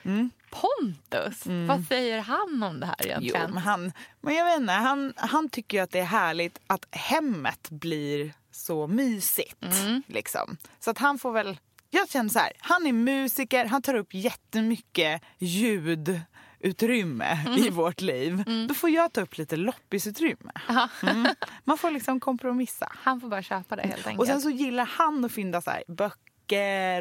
Pontus, 0.50 1.44
vad 1.68 1.86
säger 1.88 2.20
han 2.20 2.64
om 2.64 2.80
det 2.80 2.86
här 2.86 2.96
Jo, 3.00 3.06
egentligen? 3.08 3.52
men 3.52 3.64
han, 3.64 3.92
men 4.22 4.36
jag 4.36 4.46
vet 4.46 4.60
inte, 4.60 4.74
han, 4.74 5.14
han 5.18 5.50
tycker 5.50 5.82
att 5.82 5.92
det 5.92 6.00
är 6.00 6.04
härligt 6.06 6.60
att 6.68 6.86
hemmet 6.92 7.70
blir 7.70 8.34
så 8.52 8.88
mysigt. 8.88 9.66
Liksom. 10.08 10.58
Så 10.80 10.92
att 10.92 10.98
han 10.98 11.20
får 11.20 11.32
väl... 11.32 11.58
Jag 11.90 12.10
känner 12.10 12.30
så 12.30 12.40
här, 12.40 12.52
han 12.60 12.86
är 12.88 12.94
musiker, 12.94 13.66
han 13.66 13.82
tar 13.82 13.94
upp 13.96 14.14
jättemycket 14.14 15.22
ljudutrymme 16.66 17.38
i 17.58 17.70
vårt 17.70 18.02
liv. 18.02 18.44
Då 18.68 18.74
får 18.74 18.90
jag 18.90 19.14
ta 19.14 19.22
upp 19.22 19.38
lite 19.38 19.56
loppisutrymme. 19.56 20.52
Mm. 21.04 21.28
Man 21.64 21.78
får 21.78 21.92
liksom 21.92 22.20
kompromissa. 22.20 22.92
Han 22.92 23.22
får 23.22 23.30
bara 23.30 23.42
köpa 23.42 23.76
det 23.76 23.82
helt 23.82 24.08
enkelt. 24.08 24.20
Och 24.20 24.28
sen 24.28 24.42
så 24.42 24.50
gillar 24.50 24.86
han 24.86 25.26
att 25.26 25.32
fynda 25.32 25.62
så 25.62 25.72
här, 25.72 25.84
böcker. 25.88 26.25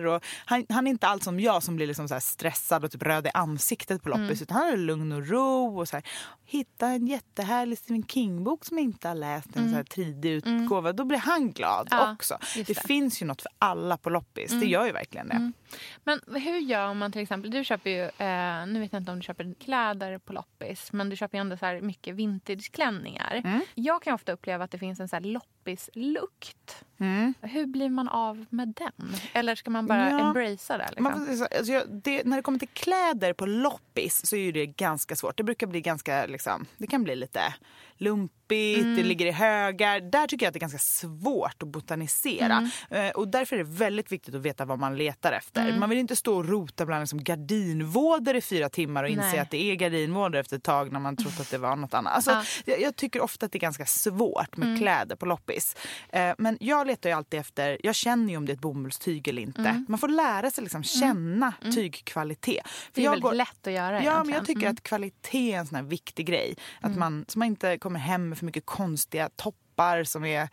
Och 0.07 0.24
han, 0.45 0.66
han 0.68 0.86
är 0.86 0.90
inte 0.90 1.07
alls 1.09 1.24
som 1.24 1.40
jag 1.40 1.62
som 1.62 1.76
blir 1.76 1.86
liksom 1.86 2.09
så 2.09 2.20
stressad 2.20 2.84
och 2.84 2.90
typ 2.92 3.03
röd 3.03 3.26
i 3.26 3.30
ansiktet 3.34 4.03
på 4.03 4.09
loppis. 4.09 4.22
Mm. 4.24 4.42
Utan 4.42 4.57
han 4.57 4.68
är 4.72 4.76
lugn 4.76 5.12
och 5.12 5.26
ro. 5.28 5.80
Och 5.80 5.88
så 5.88 5.97
här, 5.97 6.05
hitta 6.45 6.88
en 6.88 7.07
jättehärlig 7.07 7.78
Stephen 7.78 8.05
King-bok 8.07 8.64
som 8.64 8.78
jag 8.78 8.84
inte 8.84 9.09
har 9.09 9.14
läst. 9.14 9.57
En 9.57 9.62
Mm. 9.68 9.74
så 9.84 9.84
tidig 9.95 10.30
utgåva. 10.30 10.92
Då 10.92 11.05
blir 11.05 11.18
han 11.18 11.53
glad 11.53 11.88
Ja, 11.90 12.12
också. 12.12 12.38
Det, 12.55 12.62
det. 12.62 12.86
finns 12.86 13.22
ju 13.22 13.26
något 13.26 13.42
för 13.42 13.51
alla 13.59 13.97
på 13.97 14.11
loppis. 14.11 14.51
Det 14.51 14.57
Mm. 14.57 14.68
gör 14.68 14.86
ju 14.86 14.92
verkligen 14.92 15.28
det. 15.28 15.34
Mm. 15.34 15.53
Men 16.05 16.20
hur 16.26 16.59
gör 16.59 16.95
man 16.95 17.12
till 17.12 17.20
exempel? 17.22 17.51
Du 17.51 17.64
köper 17.64 17.90
ju, 17.90 18.03
eh, 18.03 18.66
nu 18.66 18.80
vet 18.80 18.92
jag 18.92 19.01
inte 19.03 19.12
om 19.12 19.18
du 19.18 19.22
köper 19.22 19.55
kläder 19.61 20.18
på 20.18 20.32
loppis, 20.32 20.92
men 20.92 21.09
du 21.11 21.16
köper 21.16 21.38
ju 21.38 21.40
ändå 21.40 21.57
så 21.57 21.66
här 21.66 21.80
mycket 21.80 22.14
vintageklänningar. 22.14 23.42
Mm. 23.45 23.61
Jag 23.74 24.03
kan 24.03 24.14
ofta 24.14 24.32
uppleva 24.32 24.64
att 24.64 24.70
det 24.70 24.78
finns 24.78 25.01
en 25.01 25.09
så 25.09 25.18
loppislukt. 25.20 26.84
Hur 27.40 27.66
blir 27.66 27.88
man 27.88 28.09
av 28.09 28.47
med 28.51 28.68
den? 28.68 29.14
Eller 29.37 29.55
ska 29.55 29.70
man 29.70 29.87
bara 29.87 30.11
Ja. 30.11 30.26
embracea 30.26 30.78
det? 30.78 30.87
Liksom? 30.89 31.05
Man, 31.05 31.28
alltså, 31.30 31.82
det, 31.89 32.24
när 32.24 32.37
det 32.37 32.43
kommer 32.43 32.59
till 32.59 32.68
kläder 32.68 33.32
på 33.32 33.47
loppis 33.47 34.26
så 34.26 34.37
är 34.37 34.53
det 34.53 34.66
ganska 34.66 35.16
svårt. 35.16 35.37
Det 35.37 35.43
brukar 35.43 35.66
bli 35.66 35.80
ganska, 35.80 36.26
liksom, 36.26 36.66
det 36.78 36.87
kan 36.87 37.05
bli 37.05 37.16
lite 37.16 37.41
lumpigt, 37.97 38.34
Mm. 38.84 38.97
det 38.97 39.03
ligger 39.03 39.26
i 39.26 39.30
högar. 39.30 40.01
Där 40.01 40.26
tycker 40.26 40.47
jag 40.47 40.49
att 40.49 40.55
det 40.55 40.59
är 40.59 40.61
ganska 40.68 40.78
svårt 40.78 41.62
att 41.62 41.68
botanisera. 41.68 42.70
Mm. 42.90 43.07
Eh, 43.07 43.11
och 43.12 43.28
därför 43.28 43.57
är 43.57 43.64
det 43.64 43.70
väldigt 43.70 44.12
viktigt 44.12 44.34
att 44.34 44.40
veta 44.42 44.64
vad 44.64 44.78
man 44.78 44.97
letar 44.97 45.32
efter. 45.32 45.61
Mm. 45.68 45.80
Man 45.80 45.88
vill 45.90 45.99
inte 45.99 46.16
stå 46.16 46.36
och 46.36 46.49
rota 46.49 46.86
bland 46.86 47.03
liksom 47.03 47.24
gardinvådor 47.24 48.36
i 48.36 48.40
fyra 48.40 48.68
timmar 48.68 49.05
och 49.05 49.09
inse 49.11 49.26
Nej. 49.26 49.38
att 49.38 49.51
det 49.51 49.70
är 49.70 49.74
gardinvådor 49.74 50.40
efter 50.40 50.57
ett 50.57 50.62
tag 50.62 50.92
när 50.92 51.01
man 51.01 51.16
trott 51.16 51.40
att 51.40 51.51
det 51.51 51.59
var 51.59 51.76
något 51.76 51.95
annat. 51.95 52.12
Alltså, 52.14 52.30
Ja. 52.30 52.42
jag, 52.64 52.80
jag 52.80 52.97
tycker 52.97 53.20
ofta 53.20 53.47
att 53.47 53.53
det 53.53 53.59
är 53.59 53.61
ganska 53.61 53.86
svårt 53.86 54.57
med 54.57 54.68
Mm. 54.68 54.80
kläder 54.80 55.16
på 55.16 55.26
loppis. 55.26 55.76
Eh, 56.12 56.34
men 56.38 56.57
jag 56.61 56.86
letar 56.86 57.11
ju 57.11 57.16
alltid 57.16 57.40
efter, 57.40 57.78
jag 57.82 57.95
känner 57.95 58.30
ju 58.30 58.36
om 58.36 58.47
det 58.47 58.53
är 58.53 58.55
ett 58.55 58.61
bomullstyg 58.61 59.28
eller 59.28 59.42
inte. 59.42 59.61
Mm. 59.61 59.86
Man 59.88 59.99
får 59.99 60.09
lära 60.09 60.51
sig 60.51 60.62
liksom 60.64 60.82
känna 60.82 61.53
Mm. 61.62 61.74
tygkvalitet. 61.74 62.66
För 62.68 62.90
Det 63.01 63.05
är 63.05 63.11
väldigt 63.11 63.22
går- 63.22 63.32
lätt 63.32 63.66
att 63.66 63.72
göra 63.72 63.92
Ja, 64.05 64.11
men 64.11 64.11
egentligen. 64.11 64.34
jag 64.38 64.47
tycker 64.47 64.68
att 64.70 64.82
kvalitet 64.82 65.53
är 65.53 65.59
en 65.59 65.66
sån 65.66 65.76
här 65.76 65.82
viktig 65.82 66.26
grej. 66.26 66.55
Att 66.80 66.97
man, 66.97 67.24
så 67.28 67.38
man 67.38 67.49
inte 67.49 67.78
kommer 67.85 68.01
hem 68.01 68.28
med 68.28 68.39
för 68.39 68.47
mycket 68.47 68.66
konstiga 68.66 69.28
toppar 69.37 70.05
som 70.05 70.24
är 70.24 70.49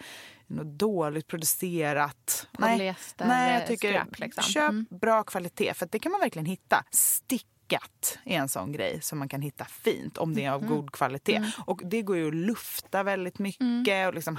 något 0.48 0.68
dåligt 0.80 1.28
producerat. 1.28 2.48
Polyester, 2.52 3.26
Nej, 3.26 3.54
jag 3.60 3.68
tycker 3.68 3.90
skräp, 3.94 4.20
liksom. 4.20 4.44
köp 4.44 4.70
Mm. 4.70 4.86
bra 4.90 5.24
kvalitet 5.24 5.74
för 5.74 5.90
det 5.92 6.00
kan 6.00 6.12
man 6.12 6.22
verkligen 6.22 6.46
hitta. 6.46 6.84
Stickat 6.92 8.20
är 8.26 8.38
en 8.38 8.50
sån 8.50 8.72
grej 8.72 9.02
som 9.02 9.20
man 9.20 9.30
kan 9.30 9.42
hitta 9.42 9.66
fint 9.66 10.18
om 10.18 10.34
det 10.36 10.46
är 10.46 10.52
av 10.52 10.64
Mm. 10.64 10.76
god 10.76 10.92
kvalitet. 10.92 11.44
Och 11.66 11.82
det 11.86 12.02
går 12.02 12.18
ju 12.18 12.28
att 12.28 12.36
lufta 12.36 13.04
väldigt 13.04 13.40
mycket 13.40 13.62
Mm. 13.88 14.08
och 14.08 14.14
liksom 14.14 14.36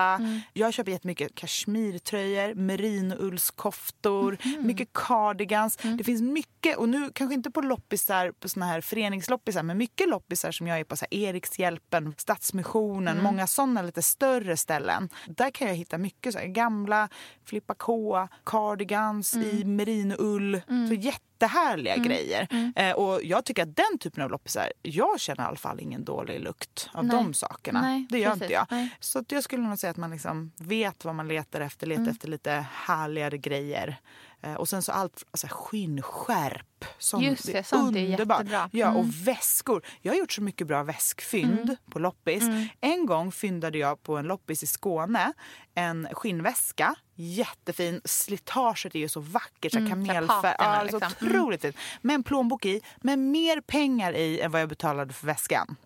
handtvätta. 0.00 0.42
Jag 0.52 0.72
köper 0.74 0.92
jättemycket 0.92 1.34
kashmirtröjor, 1.34 2.54
merinoullskoftor, 2.54 4.38
Mm. 4.44 4.66
mycket 4.66 4.88
cardigans. 4.92 5.76
Det 5.98 6.04
finns 6.04 6.22
mycket, 6.22 6.76
och 6.76 6.88
nu 6.88 7.10
kanske 7.14 7.34
inte 7.34 7.50
på 7.50 7.60
loppisar, 7.60 8.32
på 8.40 8.48
såna 8.48 8.66
här 8.66 8.80
föreningsloppisar, 8.80 9.62
men 9.62 9.78
mycket 9.78 10.08
loppisar 10.08 10.52
som 10.52 10.66
jag 10.66 10.80
är 10.80 10.84
på 10.84 10.96
så 10.96 11.06
här 11.10 11.18
Erikshjälpen, 11.18 12.14
Stadsmissionen, 12.18 13.08
Mm. 13.12 13.24
många 13.24 13.46
såna 13.46 13.82
lite 13.82 14.02
större 14.02 14.56
ställen. 14.56 15.08
Där 15.28 15.50
kan 15.50 15.68
jag 15.68 15.74
hitta 15.74 15.98
mycket 15.98 16.32
så 16.32 16.38
här 16.38 16.46
gamla 16.46 17.08
Flippa 17.44 17.74
K, 17.74 18.28
cardigans 18.44 19.34
Mm. 19.34 19.48
i 19.48 19.64
merinoull. 19.64 20.60
Så 20.88 20.94
jättehärliga 21.42 21.96
grejer. 21.96 22.46
Mm. 22.50 22.72
Eh, 22.76 22.92
och 22.92 23.24
jag 23.24 23.44
tycker 23.44 23.62
att 23.62 23.76
den 23.76 23.98
typen 24.00 24.24
av 24.24 24.30
loppisar, 24.30 24.72
jag 24.82 25.20
känner 25.20 25.44
i 25.44 25.46
alla 25.46 25.56
fall 25.56 25.80
ingen 25.80 26.04
dålig 26.04 26.40
lukt 26.40 26.90
av 26.92 27.04
Nej. 27.04 27.16
de 27.16 27.34
sakerna. 27.34 27.80
Nej, 27.80 28.06
det 28.10 28.18
gör 28.18 28.30
precis. 28.30 28.42
inte 28.42 28.54
jag. 28.54 28.66
Nej. 28.70 28.96
Så 29.00 29.24
jag 29.28 29.44
skulle 29.44 29.62
nog 29.62 29.78
säga 29.78 29.90
att 29.90 29.96
man 29.96 30.10
liksom 30.10 30.52
vet 30.58 31.04
vad 31.04 31.14
man 31.14 31.28
letar 31.28 31.60
efter. 31.60 31.86
Letar 31.86 32.02
Mm. 32.02 32.10
efter 32.14 32.28
lite 32.28 32.66
härligare 32.72 33.38
grejer. 33.38 33.96
Eh, 34.42 34.54
och 34.54 34.68
sen 34.68 34.82
så 34.82 34.92
allt, 34.92 35.24
alltså 35.30 35.46
skinnskärp. 35.50 36.84
Som, 36.98 37.22
Just 37.22 37.46
det, 37.52 37.66
sånt 37.66 37.96
är 37.96 38.00
jättebra. 38.00 38.68
Ja, 38.72 38.88
och 38.90 38.98
Mm. 39.04 39.10
väskor. 39.10 39.82
Jag 40.00 40.12
har 40.12 40.18
gjort 40.18 40.32
så 40.32 40.42
mycket 40.42 40.66
bra 40.66 40.82
väskfynd 40.82 41.60
Mm. 41.60 41.76
på 41.90 41.98
loppis. 41.98 42.42
En 42.80 43.06
gång 43.06 43.32
fyndade 43.32 43.78
jag 43.78 44.02
på 44.02 44.16
en 44.16 44.24
loppis 44.26 44.62
i 44.62 44.66
Skåne 44.66 45.32
en 45.74 46.08
skinnväska. 46.12 46.94
Jättefin. 47.14 48.00
Slitaget 48.04 48.94
är 48.94 48.98
ju 48.98 49.08
så 49.08 49.20
vackert. 49.20 49.72
Så 49.72 49.78
Mm, 49.78 49.90
kamelfärg. 49.90 50.54
Ja, 50.58 50.78
så 50.90 50.98
liksom. 50.98 51.26
otroligt 51.28 51.62
fint. 51.62 51.76
Med 52.00 52.14
en 52.14 52.22
plånbok 52.22 52.64
i. 52.66 52.80
Med 52.96 53.18
mer 53.18 53.60
pengar 53.60 54.12
i 54.12 54.40
än 54.40 54.50
vad 54.50 54.60
jag 54.60 54.68
betalade 54.68 55.12
för 55.12 55.26
väskan. 55.26 55.76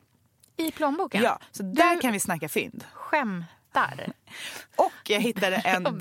I 0.57 0.71
plånboken? 0.73 1.23
Ja, 1.23 1.39
så 1.51 1.63
där 1.63 2.01
kan 2.01 2.13
vi 2.13 2.21
snacka 2.21 2.49
fynd. 2.49 2.85
Skämtar. 2.93 4.13
Och 4.77 4.93
jag 5.11 5.21
hittade 5.21 5.57
en 5.57 5.83
Jobben. 5.85 5.99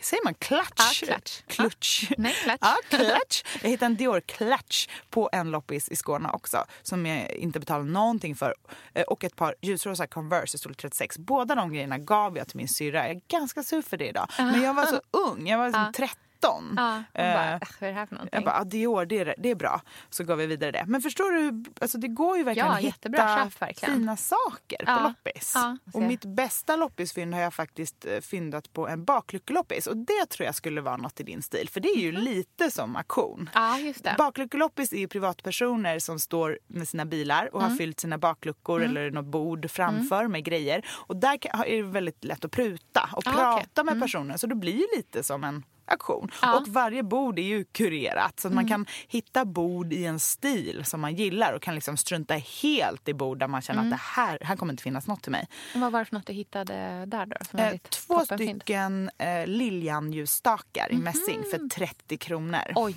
Säger 0.00 0.24
man 0.24 0.34
clutch? 0.34 1.02
Ja, 1.02 1.06
clutch. 1.06 1.42
Clutch. 1.46 2.10
Nej, 2.18 2.32
clutch. 2.42 2.58
Ja, 2.60 2.76
clutch. 2.88 3.42
Jag 3.62 3.70
hittade 3.70 3.86
en 3.86 3.96
Dior-clutch 3.96 4.88
på 5.10 5.30
en 5.32 5.50
loppis 5.50 5.88
i 5.88 5.96
Skåne 5.96 6.28
också. 6.32 6.64
Som 6.82 7.06
jag 7.06 7.30
inte 7.30 7.60
betalade 7.60 7.90
någonting 7.90 8.36
för. 8.36 8.54
Eh, 8.94 9.02
Och 9.02 9.24
ett 9.24 9.36
par 9.36 9.54
ljusrosa 9.62 10.06
Converse 10.06 10.54
i 10.56 10.58
storlek 10.58 10.78
36. 10.78 11.18
Båda 11.18 11.54
de 11.54 11.72
grejerna 11.72 11.98
gav 11.98 12.36
jag 12.36 12.48
till 12.48 12.56
min 12.56 12.68
syrra. 12.68 12.98
Jag 13.08 13.16
är 13.16 13.20
ganska 13.28 13.62
sur 13.62 13.82
för 13.82 13.96
det 13.96 14.08
idag. 14.08 14.28
Men 14.38 14.62
jag 14.62 14.74
var 14.74 14.86
så 14.86 15.00
ung. 15.10 15.48
Jag 15.48 15.58
var 15.58 15.66
liksom 15.66 15.82
Ja. 15.82 15.92
13. 16.40 16.74
Ja, 16.76 17.02
bara, 17.14 17.24
Eh, 17.24 17.52
"Äh, 17.54 17.60
vad 17.80 17.88
är 17.88 17.92
det 17.92 17.98
här 17.98 18.06
för 18.06 18.14
någonting? 18.14 18.36
jag 18.36 18.44
bara, 18.44 18.60
ah, 18.60 18.64
Dior, 18.64 19.06
det 19.06 19.18
är, 19.18 19.34
det 19.38 19.50
är 19.50 19.54
bra. 19.54 19.80
Så 20.10 20.24
gav 20.24 20.38
vi 20.38 20.46
vidare 20.46 20.70
det. 20.70 20.84
Men 20.86 21.02
förstår 21.02 21.30
du, 21.30 21.64
alltså 21.80 21.98
det 21.98 22.08
går 22.08 22.36
ju 22.36 22.44
verkligen 22.44 22.66
Ja, 22.68 22.74
att 22.74 22.80
hitta 22.80 23.08
köp, 23.44 23.62
verkligen. 23.62 23.94
fina 23.94 24.16
saker 24.16 24.78
Ja, 24.86 24.96
på 24.96 25.02
loppis. 25.02 25.52
ja, 25.54 25.76
och 25.94 26.02
mitt 26.02 26.24
bästa 26.24 26.76
loppisfynd 26.76 27.34
har 27.34 27.40
jag 27.40 27.54
faktiskt 27.54 28.04
eh, 28.06 28.20
fyndat 28.20 28.72
på 28.72 28.88
en 28.88 29.04
bakluckeloppis. 29.04 29.86
Och 29.86 29.96
det 29.96 30.26
tror 30.30 30.46
jag 30.46 30.54
skulle 30.54 30.80
vara 30.80 30.96
något 30.96 31.20
i 31.20 31.22
din 31.22 31.42
stil. 31.42 31.68
För 31.72 31.80
det 31.80 31.88
är 31.88 31.98
ju 32.00 32.12
lite 32.12 32.70
som 32.70 32.96
auktion. 32.96 33.50
Ja, 33.54 33.78
just 33.78 34.04
det. 34.04 34.14
Bakluckeloppis 34.18 34.92
är 34.92 34.98
ju 34.98 35.08
privatpersoner 35.08 35.98
som 35.98 36.18
står 36.18 36.58
med 36.66 36.88
sina 36.88 37.04
bilar 37.04 37.54
och 37.54 37.60
har 37.60 37.66
Mm. 37.68 37.78
fyllt 37.78 38.00
sina 38.00 38.18
bakluckor 38.18 38.82
eller 38.82 39.10
något 39.10 39.24
bord 39.26 39.70
framför 39.70 40.26
med 40.28 40.44
grejer. 40.44 40.84
Och 40.90 41.16
där 41.16 41.38
är 41.66 41.76
det 41.76 41.82
väldigt 41.82 42.24
lätt 42.24 42.44
att 42.44 42.50
pruta 42.52 43.08
och 43.12 43.26
Ah, 43.26 43.32
prata 43.32 43.82
okej. 43.82 43.84
med 43.84 44.00
personen. 44.02 44.38
Så 44.38 44.46
det 44.46 44.54
blir 44.54 44.72
ju 44.76 44.86
lite 44.96 45.22
som 45.22 45.44
en 45.44 45.62
auktion. 45.90 46.30
Ja. 46.42 46.58
Och 46.60 46.68
varje 46.68 47.02
bord 47.02 47.38
är 47.38 47.42
ju 47.42 47.64
kurerat 47.64 48.40
så 48.40 48.48
att 48.48 48.54
man 48.54 48.68
kan 48.68 48.86
hitta 49.08 49.44
bord 49.44 49.92
i 49.92 50.04
en 50.04 50.20
stil 50.20 50.82
som 50.84 51.00
man 51.00 51.14
gillar 51.14 51.52
och 51.52 51.62
kan 51.62 51.74
liksom 51.74 51.96
strunta 51.96 52.34
helt 52.34 53.08
i 53.08 53.14
bord 53.14 53.38
där 53.38 53.48
man 53.48 53.62
känner 53.62 53.82
att 53.82 53.90
det 53.90 54.00
här, 54.00 54.38
här 54.42 54.56
kommer 54.56 54.72
inte 54.72 54.82
finnas 54.82 55.06
något 55.06 55.22
till 55.22 55.32
mig. 55.32 55.48
Vad 55.74 55.92
var 55.92 55.98
det 55.98 56.04
för 56.04 56.14
något 56.16 56.26
du 56.26 56.32
hittade 56.32 57.04
där 57.06 57.26
då? 57.26 57.58
Eh, 57.58 57.76
två 57.78 58.24
stycken 58.24 59.10
eh, 59.18 59.46
Liljanljusstakar 59.46 60.92
i 60.92 60.96
mässing 60.96 61.42
för 61.50 61.68
30 61.68 62.18
kronor. 62.18 62.60
Oj, 62.74 62.94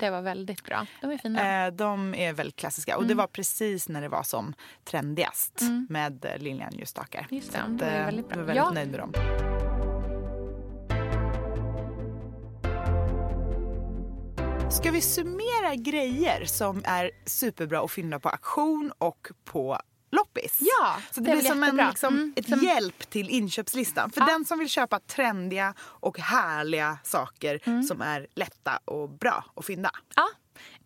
det 0.00 0.10
var 0.10 0.22
väldigt 0.22 0.64
bra. 0.64 0.86
De 1.00 1.10
är 1.10 1.18
fina. 1.18 1.66
Eh, 1.66 1.72
de 1.72 2.14
är 2.14 2.32
väldigt 2.32 2.56
klassiska 2.56 2.96
och 2.96 3.06
det 3.06 3.14
var 3.14 3.26
precis 3.26 3.88
när 3.88 4.00
det 4.00 4.08
var 4.08 4.22
som 4.22 4.54
trendigast 4.84 5.60
med 5.88 6.24
eh, 6.24 6.38
Liljanljusstakar. 6.38 7.26
Just 7.30 7.52
det, 7.52 7.58
Så 7.58 7.74
att, 7.74 7.82
eh, 7.82 7.88
väldigt 8.04 8.28
bra. 8.28 8.38
Jag 8.38 8.44
var 8.46 8.46
väldigt 8.46 8.56
Ja. 8.64 8.70
nöjd 8.70 8.90
med 8.90 9.00
dem. 9.00 9.59
Ska 14.70 14.90
vi 14.90 15.00
summera 15.00 15.74
grejer 15.74 16.44
som 16.44 16.82
är 16.84 17.10
superbra 17.26 17.80
att 17.84 17.90
fynda 17.90 18.20
på 18.20 18.28
auktion 18.28 18.92
och 18.98 19.28
på 19.44 19.78
loppis? 20.12 20.58
Ja, 20.60 20.96
Så 21.10 21.20
det 21.20 21.30
det, 21.30 21.36
blir 21.36 21.50
som 21.50 21.62
en, 21.62 21.76
liksom, 21.76 22.14
Mm, 22.14 22.32
ett 22.36 22.48
som- 22.48 22.58
hjälp 22.60 23.10
till 23.10 23.30
inköpslistan. 23.30 24.10
För 24.10 24.20
den 24.20 24.44
som 24.44 24.58
vill 24.58 24.68
köpa 24.68 25.00
trendiga 25.00 25.74
och 25.80 26.18
härliga 26.18 26.98
saker 27.04 27.60
Mm. 27.64 27.82
som 27.82 28.00
är 28.00 28.26
lätta 28.34 28.78
och 28.84 29.10
bra 29.10 29.44
att 29.56 29.66
fynda. 29.66 29.90
Ja. 30.16 30.28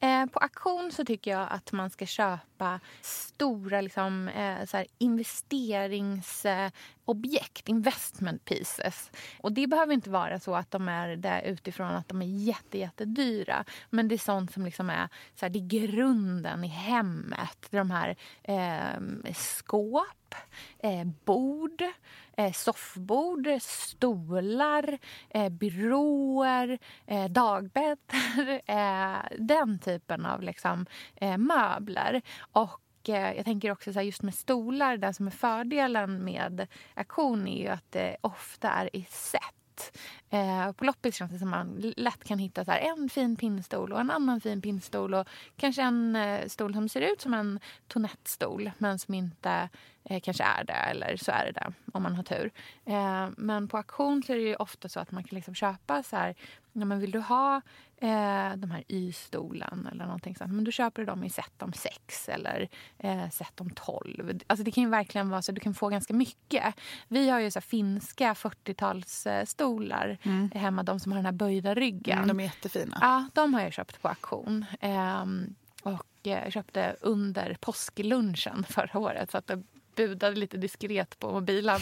Eh, 0.01 0.26
på 0.26 0.38
auktion 0.38 0.92
så 0.92 1.05
tycker 1.05 1.30
jag 1.30 1.47
att 1.51 1.72
man 1.72 1.90
ska 1.90 2.07
köpa 2.07 2.80
stora 3.01 3.80
liksom, 3.80 4.28
eh, 4.28 4.64
så 4.64 4.76
här 4.76 4.86
investeringsobjekt, 4.99 7.68
investment 7.68 8.45
pieces. 8.45 9.11
Och 9.40 9.53
det 9.53 9.66
behöver 9.66 9.95
inte 9.95 10.11
vara 10.11 10.40
så 10.40 10.55
att 10.55 10.70
de 10.70 10.88
är 10.88 11.16
där 11.16 11.42
utifrån 11.42 11.90
att 11.90 12.09
de 12.09 12.22
är 12.22 12.26
jätte, 12.26 12.78
jättedyra. 12.78 13.64
Men 13.90 14.09
det 14.09 14.14
är 14.14 14.18
sånt 14.18 14.53
som 14.53 14.64
liksom 14.64 14.90
är, 14.90 15.09
så 15.34 15.47
här, 15.47 15.51
det 15.51 15.59
är 15.59 15.86
grunden 15.86 16.64
i 16.64 16.68
hemmet. 16.68 17.66
De 17.70 17.90
här 17.90 18.16
eh, 18.42 19.01
skåp, 19.34 20.34
eh, 20.78 21.05
bord, 21.24 21.82
eh, 22.36 22.53
soffbord, 22.53 23.49
stolar, 23.61 24.99
eh, 25.30 25.49
byråer, 25.49 26.78
eh, 27.07 27.24
dagbäddar. 27.24 28.61
Eh, 28.66 29.18
den 29.38 29.78
typen 29.85 30.26
av 30.26 30.43
liksom, 30.43 30.87
eh, 31.16 31.39
möbler. 31.39 32.22
Och 32.53 33.09
eh, 33.09 33.32
jag 33.37 33.45
tänker 33.45 33.70
också 33.70 33.93
så 33.93 33.99
här, 33.99 34.07
just 34.07 34.22
med 34.22 34.35
stolar, 34.35 34.97
den 34.97 35.14
som 35.14 35.26
är 35.26 35.30
fördelen 35.30 36.24
med 36.24 36.66
auktion 36.95 37.49
är 37.49 37.62
ju 37.62 37.68
att 37.68 37.93
det 37.93 38.16
ofta 38.20 38.70
är 38.70 38.97
i 38.97 39.07
set. 39.11 39.64
Eh, 40.30 40.72
på 40.72 40.85
loppis 40.85 41.16
känns 41.16 41.32
det 41.32 41.39
som 41.39 41.55
att 41.55 41.66
man 41.66 41.93
lätt 41.97 42.24
kan 42.24 42.39
hitta 42.39 42.64
så 42.64 42.70
här, 42.70 42.78
en 42.78 43.09
fin 43.09 43.37
pinnstol 43.37 43.93
och 43.93 44.01
en 44.01 44.11
annan 44.11 44.41
fin 44.41 44.62
pinnstol 44.62 45.14
och 45.14 45.28
kanske 45.57 45.82
en 45.82 46.16
eh, 46.16 46.47
stol 46.47 46.74
som 46.74 46.89
ser 46.89 47.01
ut 47.01 47.20
som 47.20 47.35
en 47.35 47.61
tonettstol 47.87 48.70
men 48.78 48.99
som 48.99 49.14
inte 49.14 49.68
eh, 50.05 50.20
kanske 50.20 50.45
är 50.45 50.64
det 50.64 50.72
eller 50.72 51.16
så 51.16 51.32
är 51.32 51.45
det 51.45 51.53
det 51.53 51.72
om 51.93 52.03
man 52.03 52.14
har 52.14 52.22
tur. 52.22 52.51
Eh, 52.85 53.28
men 53.37 53.68
på 53.68 53.76
auktion 53.76 54.22
så 54.22 54.32
är 54.32 54.37
det 54.37 54.43
ju 54.43 54.57
ofta 54.57 54.89
så 54.89 55.01
att 55.01 55.11
man 55.11 55.24
kan 55.24 55.37
liksom 55.37 55.55
köpa 55.55 56.03
så 56.03 56.16
här, 56.16 56.35
ja, 56.75 56.85
men 56.85 57.01
vill 57.01 57.11
du 57.11 57.20
ha 57.20 57.57
eh, 57.97 58.57
de 58.57 58.70
här 58.70 58.85
Y-stolen 58.89 59.89
eller 59.93 60.05
någonting 60.05 60.37
sånt, 60.37 60.53
men 60.53 60.64
då 60.64 60.70
köper 60.70 61.03
du 61.03 61.07
dem 61.07 61.25
i 61.25 61.31
set 61.31 61.62
om 61.62 61.72
sex 61.72 62.29
eller 62.29 62.68
eh, 62.99 63.31
set 63.31 63.61
om 63.61 63.70
tolv. 63.70 64.41
Alltså 64.47 64.64
det 64.64 64.70
kan 64.70 64.85
ju 64.85 64.91
verkligen 64.91 65.29
vara 65.29 65.43
så 65.43 65.51
att 65.51 65.55
du 65.55 65.61
kan 65.61 65.75
få 65.75 65.89
ganska 65.89 66.14
mycket. 66.14 66.75
Vi 67.09 67.31
har 67.31 67.41
ju 67.41 67.51
så 67.51 67.61
finska 67.61 68.33
40-talsstolar 68.35 70.18
hemma, 70.55 70.83
de 70.83 71.01
som 71.01 71.12
har 71.12 71.16
den 71.18 71.27
här 71.27 71.33
böjda 71.33 71.75
ryggen. 71.75 72.18
Mm, 72.18 72.29
de 72.29 72.41
är 72.41 72.45
jättefina. 72.45 72.99
Ja, 73.01 73.29
de 73.35 73.55
har 73.55 73.61
jag 73.61 73.72
köpt 73.72 74.03
på 74.03 74.09
auktion. 74.09 74.64
Ehm, 74.81 75.55
och 75.83 76.07
jag 76.22 76.53
köpte 76.53 76.97
under 77.01 77.57
påsklunchen 77.61 78.64
förra 78.68 78.99
året. 78.99 79.31
Så 79.31 79.39
att 79.39 79.51
budade 79.97 80.36
lite 80.36 80.57
diskret 80.57 81.18
på 81.18 81.32
mobilen. 81.32 81.80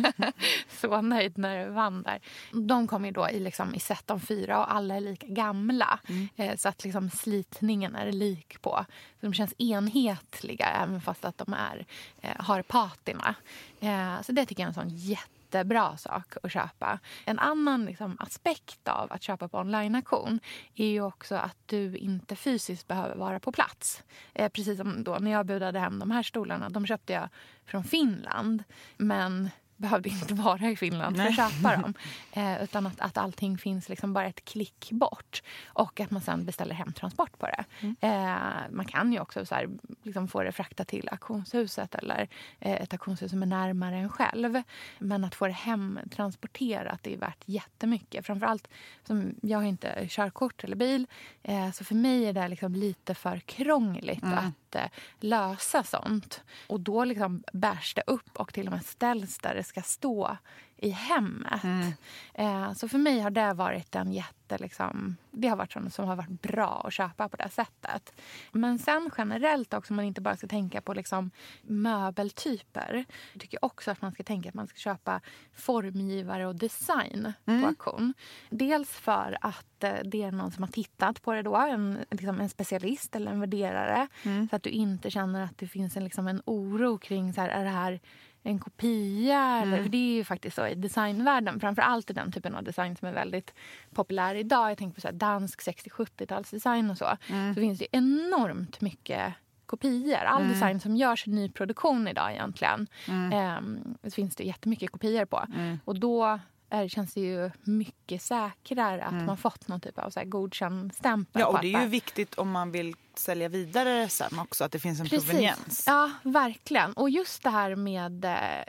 så 0.80 1.00
nöjd 1.02 1.38
när 1.38 1.58
jag 1.58 1.70
vann 1.70 2.02
där. 2.02 2.20
De 2.52 2.86
kom 2.86 3.04
ju 3.04 3.10
då 3.10 3.28
i, 3.28 3.40
liksom, 3.40 3.74
i 3.74 3.80
set 3.80 4.10
om 4.10 4.20
fyra 4.20 4.58
och 4.58 4.74
alla 4.74 4.94
är 4.96 5.00
lika 5.00 5.26
gamla. 5.26 6.00
Eh, 6.36 6.56
så 6.56 6.68
att 6.68 6.84
liksom, 6.84 7.10
slitningen 7.10 7.96
är 7.96 8.12
lik 8.12 8.62
på. 8.62 8.84
Så 9.20 9.26
de 9.26 9.34
känns 9.34 9.54
enhetliga 9.58 10.66
även 10.66 11.00
fast 11.00 11.24
att 11.24 11.38
de 11.38 11.54
är, 11.54 11.86
eh, 12.20 12.36
har 12.38 12.62
patina. 12.62 13.34
Eh, 13.80 14.22
så 14.22 14.32
det 14.32 14.46
tycker 14.46 14.62
jag 14.62 14.66
är 14.66 14.68
en 14.68 14.90
sån 14.90 14.96
jätte 14.96 15.39
jättebra 15.50 15.96
sak 15.96 16.34
att 16.42 16.52
köpa. 16.52 16.98
En 17.24 17.38
annan 17.38 17.84
liksom, 17.84 18.16
aspekt 18.20 18.88
av 18.88 19.12
att 19.12 19.22
köpa 19.22 19.48
på 19.48 19.58
online-auktion 19.58 20.40
är 20.74 20.86
ju 20.86 21.02
också 21.02 21.34
att 21.34 21.56
du 21.66 21.96
inte 21.96 22.36
fysiskt 22.36 22.88
behöver 22.88 23.16
vara 23.16 23.40
på 23.40 23.52
plats. 23.52 24.02
Eh, 24.34 24.48
precis 24.48 24.78
som 24.78 25.04
då 25.04 25.18
när 25.20 25.30
jag 25.30 25.46
budade 25.46 25.78
hem 25.78 25.98
de 25.98 26.10
här 26.10 26.22
stolarna. 26.22 26.68
De 26.68 26.86
köpte 26.86 27.12
jag 27.12 27.28
från 27.64 27.84
Finland. 27.84 28.64
Men 28.96 29.50
behövde 29.80 30.08
inte 30.08 30.34
vara 30.34 30.70
i 30.70 30.76
Finland 30.76 31.16
för 31.16 31.24
att 31.24 31.36
köpa 31.36 31.76
dem. 31.76 31.94
Eh, 32.32 32.62
utan 32.62 32.86
att, 32.86 33.00
att 33.00 33.18
allting 33.18 33.58
finns 33.58 33.88
liksom 33.88 34.12
bara 34.12 34.26
ett 34.26 34.44
klick 34.44 34.88
bort. 34.92 35.42
Och 35.66 36.00
att 36.00 36.10
man 36.10 36.22
sen 36.22 36.44
beställer 36.44 36.74
hemtransport 36.74 37.38
på 37.38 37.46
det. 37.46 37.64
Mm. 37.80 37.96
Eh, 38.00 38.70
man 38.70 38.84
kan 38.84 39.12
ju 39.12 39.20
också 39.20 39.46
så 39.46 39.54
här, 39.54 39.68
liksom 40.02 40.28
få 40.28 40.42
det 40.42 40.52
fraktat 40.52 40.88
till 40.88 41.08
auktionshuset 41.08 41.94
eller 41.94 42.28
eh, 42.60 42.72
ett 42.82 42.92
auktionshus 42.92 43.30
som 43.30 43.42
är 43.42 43.46
närmare 43.46 43.96
en 43.96 44.08
själv. 44.08 44.62
Men 44.98 45.24
att 45.24 45.34
få 45.34 45.46
det 45.46 45.52
hemtransporterat 45.52 47.06
är 47.06 47.16
värt 47.16 47.42
jättemycket. 47.44 48.26
Framförallt, 48.26 48.68
som 49.06 49.34
jag 49.42 49.58
har 49.58 49.64
inte 49.64 50.06
körkort 50.08 50.64
eller 50.64 50.76
bil. 50.76 51.06
Eh, 51.42 51.70
så 51.70 51.84
för 51.84 51.94
mig 51.94 52.24
är 52.26 52.32
det 52.32 52.48
liksom 52.48 52.74
lite 52.74 53.14
för 53.14 53.38
krångligt 53.38 54.22
Mm. 54.22 54.38
att 54.38 54.69
inte 54.70 54.90
lösa 55.20 55.82
sånt. 55.82 56.42
Och 56.66 56.80
då 56.80 57.04
liksom 57.04 57.42
bärs 57.52 57.94
det 57.94 58.02
upp 58.06 58.36
och 58.36 58.54
till 58.54 58.66
och 58.66 58.72
med 58.72 58.84
ställs 58.84 59.38
där 59.38 59.54
det 59.54 59.64
ska 59.64 59.82
stå 59.82 60.36
i 60.82 60.90
hemmet. 60.90 61.64
Mm. 61.64 61.92
Eh, 62.34 62.72
så 62.72 62.88
för 62.88 62.98
mig 62.98 63.20
har 63.20 63.30
det 63.30 63.52
varit 63.52 63.94
en 63.96 64.12
jätte... 64.12 64.34
Liksom, 64.58 65.16
det 65.30 65.48
har 65.48 65.56
varit 65.56 65.72
sånt 65.72 65.94
som 65.94 66.08
har 66.08 66.16
varit 66.16 66.42
bra 66.42 66.82
att 66.86 66.92
köpa 66.92 67.28
på 67.28 67.36
det 67.36 67.48
sättet. 67.48 68.12
Men 68.52 68.78
sen 68.78 69.10
generellt 69.18 69.74
också, 69.74 69.92
om 69.92 69.96
man 69.96 70.04
inte 70.04 70.20
bara 70.20 70.36
ska 70.36 70.46
tänka 70.46 70.80
på 70.80 70.94
liksom 70.94 71.30
möbeltyper. 71.62 73.04
Jag 73.32 73.40
tycker 73.40 73.64
också 73.64 73.90
att 73.90 74.02
man 74.02 74.12
ska 74.12 74.22
tänka 74.22 74.48
att 74.48 74.54
man 74.54 74.66
ska 74.66 74.76
köpa 74.78 75.20
formgivare 75.56 76.46
och 76.46 76.56
design 76.56 77.32
Mm. 77.46 77.62
på 77.62 77.68
auktion. 77.68 78.14
Dels 78.50 78.90
för 78.90 79.38
att 79.40 79.84
eh, 79.84 79.94
det 80.04 80.22
är 80.22 80.32
någon 80.32 80.50
som 80.50 80.62
har 80.62 80.70
tittat 80.70 81.22
på 81.22 81.32
det 81.32 81.42
då, 81.42 81.56
en, 81.56 81.98
liksom 82.10 82.40
en 82.40 82.48
specialist 82.48 83.16
eller 83.16 83.32
en 83.32 83.40
värderare. 83.40 84.08
Mm. 84.22 84.48
Så 84.48 84.56
att 84.56 84.62
du 84.62 84.70
inte 84.70 85.10
känner 85.10 85.44
att 85.44 85.58
det 85.58 85.66
finns 85.68 85.96
en, 85.96 86.04
liksom 86.04 86.26
en 86.28 86.42
oro 86.46 86.98
kring 86.98 87.32
så 87.32 87.40
här, 87.40 87.48
är 87.48 87.64
det 87.64 87.70
här 87.70 88.00
en 88.42 88.58
kopia? 88.58 89.38
Mm. 89.42 89.82
för 89.82 89.90
det 89.90 89.96
är 89.98 90.14
ju 90.14 90.24
faktiskt 90.24 90.56
så 90.56 90.66
i 90.66 90.74
designvärlden. 90.74 91.60
Framför 91.60 91.82
allt 91.82 92.10
i 92.10 92.12
den 92.12 92.32
typen 92.32 92.54
av 92.54 92.64
design 92.64 92.96
som 92.96 93.08
är 93.08 93.12
väldigt 93.12 93.54
populär 93.94 94.34
idag. 94.34 94.70
Jag 94.70 94.78
tänker 94.78 94.94
på 94.94 95.00
så 95.00 95.10
dansk 95.10 95.60
60-70-talsdesign 95.60 96.90
och 96.90 96.98
så. 96.98 97.16
Mm. 97.28 97.54
Så 97.54 97.60
finns 97.60 97.78
det 97.78 97.86
enormt 97.92 98.80
mycket 98.80 99.32
kopior. 99.66 100.16
All 100.24 100.40
Mm. 100.42 100.52
design 100.52 100.80
som 100.80 100.96
görs 100.96 101.26
i 101.26 101.30
nyproduktion 101.30 102.08
idag 102.08 102.32
egentligen. 102.32 102.86
Mm. 103.08 103.94
så 104.04 104.10
finns 104.10 104.36
det 104.36 104.44
jättemycket 104.44 104.90
kopior 104.90 105.24
på. 105.24 105.44
Mm. 105.54 105.78
Och 105.84 106.00
då 106.00 106.38
är, 106.70 106.88
känns 106.88 107.14
det 107.14 107.20
ju 107.20 107.50
mycket 107.62 108.22
säkrare 108.22 109.04
att 109.04 109.12
Mm. 109.12 109.26
man 109.26 109.36
fått 109.36 109.68
någon 109.68 109.80
typ 109.80 109.98
av 109.98 110.10
så 110.10 110.20
här 110.20 110.26
godkänd 110.26 110.94
stämpel 110.94 111.40
Ja, 111.40 111.46
och 111.46 111.58
det 111.62 111.74
är 111.74 111.80
ju 111.82 111.86
viktigt 111.88 112.34
om 112.34 112.50
man 112.50 112.72
vill 112.72 112.94
sälja 113.14 113.48
vidare 113.48 114.08
sen 114.08 114.38
också, 114.38 114.64
att 114.64 114.72
det 114.72 114.78
finns 114.78 115.00
en 115.00 115.08
proveniens. 115.08 115.84
Ja, 115.86 116.10
verkligen. 116.22 116.92
Och 116.92 117.10
just 117.10 117.42
det 117.42 117.50
här 117.50 117.74
med 117.76 118.24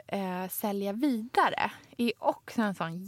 eh, 0.06 0.48
sälja 0.50 0.92
vidare 0.92 1.70
är 1.96 2.12
också 2.18 2.62
en 2.62 2.74
sån 2.74 2.98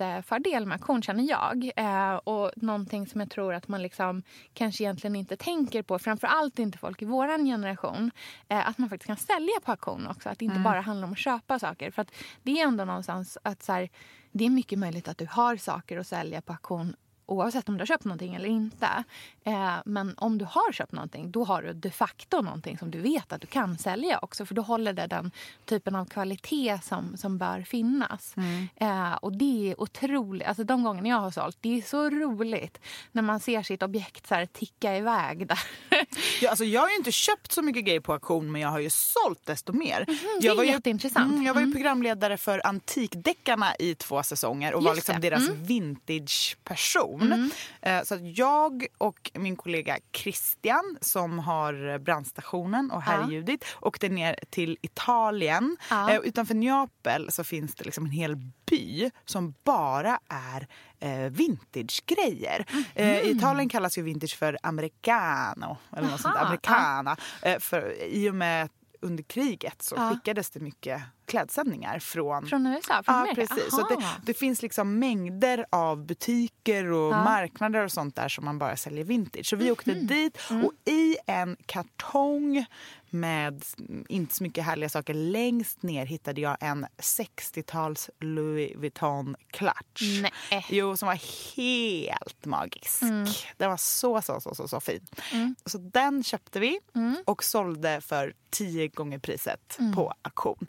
jättefördel 0.00 0.66
med 0.66 0.74
auktion, 0.74 1.02
känner 1.02 1.24
jag. 1.30 1.70
Eh, 1.76 2.14
och 2.14 2.50
någonting 2.56 3.06
som 3.06 3.20
jag 3.20 3.30
tror 3.30 3.54
att 3.54 3.68
man 3.68 3.82
liksom 3.82 4.22
kanske 4.54 4.84
egentligen 4.84 5.16
inte 5.16 5.36
tänker 5.36 5.82
på, 5.82 5.98
framför 5.98 6.26
allt 6.26 6.58
inte 6.58 6.78
folk 6.78 7.02
i 7.02 7.04
vår 7.04 7.44
generation, 7.46 8.10
eh, 8.48 8.68
att 8.68 8.78
man 8.78 8.88
faktiskt 8.88 9.06
kan 9.06 9.16
sälja 9.16 9.60
på 9.64 9.70
auktion 9.70 10.06
också. 10.06 10.28
Att 10.28 10.38
det 10.38 10.44
inte 10.44 10.54
Mm. 10.56 10.64
bara 10.64 10.80
handlar 10.80 11.06
om 11.06 11.12
att 11.12 11.18
köpa 11.18 11.58
saker. 11.58 11.90
För 11.90 12.02
att 12.02 12.10
det 12.42 12.60
är 12.60 12.66
ändå 12.66 12.84
någonstans 12.84 13.38
att 13.42 13.62
så 13.62 13.72
här, 13.72 13.88
det 14.32 14.44
är 14.44 14.50
mycket 14.50 14.78
möjligt 14.78 15.08
att 15.08 15.18
du 15.18 15.26
har 15.30 15.56
saker 15.56 15.98
att 15.98 16.06
sälja 16.06 16.40
på 16.40 16.52
auktion 16.52 16.96
oavsett 17.26 17.68
om 17.68 17.74
du 17.76 17.80
har 17.80 17.86
köpt 17.86 18.04
någonting 18.04 18.34
eller 18.34 18.48
inte. 18.48 19.04
Eh, 19.46 19.74
men 19.84 20.14
om 20.16 20.38
du 20.38 20.44
har 20.44 20.72
köpt 20.72 20.92
någonting, 20.92 21.30
då 21.30 21.44
har 21.44 21.62
du 21.62 21.72
de 21.72 21.90
facto 21.90 22.40
någonting 22.40 22.78
som 22.78 22.90
du 22.90 23.00
vet 23.00 23.32
att 23.32 23.40
du 23.40 23.46
kan 23.46 23.78
sälja 23.78 24.18
också. 24.22 24.46
För 24.46 24.54
då 24.54 24.62
håller 24.62 24.92
det 24.92 25.06
den 25.06 25.30
typen 25.64 25.94
av 25.96 26.04
kvalitet 26.04 26.78
som, 26.82 27.16
som 27.16 27.38
bör 27.38 27.62
finnas. 27.62 28.34
Mm. 28.36 28.68
Eh, 28.76 29.12
och 29.14 29.32
det 29.32 29.70
är 29.70 29.80
otroligt. 29.80 30.46
Alltså 30.48 30.64
de 30.64 30.82
gångerna 30.82 31.08
jag 31.08 31.16
har 31.20 31.30
sålt, 31.30 31.58
det 31.60 31.78
är 31.78 31.82
så 31.82 32.10
roligt 32.10 32.78
när 33.12 33.22
man 33.22 33.40
ser 33.40 33.62
sitt 33.62 33.82
objekt 33.82 34.26
så 34.26 34.34
här 34.34 34.46
ticka 34.46 34.96
iväg 34.96 35.46
där. 35.48 35.60
Ja, 36.40 36.50
alltså 36.50 36.64
jag 36.64 36.80
har 36.80 36.88
ju 36.88 36.96
inte 36.96 37.12
köpt 37.12 37.52
så 37.52 37.62
mycket 37.62 37.84
grejer 37.84 38.00
på 38.00 38.12
auktion 38.12 38.52
men 38.52 38.60
jag 38.60 38.68
har 38.68 38.78
ju 38.78 38.90
sålt 38.90 39.46
desto 39.46 39.72
mer. 39.72 40.04
Mhm, 40.08 40.16
det 40.40 40.46
jag 40.46 40.52
är 40.52 40.56
var 40.56 40.64
ju, 40.64 40.70
jätteintressant. 40.70 41.32
Mm, 41.32 41.46
jag 41.46 41.54
var 41.54 41.60
ju 41.60 41.64
Mm. 41.64 41.74
programledare 41.74 42.36
för 42.36 42.66
Antikdeckarna 42.66 43.76
i 43.78 43.94
två 43.94 44.22
säsonger 44.22 44.74
och 44.74 44.82
var 44.82 44.90
Just 44.94 45.08
liksom 45.08 45.20
det. 45.20 45.30
deras 45.30 45.48
Mm. 45.48 45.64
vintage-person. 45.64 47.50
Eh, 47.82 48.02
Så 48.02 48.18
jag 48.34 48.86
och 48.98 49.30
min 49.38 49.56
kollega 49.56 49.98
Christian 50.12 50.98
som 51.00 51.38
har 51.38 51.98
brandstationen 51.98 52.90
och 52.90 53.02
Herr 53.02 53.32
Ja. 53.46 53.56
Åkte 53.80 54.08
ner 54.08 54.36
till 54.50 54.78
Italien. 54.82 55.76
Ja. 55.90 56.10
Eh, 56.10 56.20
Utanför 56.20 56.54
Neapel 56.54 57.32
så 57.32 57.44
finns 57.44 57.74
det 57.74 57.84
liksom 57.84 58.04
en 58.04 58.10
hel 58.10 58.36
by 58.70 59.10
som 59.24 59.54
bara 59.64 60.18
är 60.28 60.66
eh, 61.00 61.30
vintage-grejer. 61.30 62.66
Eh, 62.94 63.18
I 63.20 63.30
Italien 63.30 63.68
kallas 63.68 63.98
ju 63.98 64.02
vintage 64.02 64.36
för 64.36 64.58
americano. 64.62 65.76
Eller 65.96 66.08
något 66.10 66.20
sånt, 66.20 66.36
americana. 66.36 67.16
Eh, 67.42 67.58
för, 67.58 68.02
I 68.02 68.30
och 68.30 68.34
med 68.34 68.68
under 69.00 69.22
kriget 69.22 69.82
så 69.82 69.94
Ja. 69.98 70.10
skickades 70.10 70.50
det 70.50 70.60
mycket 70.60 71.02
klädsändningar 71.26 71.98
från 71.98 72.46
Från 72.46 72.66
USA? 72.66 73.02
Från 73.02 73.14
Ja, 73.26 73.32
precis. 73.34 73.70
Så 73.70 73.88
det, 73.88 74.04
det 74.26 74.34
finns 74.34 74.62
liksom 74.62 74.98
mängder 74.98 75.66
av 75.70 76.06
butiker 76.06 76.84
och 76.92 77.12
Ja. 77.12 77.24
marknader 77.24 77.84
och 77.84 77.92
sånt 77.92 78.16
där 78.16 78.28
som 78.28 78.44
man 78.44 78.58
bara 78.58 78.76
säljer 78.76 79.04
vintage. 79.04 79.46
Så 79.46 79.56
vi 79.56 79.70
åkte 79.70 79.94
Mhm. 79.94 80.06
dit 80.06 80.38
Mm. 80.50 80.64
och 80.64 80.72
i 80.84 81.16
en 81.26 81.56
kartong 81.66 82.64
med 83.10 83.64
inte 84.08 84.34
så 84.34 84.42
mycket 84.42 84.64
härliga 84.64 84.88
saker 84.88 85.14
längst 85.14 85.82
ner 85.82 86.06
hittade 86.06 86.40
jag 86.40 86.56
en 86.60 86.86
60-tals 86.98 88.10
Louis 88.20 88.72
Vuitton 88.76 89.36
clutch. 89.50 90.22
Nej. 90.50 90.66
Jo, 90.70 90.96
som 90.96 91.06
var 91.08 91.18
helt 91.56 92.44
magisk. 92.44 93.02
Mm. 93.02 93.26
Den 93.56 93.70
var 93.70 93.76
så, 93.76 94.22
så, 94.22 94.40
så, 94.40 94.54
så, 94.54 94.68
så 94.68 94.80
fin. 94.80 95.06
Mm. 95.32 95.54
Så 95.66 95.78
den 95.78 96.22
köpte 96.24 96.60
vi 96.60 96.78
Mm. 96.94 97.16
och 97.24 97.44
sålde 97.44 98.00
för 98.00 98.34
tio 98.50 98.88
gånger 98.88 99.18
priset 99.18 99.76
Mm. 99.78 99.94
på 99.94 100.12
auktion. 100.22 100.66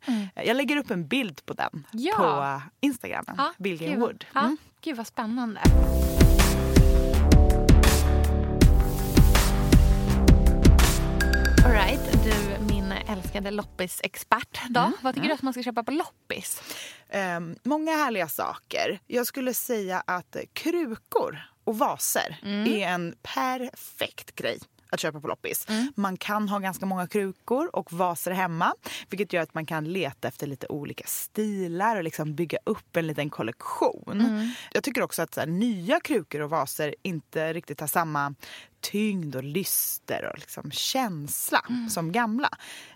Jag 0.48 0.58
lägger 0.58 0.78
upp 0.78 0.92
en 0.92 1.08
bild 1.08 1.46
på 1.46 1.54
den 1.54 1.88
Ja. 1.92 2.16
på 2.18 2.62
Instagram. 2.86 3.26
Ja, 3.38 3.54
Billgren 3.58 3.90
gud, 3.92 4.00
Wood. 4.00 4.26
Ja, 4.34 4.40
Mm. 4.40 4.58
Gud 4.82 4.98
vad 4.98 5.08
spännande. 5.08 5.62
All 11.66 11.72
right, 11.74 12.00
du 12.24 12.64
min 12.74 12.92
älskade 12.92 13.52
loppisexpert. 13.52 14.60
Då. 14.70 14.80
Mm, 14.80 14.94
Vad 15.02 15.14
tycker 15.14 15.26
mm. 15.26 15.28
du 15.30 15.34
att 15.34 15.42
man 15.42 15.54
ska 15.54 15.64
köpa 15.64 15.84
på 15.84 15.92
loppis? 15.92 16.62
Ehm, 17.10 17.56
många 17.64 17.92
härliga 17.92 18.28
saker. 18.28 19.00
Jag 19.08 19.28
skulle 19.28 19.54
säga 19.54 20.04
att 20.08 20.36
krukor 20.54 21.40
och 21.64 21.78
vaser 21.78 22.40
Mm. 22.44 22.68
är 22.74 22.88
en 22.88 23.16
perfekt 23.22 24.36
grej 24.36 24.60
att 24.90 25.00
köpa 25.00 25.22
på 25.22 25.28
loppis. 25.28 25.66
Mm. 25.70 25.94
Man 25.96 26.18
kan 26.18 26.50
ha 26.50 26.60
ganska 26.60 26.86
många 26.86 27.08
krukor 27.08 27.70
och 27.74 27.94
vaser 27.94 28.32
hemma 28.32 28.74
vilket 29.10 29.34
gör 29.34 29.42
att 29.42 29.54
man 29.54 29.66
kan 29.66 29.86
leta 29.86 30.28
efter 30.28 30.48
lite 30.48 30.68
olika 30.68 31.04
stilar 31.08 31.96
och 31.96 32.04
liksom 32.04 32.36
bygga 32.36 32.58
upp 32.64 32.98
en 32.98 33.08
liten 33.08 33.30
kollektion. 33.30 34.22
Mm. 34.22 34.50
Jag 34.72 34.84
tycker 34.84 35.02
också 35.02 35.22
att 35.22 35.36
här, 35.36 35.48
nya 35.48 36.00
krukor 36.00 36.42
och 36.42 36.50
vaser 36.50 36.96
inte 37.02 37.54
riktigt 37.54 37.80
har 37.80 37.88
samma 37.88 38.36
tyngd 38.92 39.36
och 39.36 39.44
lyster 39.44 40.30
och 40.34 40.40
liksom 40.40 40.72
känsla 40.72 41.62
Mm. 41.70 41.90
som 41.90 42.12
gamla. 42.12 42.50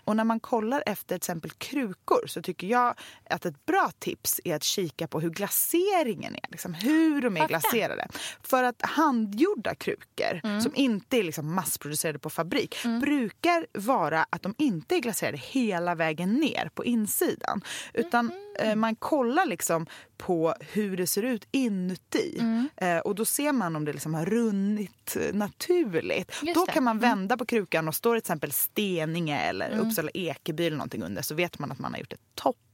Och 0.04 0.16
när 0.16 0.24
man 0.24 0.40
kollar 0.40 0.82
efter 0.86 1.06
till 1.06 1.16
exempel 1.16 1.50
krukor 1.50 2.26
så 2.26 2.42
tycker 2.42 2.66
jag 2.66 2.94
att 3.30 3.46
ett 3.46 3.66
bra 3.66 3.90
tips 3.98 4.40
är 4.44 4.56
att 4.56 4.62
kika 4.64 5.06
på 5.08 5.20
hur 5.20 5.30
glaseringen 5.30 6.34
är. 6.34 6.46
Liksom 6.50 6.74
hur 6.74 7.20
de 7.22 7.36
är 7.36 7.48
glaserade. 7.48 8.08
För 8.42 8.62
att 8.62 8.82
handgjorda 8.82 9.74
krukor 9.74 10.40
Mm. 10.44 10.60
som 10.60 10.72
inte 10.74 11.16
är 11.18 11.22
liksom 11.22 11.54
massproducerade 11.54 12.18
på 12.18 12.30
fabrik 12.30 12.76
brukar 13.00 13.66
vara 13.72 14.26
att 14.30 14.42
de 14.42 14.54
inte 14.58 14.94
är 14.96 15.00
glaserade 15.00 15.38
hela 15.38 15.94
vägen 15.94 16.32
ner 16.34 16.70
på 16.74 16.84
insidan. 16.84 17.62
Utan 17.94 18.26
Mm. 18.30 18.38
Eh, 18.58 18.74
man 18.76 18.94
kollar 18.96 19.46
liksom 19.46 19.86
på 20.16 20.54
hur 20.60 20.96
det 20.96 21.06
ser 21.06 21.22
ut 21.22 21.48
inuti. 21.50 22.36
Mm. 22.40 22.68
Eh, 22.76 22.98
och 22.98 23.14
då 23.14 23.24
ser 23.24 23.52
man 23.52 23.76
om 23.76 23.84
det 23.84 23.92
liksom 23.92 24.14
har 24.14 24.26
runnit 24.26 25.16
naturligt. 25.32 26.32
Just 26.42 26.54
då 26.54 26.64
det. 26.66 26.72
kan 26.72 26.84
man 26.84 26.96
Mm. 26.96 27.10
vända 27.10 27.36
på 27.36 27.46
krukan 27.46 27.88
och 27.88 27.94
står 27.94 28.14
till 28.14 28.18
exempel 28.18 28.52
Steninge 28.52 29.40
eller 29.40 29.70
Mm. 29.70 29.86
Uppsala 29.88 30.10
Ekeby 30.14 30.66
eller 30.66 30.76
någonting 30.76 31.02
under 31.02 31.22
så 31.22 31.34
vet 31.34 31.58
man 31.58 31.72
att 31.72 31.78
man 31.78 31.92
har 31.92 31.98
gjort 32.00 32.12
ett 32.12 32.20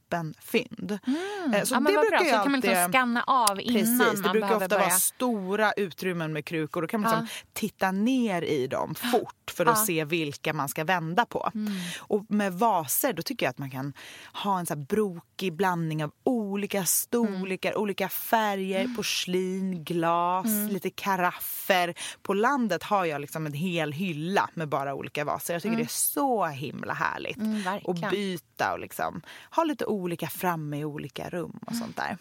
toppenfynd. 0.09 0.98
Mm. 1.06 1.54
Eh, 1.54 1.62
Så 1.64 1.74
ja, 1.74 1.78
det 1.80 1.84
brukar 1.84 2.11
bra. 2.11 2.18
Så 2.18 2.24
kan 2.42 2.52
man 2.52 2.61
liksom 2.61 2.92
scanna 2.92 3.22
av 3.26 3.61
innan 3.61 3.74
Precis, 3.74 4.20
det 4.20 4.22
man 4.22 4.32
brukar 4.32 4.54
ofta 4.56 4.68
börja. 4.68 4.82
vara 4.82 4.90
stora 4.90 5.72
utrymmen 5.72 6.32
med 6.32 6.44
krukor. 6.44 6.82
Då 6.82 6.88
kan 6.88 7.00
man 7.00 7.11
liksom 7.11 7.28
titta 7.52 7.90
ner 7.92 8.42
i 8.42 8.66
dem 8.66 8.94
fort. 8.94 9.34
för 9.50 9.66
att 9.66 9.86
se 9.86 10.04
vilka 10.04 10.52
man 10.52 10.68
ska 10.68 10.84
vända 10.84 11.24
på. 11.26 11.50
Och 11.98 12.24
med 12.28 12.52
vaser 12.52 13.12
då 13.12 13.22
tycker 13.22 13.46
jag 13.46 13.50
att 13.50 13.59
man 13.59 13.70
kan 13.70 13.92
ha 14.32 14.59
en 14.59 14.66
så 14.66 14.74
här 14.74 14.80
brokig 14.80 15.52
blandning 15.52 16.04
av 16.04 16.12
olika 16.24 16.84
storlekar, 16.84 17.78
olika 17.78 18.09
färger, 18.09 18.88
porslin, 18.96 19.84
glas, 19.84 20.46
lite 20.70 20.90
karaffer. 20.90 21.94
På 22.22 22.34
landet 22.34 22.82
har 22.82 23.04
jag 23.04 23.20
liksom 23.20 23.46
en 23.46 23.52
hel 23.52 23.92
hylla 23.92 24.50
med 24.54 24.68
bara 24.68 24.94
olika 24.94 25.24
vaser. 25.24 25.54
Jag 25.54 25.62
tycker 25.62 25.76
det 25.76 25.82
är 25.82 25.86
så 25.88 26.46
himla 26.46 26.92
härligt. 26.94 27.36
Mm, 27.36 27.62
verkligen. 27.62 27.84
och 28.04 28.11
byta 28.11 28.72
och 28.72 28.78
liksom 28.78 29.22
ha 29.50 29.64
lite 29.64 29.84
olika 29.86 29.97
framme 30.28 30.78
i 30.78 30.84
olika 30.84 31.28
rum 31.28 31.59
och 31.66 31.74
sånt 31.74 31.96
där. 31.96 32.18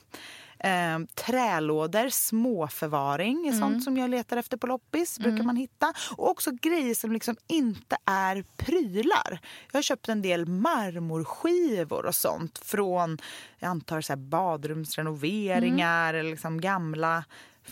Eh, 0.60 1.00
trälådor, 1.16 2.10
småförvaring 2.10 3.48
är 3.48 3.52
sånt 3.52 3.84
som 3.84 3.98
jag 3.98 4.10
letar 4.10 4.38
efter 4.38 4.58
på 4.58 4.68
loppis. 4.68 5.20
brukar 5.20 5.44
man 5.44 5.56
hitta. 5.56 5.94
Och 6.18 6.30
också 6.30 6.52
grejer 6.62 6.96
som 6.96 7.12
liksom 7.12 7.36
inte 7.48 7.98
är 8.06 8.44
prylar. 8.58 9.40
Jag 9.72 9.78
har 9.78 9.82
köpt 9.82 10.10
en 10.10 10.22
del 10.22 10.46
marmorskivor 10.46 12.06
och 12.06 12.16
sånt 12.16 12.58
från 12.58 13.18
jag 13.60 13.70
antar 13.70 14.02
så 14.02 14.16
badrumsrenoveringar 14.16 16.14
eller 16.14 16.30
liksom 16.30 16.62
gamla 16.62 17.24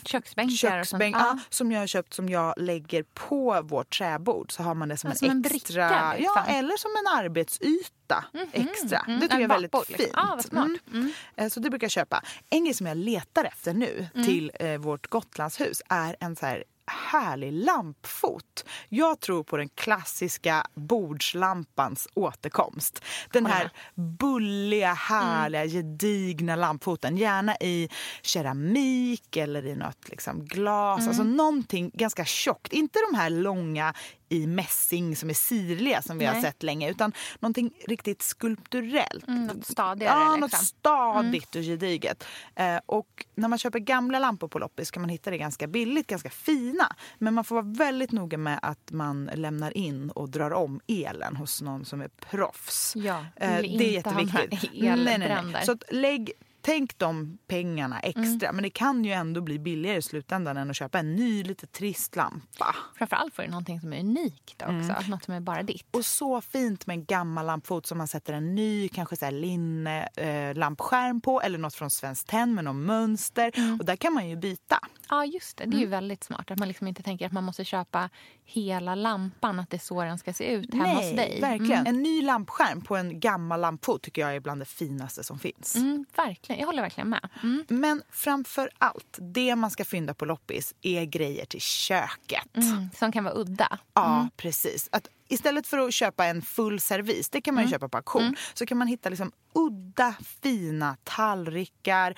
Köksbänkar 0.03 0.53
och 0.53 0.57
sånt. 0.59 1.01
köksbänk 1.01 1.15
ja, 1.15 1.37
som 1.49 1.71
jag 1.71 1.79
har 1.79 1.87
köpt 1.87 2.13
som 2.13 2.29
jag 2.29 2.53
lägger 2.57 3.03
på 3.13 3.61
vårt 3.61 3.97
träbord. 3.97 4.51
Så 4.51 4.63
har 4.63 4.75
man 4.75 4.89
det 4.89 4.97
som 4.97 5.07
Ja, 5.07 5.11
en 5.11 5.17
som 5.17 5.29
en 5.29 5.45
extra... 5.45 5.87
bricka, 5.89 6.13
liksom. 6.17 6.43
ja, 6.47 6.53
eller 6.53 6.77
som 6.77 6.91
en 6.99 7.19
arbetsyta 7.25 8.25
extra. 8.51 8.99
mm. 9.07 9.19
Det 9.19 9.25
tycker 9.25 9.35
En 9.35 9.41
jag 9.41 9.49
är 9.51 9.53
väldigt 9.55 9.71
bakbord, 9.71 9.87
fint. 9.97 9.99
liksom. 9.99 10.27
Vad 10.29 10.45
smart. 10.45 10.67
Mm. 10.93 11.11
Eh, 11.35 11.47
Så 11.49 11.59
det 11.59 11.69
brukar 11.69 11.85
jag 11.85 11.91
köpa. 11.91 12.21
En 12.49 12.63
grej 12.63 12.73
som 12.73 12.87
jag 12.87 12.97
letar 12.97 13.43
efter 13.45 13.73
nu 13.73 14.07
Mm. 14.15 14.25
till 14.27 14.51
eh, 14.59 14.77
vårt 14.77 15.07
Gotlandshus 15.07 15.81
är 15.89 16.15
en 16.19 16.35
så 16.35 16.45
här 16.45 16.63
härlig 16.87 17.51
lampfot. 17.53 18.65
Jag 18.89 19.19
tror 19.19 19.43
på 19.43 19.57
den 19.57 19.69
klassiska 19.69 20.65
bordslampans 20.73 22.07
återkomst. 22.13 23.03
Den 23.31 23.45
här 23.45 23.71
bulliga, 23.95 24.93
härliga, 24.93 25.61
Mm. 25.61 25.73
gedigna 25.73 26.55
lampfoten. 26.55 27.17
Gärna 27.17 27.55
i 27.55 27.89
keramik 28.21 29.37
eller 29.37 29.65
i 29.65 29.75
något 29.75 30.09
liksom 30.09 30.45
glas. 30.45 30.99
Mm. 30.99 31.09
Alltså 31.09 31.23
någonting 31.23 31.91
ganska 31.93 32.25
tjockt. 32.25 32.73
Inte 32.73 32.99
de 33.11 33.17
här 33.17 33.29
långa 33.29 33.93
i 34.29 34.47
mässing 34.47 35.15
som 35.15 35.29
är 35.29 35.33
sirliga 35.33 36.01
som 36.01 36.17
vi 36.17 36.25
har 36.25 36.33
Nej. 36.33 36.41
sett 36.41 36.63
länge. 36.63 36.89
Utan 36.91 37.13
någonting 37.39 37.71
riktigt 37.87 38.21
skulpturellt. 38.21 39.27
Mm, 39.27 39.45
något 39.45 39.65
stadigare. 39.65 40.19
Ja, 40.19 40.35
liksom. 40.35 40.39
något 40.39 40.53
stadigt 40.53 41.55
och 41.55 41.61
gediget. 41.61 42.23
Eh, 42.55 42.77
och 42.85 43.25
när 43.35 43.47
man 43.47 43.59
köper 43.59 43.79
gamla 43.79 44.19
lampor 44.19 44.47
på 44.47 44.59
loppis 44.59 44.91
kan 44.91 45.01
man 45.01 45.09
hitta 45.09 45.31
det 45.31 45.37
ganska 45.37 45.67
billigt, 45.67 46.07
ganska 46.07 46.29
fina. 46.29 46.95
Men 47.17 47.33
man 47.33 47.43
får 47.43 47.55
vara 47.55 47.65
väldigt 47.65 48.11
noga 48.11 48.37
med 48.37 48.59
att 48.61 48.91
man 48.91 49.29
lämnar 49.33 49.77
in 49.77 50.09
och 50.09 50.29
drar 50.29 50.51
om 50.53 50.79
elen 50.87 51.35
hos 51.35 51.61
någon 51.61 51.85
som 51.85 52.01
är 52.01 52.07
proffs. 52.07 52.93
Ja, 52.95 53.25
Eh, 53.35 53.61
det 53.61 53.87
är 53.87 53.91
jätteviktigt. 53.91 54.71
Nej, 54.73 55.19
nej, 55.19 55.43
nej. 55.43 55.65
Så 55.65 55.77
lägg, 55.89 56.31
tänk 56.65 56.97
de 56.97 57.37
pengarna 57.47 57.99
extra. 57.99 58.51
Men 58.51 58.63
det 58.63 58.69
kan 58.69 59.05
ju 59.05 59.11
ändå 59.11 59.41
bli 59.41 59.59
billigare 59.59 59.97
i 59.97 60.01
slutändan 60.01 60.57
än 60.57 60.69
att 60.69 60.75
köpa 60.75 60.99
en 60.99 61.15
ny 61.15 61.43
lite 61.43 61.67
trist 61.67 62.15
lampa. 62.15 62.75
Framförallt 62.95 63.35
får 63.35 63.43
du 63.43 63.49
någonting 63.49 63.81
som 63.81 63.93
är 63.93 63.99
unikt 63.99 64.61
också. 64.61 64.71
Mm. 64.71 65.09
Något 65.09 65.23
som 65.23 65.33
är 65.33 65.39
bara 65.39 65.63
ditt. 65.63 65.95
Och 65.95 66.05
så 66.05 66.41
fint 66.41 66.87
med 66.87 66.93
en 66.93 67.05
gammal 67.05 67.45
lampfot 67.45 67.85
som 67.85 67.97
man 67.97 68.07
sätter 68.07 68.33
en 68.33 68.55
ny 68.55 68.89
kanske 68.89 69.15
så 69.15 69.25
här 69.25 69.31
linne 69.31 70.07
eh, 70.15 70.55
lampskärm 70.55 71.21
på 71.21 71.41
eller 71.41 71.57
något 71.57 71.75
från 71.75 71.89
Svenskt 71.89 72.27
Tenn 72.27 72.55
med 72.55 72.63
något 72.63 72.75
mönster. 72.75 73.51
Mm. 73.55 73.79
Och 73.79 73.85
där 73.85 73.95
kan 73.95 74.13
man 74.13 74.29
ju 74.29 74.35
byta. 74.35 74.79
Ja, 75.09 75.25
just 75.25 75.57
det. 75.57 75.63
Det 75.63 75.67
är 75.67 75.71
Mm. 75.71 75.79
ju 75.79 75.85
väldigt 75.87 76.23
smart. 76.23 76.51
Att 76.51 76.59
man 76.59 76.67
liksom 76.67 76.87
inte 76.87 77.03
tänker 77.03 77.25
att 77.25 77.31
man 77.31 77.43
måste 77.43 77.65
köpa 77.65 78.09
hela 78.45 78.95
lampan. 78.95 79.59
Att 79.59 79.69
det 79.69 79.77
är 79.77 79.79
så 79.79 80.03
den 80.03 80.17
ska 80.17 80.33
se 80.33 80.51
ut 80.53 80.73
hemma 80.73 80.87
hos 80.93 81.01
dig. 81.15 81.41
verkligen. 81.41 81.71
Mm. 81.81 81.95
En 81.95 82.03
ny 82.03 82.21
lampskärm 82.21 82.81
på 82.81 82.95
en 82.95 83.19
gammal 83.19 83.61
lampfot 83.61 84.01
tycker 84.03 84.21
jag 84.21 84.35
är 84.35 84.39
bland 84.39 84.61
det 84.61 84.65
finaste 84.65 85.23
som 85.23 85.39
finns. 85.39 85.75
Mm, 85.75 86.05
verkligen. 86.15 86.59
Jag 86.59 86.67
håller 86.67 86.81
verkligen 86.81 87.09
med. 87.09 87.29
Mm. 87.43 87.65
Men 87.69 88.01
framför 88.11 88.69
allt, 88.77 89.17
det 89.21 89.55
man 89.55 89.71
ska 89.71 89.85
fynda 89.85 90.13
på 90.13 90.25
loppis 90.25 90.73
är 90.81 91.05
grejer 91.05 91.45
till 91.45 91.61
köket. 91.61 92.57
Mm, 92.57 92.89
som 92.99 93.11
kan 93.11 93.23
vara 93.23 93.33
udda. 93.35 93.79
Ja, 93.93 94.29
precis. 94.37 94.89
Att 94.91 95.07
istället 95.27 95.67
för 95.67 95.77
att 95.77 95.93
köpa 95.93 96.25
en 96.25 96.41
full 96.41 96.79
servis, 96.79 97.29
det 97.29 97.41
kan 97.41 97.55
man 97.55 97.63
ju 97.63 97.69
köpa 97.69 97.89
på 97.89 97.97
auktion, 97.97 98.35
så 98.53 98.65
kan 98.65 98.77
man 98.77 98.87
hitta 98.87 99.09
liksom 99.09 99.31
udda 99.53 100.15
fina 100.41 100.97
tallrikar, 101.03 102.15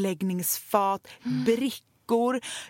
uppläggningsfat, 0.00 1.08
brickor. 1.46 1.89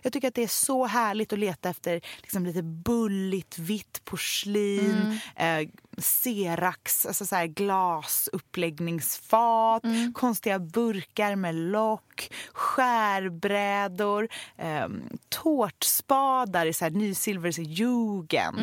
Jag 0.02 0.12
tycker 0.12 0.28
att 0.28 0.34
det 0.34 0.42
är 0.42 0.48
så 0.48 0.86
härligt 0.86 1.32
att 1.32 1.38
leta 1.38 1.68
efter 1.68 2.00
liksom 2.22 2.46
lite 2.46 2.62
bulligt 2.62 3.58
vitt 3.58 4.04
porslin, 4.04 5.20
eh, 5.36 5.68
serax, 5.98 7.06
alltså 7.06 7.26
så 7.26 7.36
här 7.36 7.46
glasuppläggningsfat, 7.46 9.82
konstiga 10.14 10.58
burkar 10.58 11.36
med 11.36 11.54
lock, 11.54 12.32
skärbrädor, 12.52 14.28
eh, 14.56 14.88
tårtspadar 15.28 16.66
i 16.66 16.72
så 16.72 16.84
här 16.84 16.90
nysilvers 16.90 17.58
jugend. 17.58 18.58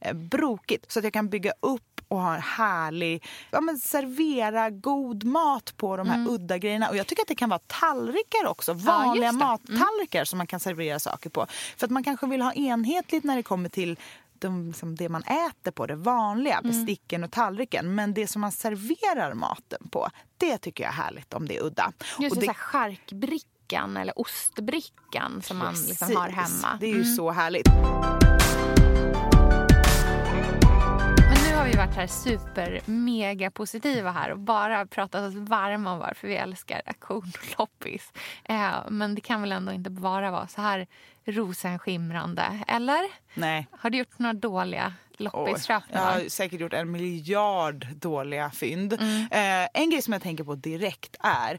Eh, 0.00 0.14
brokigt, 0.14 0.92
så 0.92 0.98
att 0.98 1.04
jag 1.04 1.12
kan 1.12 1.28
bygga 1.28 1.52
upp 1.60 1.82
och 2.10 2.20
ha 2.20 2.34
en 2.34 2.42
härlig, 2.42 3.24
ja 3.50 3.60
men 3.60 3.78
servera 3.78 4.70
god 4.70 5.24
mat 5.24 5.74
på 5.76 5.96
de 5.96 6.10
här 6.10 6.28
udda 6.28 6.58
grejerna. 6.58 6.88
Och 6.88 6.96
jag 6.96 7.06
tycker 7.06 7.22
att 7.22 7.28
det 7.28 7.34
kan 7.34 7.48
vara 7.48 7.60
tallrikar 7.66 8.46
också, 8.46 8.72
vanliga 8.72 9.26
just 9.26 9.38
det. 9.40 9.44
mattallrikar 9.46 10.24
som 10.24 10.38
man 10.38 10.46
kan 10.46 10.60
servera 10.60 10.98
saker 10.98 11.30
på. 11.30 11.46
För 11.76 11.86
att 11.86 11.90
man 11.90 12.04
kanske 12.04 12.26
vill 12.26 12.42
ha 12.42 12.52
enhetligt 12.52 13.24
när 13.24 13.36
det 13.36 13.42
kommer 13.42 13.68
till 13.68 13.98
de, 14.38 14.68
liksom 14.68 14.96
det 14.96 15.08
man 15.08 15.22
äter 15.22 15.70
på, 15.70 15.86
det 15.86 15.96
vanliga, 15.96 16.60
besticken 16.62 17.24
och 17.24 17.30
tallriken. 17.30 17.94
Men 17.94 18.14
det 18.14 18.26
som 18.26 18.40
man 18.40 18.52
serverar 18.52 19.34
maten 19.34 19.88
på, 19.90 20.08
det 20.36 20.58
tycker 20.58 20.84
jag 20.84 20.92
är 20.92 20.96
härligt 20.96 21.34
om 21.34 21.46
det 21.48 21.56
är 21.56 21.62
udda. 21.64 21.92
Just 22.18 22.34
Och 22.36 22.40
det, 22.40 22.46
så 22.46 22.52
här 22.52 22.58
charkbrickan 22.58 23.96
eller 23.96 24.18
ostbrickan 24.20 25.42
som 25.42 25.58
man 25.58 25.74
liksom 25.88 26.16
har 26.16 26.28
hemma. 26.28 26.76
Det 26.80 26.86
är 26.86 26.94
ju 26.94 27.02
Mm. 27.02 27.16
så 27.16 27.30
härligt. 27.30 27.68
Har 31.60 31.66
vi 31.66 31.76
varit 31.76 31.94
här 31.94 32.06
super 32.06 32.80
mega 32.84 33.50
positiva 33.50 34.10
här 34.10 34.30
och 34.32 34.38
bara 34.38 34.86
pratat 34.86 35.28
oss 35.28 35.34
varma 35.34 35.92
om 35.92 35.98
varför 35.98 36.28
vi 36.28 36.36
älskar 36.36 36.82
auktion 36.86 37.32
och 37.38 37.58
loppis. 37.58 38.12
Eh, 38.44 38.72
men 38.88 39.14
det 39.14 39.20
kan 39.20 39.40
väl 39.40 39.52
ändå 39.52 39.72
inte 39.72 39.90
bara 39.90 40.30
vara 40.30 40.48
så 40.48 40.60
här 40.60 40.86
rosenskimrande, 41.24 42.60
eller? 42.68 43.00
Nej. 43.34 43.66
Har 43.70 43.90
du 43.90 43.98
gjort 43.98 44.18
några 44.18 44.32
dåliga 44.32 44.94
loppisköp? 45.16 45.82
jag 45.92 46.00
har 46.00 46.28
säkert 46.28 46.60
gjort 46.60 46.72
en 46.72 46.90
miljard 46.90 47.86
dåliga 47.94 48.50
fynd. 48.50 48.92
Mm. 48.92 49.22
Eh, 49.30 49.68
en 49.74 49.90
grej 49.90 50.02
som 50.02 50.12
jag 50.12 50.22
tänker 50.22 50.44
på 50.44 50.54
direkt 50.54 51.16
är... 51.20 51.58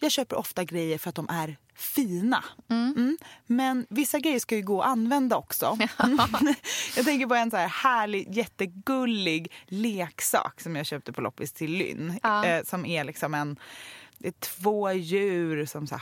Jag 0.00 0.12
köper 0.12 0.36
ofta 0.36 0.64
grejer 0.64 0.98
för 0.98 1.08
att 1.08 1.14
de 1.14 1.28
är 1.28 1.56
fina. 1.74 2.44
Mm. 2.70 3.18
Men 3.46 3.86
vissa 3.88 4.18
grejer 4.18 4.38
ska 4.38 4.56
ju 4.56 4.62
gå 4.62 4.82
att 4.82 4.88
använda 4.88 5.36
också. 5.36 5.78
jag 6.96 7.04
tänker 7.04 7.26
på 7.26 7.34
en 7.34 7.50
så 7.50 7.56
här 7.56 7.68
härlig, 7.68 8.36
jättegullig 8.36 9.52
leksak 9.66 10.60
som 10.60 10.76
jag 10.76 10.86
köpte 10.86 11.12
på 11.12 11.20
loppis 11.20 11.52
till 11.52 11.72
Lynn. 11.72 12.20
Ja. 12.22 12.46
Eh, 12.46 12.64
som 12.64 12.86
är 12.86 13.04
liksom 13.04 13.34
en... 13.34 13.58
Det 14.18 14.28
är 14.28 14.32
två 14.32 14.92
djur 14.92 15.66
som 15.66 15.86
så 15.86 15.94
här 15.94 16.00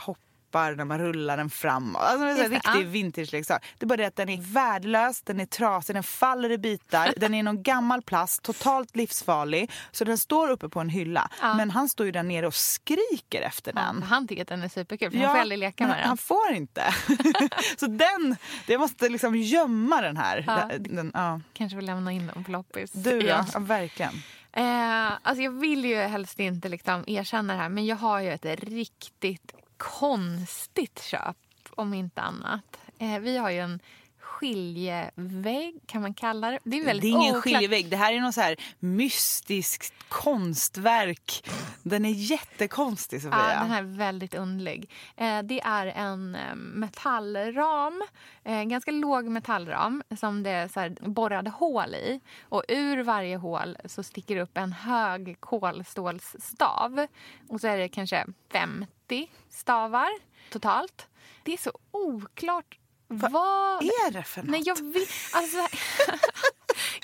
hoppar 0.49 0.75
när 0.75 0.85
man 0.85 0.99
rullar 0.99 1.37
den 1.37 1.49
framåt. 1.49 2.01
Alltså 2.01 2.25
det 2.25 2.31
är 2.31 2.49
det, 2.49 2.55
riktig 2.55 2.85
ja. 2.85 2.89
vintage-leksak. 2.89 3.63
Det 3.77 3.85
är 3.85 3.87
bara 3.87 3.97
det 3.97 4.05
att 4.05 4.15
den 4.15 4.29
är 4.29 4.41
värdelös, 4.41 5.21
den 5.21 5.39
är 5.39 5.45
trasig, 5.45 5.95
den 5.95 6.03
faller 6.03 6.51
i 6.51 6.57
bitar. 6.57 7.13
den 7.17 7.33
är 7.33 7.43
någon 7.43 7.63
gammal 7.63 8.01
plast, 8.01 8.43
totalt 8.43 8.95
livsfarlig. 8.95 9.71
Så 9.91 10.05
den 10.05 10.17
står 10.17 10.49
uppe 10.49 10.69
på 10.69 10.79
en 10.79 10.89
hylla. 10.89 11.29
Ja. 11.41 11.53
Men 11.53 11.69
han 11.69 11.89
står 11.89 12.05
ju 12.05 12.11
där 12.11 12.23
nere 12.23 12.47
och 12.47 12.53
skriker 12.53 13.41
efter 13.41 13.73
Ja, 13.75 13.81
den. 13.81 14.03
han 14.03 14.27
tycker 14.27 14.41
att 14.41 14.47
den 14.47 14.63
är 14.63 14.69
superkul, 14.69 15.11
för 15.11 15.17
han 15.17 15.35
får 15.35 15.41
aldrig 15.41 15.59
leka 15.59 15.87
med 15.87 15.97
den. 15.97 16.07
Han 16.07 16.17
får 16.17 16.51
inte. 16.51 16.93
så 17.79 17.87
den, 17.87 18.35
det 18.67 18.77
måste 18.77 19.09
liksom 19.09 19.35
gömma 19.35 20.01
den 20.01 20.17
här. 20.17 20.43
Ja. 20.47 20.77
Den, 20.79 21.11
ja. 21.13 21.41
Kanske 21.53 21.75
vill 21.75 21.85
lämna 21.85 22.11
in 22.11 22.31
dem 22.33 22.43
på 22.43 22.51
loppis. 22.51 22.91
Du 22.91 23.19
då? 23.19 23.27
Ja, 23.27 23.45
verkligen. 23.59 24.13
Eh, 24.51 25.11
alltså 25.21 25.43
jag 25.43 25.51
vill 25.51 25.85
ju 25.85 25.95
helst 25.95 26.39
inte 26.39 26.69
liksom 26.69 27.03
erkänna 27.07 27.53
det 27.53 27.59
här 27.59 27.69
men 27.69 27.85
jag 27.85 27.95
har 27.95 28.19
ju 28.19 28.31
ett 28.31 28.45
riktigt 28.45 29.53
konstigt 29.79 31.01
köp 31.01 31.37
om 31.69 31.93
inte 31.93 32.21
annat. 32.21 32.77
Eh, 32.97 33.19
vi 33.19 33.37
har 33.37 33.49
ju 33.49 33.59
en 33.59 33.79
skiljevägg 34.19 35.79
kan 35.85 36.01
man 36.01 36.13
kalla 36.13 36.51
det. 36.51 36.59
Det 36.63 36.77
är 36.79 36.85
väldigt 36.85 37.01
Det 37.01 37.07
är 37.07 37.09
ingen 37.09 37.35
oklart. 37.35 37.43
skiljevägg. 37.43 37.89
Det 37.89 37.97
här 37.97 38.13
är 38.13 38.19
något 38.21 38.33
så 38.35 38.41
här 38.41 38.55
mystiskt 38.79 39.93
konstverk. 40.09 41.49
Den 41.83 42.05
är 42.05 42.09
jättekonstig, 42.09 43.21
Sofia. 43.21 43.53
Ja, 43.53 43.59
den 43.59 43.69
här 43.71 43.79
är 43.79 43.97
väldigt 43.97 44.33
underlig. 44.33 44.89
Eh, 45.17 45.41
det 45.43 45.61
är 45.61 45.85
en 45.87 46.35
eh, 46.35 46.55
metallram, 46.55 48.03
eh, 48.43 48.63
ganska 48.63 48.91
låg 48.91 49.25
metallram 49.25 50.03
som 50.19 50.43
det 50.43 50.49
är 50.49 50.67
så 50.67 51.09
borrade 51.09 51.49
hål 51.49 51.95
i. 51.95 52.21
Och 52.41 52.63
ur 52.67 53.03
varje 53.03 53.37
hål 53.37 53.77
så 53.85 54.03
sticker 54.03 54.37
upp 54.37 54.57
en 54.57 54.73
hög 54.73 55.37
kolstålsstav. 55.39 57.07
Och 57.49 57.61
så 57.61 57.67
är 57.67 57.77
det 57.77 57.89
kanske 57.89 58.25
50 58.51 59.29
stavar 59.49 60.09
totalt. 60.51 61.07
Det 61.43 61.53
är 61.53 61.57
så 61.57 61.71
oklart 61.91 62.78
Vad 63.11 63.81
är 63.83 64.11
det 64.11 64.23
för 64.23 64.41
något? 64.41 64.51
Nej, 64.51 64.61
jag 64.65 64.93
vet... 64.93 65.09
Alltså, 65.33 65.57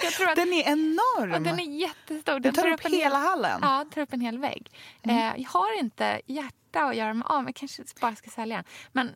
jag 0.03 0.13
tror 0.13 0.29
att, 0.29 0.35
Den 0.35 0.53
är 0.53 0.63
enorm. 0.63 1.31
Ja, 1.31 1.39
den 1.39 1.59
är 1.59 1.79
jättestor. 1.79 2.39
Den 2.39 2.53
tar 2.53 2.71
upp 2.71 2.85
en 2.85 2.91
hela 2.91 3.17
hel, 3.17 3.27
hallen. 3.27 3.59
Ja, 3.61 3.85
tar 3.93 4.01
upp 4.01 4.13
en 4.13 4.21
hel 4.21 4.39
vägg. 4.39 4.71
Mm. 5.03 5.17
Eh, 5.17 5.41
jag 5.41 5.49
har 5.49 5.79
inte 5.79 6.21
hjärta 6.25 6.83
att 6.83 6.95
göra 6.95 7.13
mig 7.13 7.25
av 7.29 7.43
med. 7.43 7.55
kanske 7.55 7.83
bara 8.01 8.15
ska 8.15 8.29
sälja 8.29 8.55
den. 8.55 8.65
Men, 8.91 9.15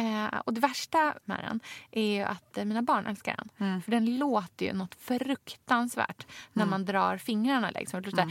eh, 0.00 0.38
och 0.44 0.54
det 0.54 0.60
värsta 0.60 1.14
med 1.24 1.38
den 1.44 1.60
är 1.92 2.16
ju 2.16 2.22
att 2.22 2.58
eh, 2.58 2.64
mina 2.64 2.82
barn 2.82 3.06
älskar 3.06 3.36
den. 3.36 3.68
Mm. 3.68 3.82
För 3.82 3.90
den 3.90 4.18
låter 4.18 4.66
ju 4.66 4.72
något 4.72 4.94
fruktansvärt 4.94 6.26
när 6.52 6.66
man 6.66 6.84
drar 6.84 7.16
fingrarna 7.16 7.70
liksom. 7.70 8.02
Det 8.02 8.10
Mm. 8.20 8.30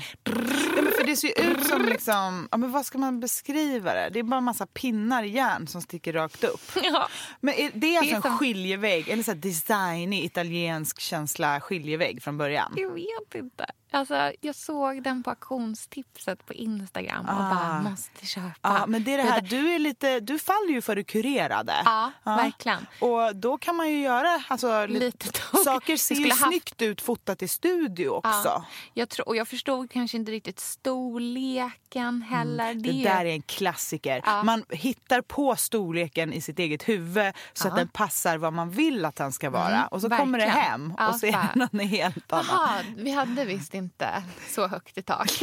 Ja, 0.75 0.81
men 0.81 0.91
för 0.93 1.05
det 1.05 1.15
ser 1.15 1.51
ut 1.51 1.65
som 1.67 1.85
liksom, 1.85 2.47
ja, 2.51 2.57
men 2.57 2.71
vad 2.71 2.85
ska 2.85 2.97
man 2.97 3.19
beskriva 3.19 3.93
det? 3.93 4.09
Det 4.13 4.19
är 4.19 4.23
bara 4.23 4.37
en 4.37 4.43
massa 4.43 4.65
pinnar 4.65 5.23
i 5.23 5.29
järn 5.29 5.67
som 5.67 5.81
sticker 5.81 6.13
rakt 6.13 6.43
upp. 6.43 6.61
Ja. 6.83 7.07
Men 7.39 7.53
är, 7.53 7.71
det 7.73 7.95
är 7.95 7.97
alltså 7.97 8.13
är 8.13 8.15
en 8.15 8.21
som- 8.21 8.37
skiljevägg, 8.37 9.09
eller 9.09 9.23
så 9.23 9.33
designig 9.33 10.23
italiensk 10.23 10.99
känsla 10.99 11.61
skiljevägg 11.61 12.23
från 12.23 12.37
början. 12.37 12.73
Jag 12.77 12.93
vet 12.93 13.35
inte. 13.35 13.65
Alltså, 13.91 14.31
jag 14.41 14.55
såg 14.55 15.03
den 15.03 15.23
på 15.23 15.29
auktionstipset 15.29 16.45
på 16.45 16.53
Instagram 16.53 17.25
och 17.25 17.31
Ah. 17.33 17.55
bara 17.55 17.81
måste 17.89 18.25
köpa. 18.25 18.53
Ja, 18.61 18.85
men 18.87 19.03
det 19.03 19.13
är 19.13 19.17
det 19.17 19.23
här, 19.23 19.41
du, 19.41 19.69
är 19.73 19.79
lite, 19.79 20.19
du 20.19 20.39
faller 20.39 20.69
ju 20.71 20.81
för 20.81 20.95
det 20.95 21.03
kurerade. 21.03 21.73
Ja, 21.85 22.11
verkligen. 22.23 22.85
Och 23.01 23.35
då 23.35 23.57
kan 23.57 23.75
man 23.75 23.89
ju 23.89 24.01
göra, 24.01 24.43
alltså, 24.47 24.85
li- 24.85 24.99
Lite 24.99 25.31
tog- 25.31 25.59
saker 25.63 25.97
ser 25.97 26.15
ju 26.15 26.29
haft- 26.29 26.43
snyggt 26.47 26.81
ut 26.81 27.01
fotat 27.01 27.41
i 27.41 27.47
studio 27.47 28.09
också. 28.09 28.29
Ja, 28.45 28.65
jag, 28.93 29.09
tror, 29.09 29.27
och 29.27 29.35
jag 29.35 29.47
förstod 29.47 29.91
kanske 29.91 30.17
inte 30.17 30.31
riktigt 30.31 30.59
storleken 30.59 32.21
heller. 32.21 32.73
Det, 32.73 32.89
är 32.89 32.93
ju- 32.93 33.03
där 33.03 33.25
är 33.25 33.33
en 33.33 33.41
klassiker. 33.41 34.43
Man 34.43 34.63
hittar 34.69 35.21
på 35.21 35.55
storleken 35.55 36.33
i 36.33 36.41
sitt 36.41 36.59
eget 36.59 36.89
huvud 36.89 37.33
så 37.53 37.67
att 37.67 37.75
den 37.75 37.87
passar 37.87 38.37
vad 38.37 38.53
man 38.53 38.69
vill 38.69 39.05
att 39.05 39.15
den 39.15 39.31
ska 39.31 39.49
vara. 39.49 39.75
Mm, 39.75 39.87
och 39.91 40.01
så 40.01 40.09
kommer 40.09 40.39
det 40.39 40.45
verkligen. 40.45 40.69
hem 40.69 40.93
och 41.09 41.15
så 41.15 41.25
är 41.25 41.49
den 41.55 41.69
en 41.71 41.79
helt 41.87 42.31
annan. 42.33 42.45
Jaha, 42.49 42.79
vi 42.97 43.11
hade 43.11 43.45
visst 43.45 43.73
inte 43.79 44.23
så 44.49 44.67
högt 44.67 44.97
i 44.97 45.01
tak. 45.01 45.29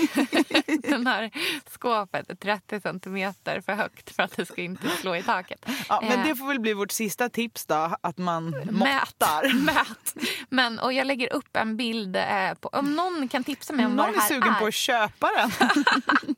Den 0.82 1.06
här 1.06 1.30
skåpet 1.70 2.30
är 2.30 2.34
30 2.34 2.80
centimeter 2.80 3.60
för 3.60 3.72
högt 3.72 4.16
för 4.16 4.22
att 4.22 4.36
det 4.36 4.46
ska 4.46 4.62
inte 4.62 4.88
slå 4.88 5.16
i 5.16 5.22
taket. 5.22 5.66
Ja, 5.88 6.00
men 6.02 6.20
Eh, 6.20 6.26
det 6.26 6.34
får 6.36 6.46
väl 6.48 6.60
bli 6.60 6.72
vårt 6.72 6.90
sista 6.92 7.28
tips 7.28 7.66
då, 7.66 7.96
att 8.00 8.18
man 8.18 8.50
Mät. 8.50 8.70
måttar. 8.72 9.54
Mät. 9.64 10.14
Men, 10.48 10.78
och 10.78 10.92
jag 10.92 11.06
lägger 11.06 11.32
upp 11.32 11.56
en 11.56 11.76
bild 11.76 12.16
eh, 12.16 12.54
på, 12.60 12.68
om 12.68 12.96
någon 12.96 13.28
kan 13.28 13.44
tipsa 13.44 13.72
mig 13.72 13.86
om 13.86 13.92
Någon 13.96 14.06
vad 14.06 14.14
det 14.14 14.18
är 14.18 14.20
här 14.20 14.28
sugen 14.28 14.54
är. 14.54 14.60
på 14.60 14.66
att 14.66 14.74
köpa 14.74 15.28
den. 15.36 15.50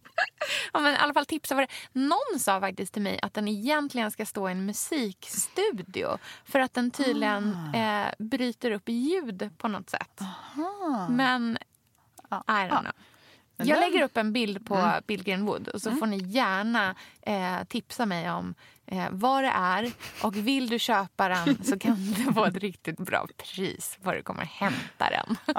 Ja, 0.72 0.80
men 0.80 0.94
i 0.94 0.96
alla 0.96 1.14
fall 1.14 1.26
tipsa 1.26 1.54
vad 1.54 1.64
det 1.64 2.00
Någon 2.00 2.38
sa 2.40 2.60
faktiskt 2.60 2.92
till 2.92 3.02
mig 3.02 3.18
att 3.22 3.34
den 3.34 3.48
egentligen 3.48 4.10
ska 4.10 4.26
stå 4.26 4.48
i 4.48 4.52
en 4.52 4.66
musikstudio 4.66 6.18
för 6.44 6.60
att 6.60 6.74
den 6.74 6.90
tydligen 6.90 7.56
Ah. 7.74 7.76
eh, 7.78 8.12
bryter 8.18 8.70
upp 8.70 8.88
ljud 8.88 9.50
på 9.58 9.68
något 9.68 9.90
sätt. 9.90 10.20
Men 11.08 11.58
I 12.30 12.68
don't 12.68 12.80
know. 12.80 12.92
Men 13.56 13.66
Jag 13.68 13.78
den- 13.80 13.90
lägger 13.90 14.04
upp 14.04 14.16
en 14.16 14.32
bild 14.32 14.66
på 14.66 14.74
Mm. 14.74 15.02
Billgren 15.06 15.44
Wood 15.46 15.68
och 15.68 15.82
så 15.82 15.92
får 15.92 16.06
ni 16.06 16.18
gärna 16.18 16.94
eh, 17.22 17.64
tipsa 17.68 18.06
mig 18.06 18.30
om 18.30 18.54
eh, 18.86 19.06
vad 19.10 19.44
det 19.44 19.50
är. 19.54 19.92
Och 20.22 20.36
vill 20.36 20.68
du 20.68 20.78
köpa 20.78 21.28
den 21.28 21.64
så 21.64 21.78
kan 21.78 21.96
du 22.16 22.32
få 22.32 22.44
ett 22.44 22.56
riktigt 22.56 22.98
bra 22.98 23.26
pris 23.36 23.98
var 24.02 24.14
du 24.14 24.22
kommer 24.22 24.44
hämta 24.44 25.10
den. 25.10 25.36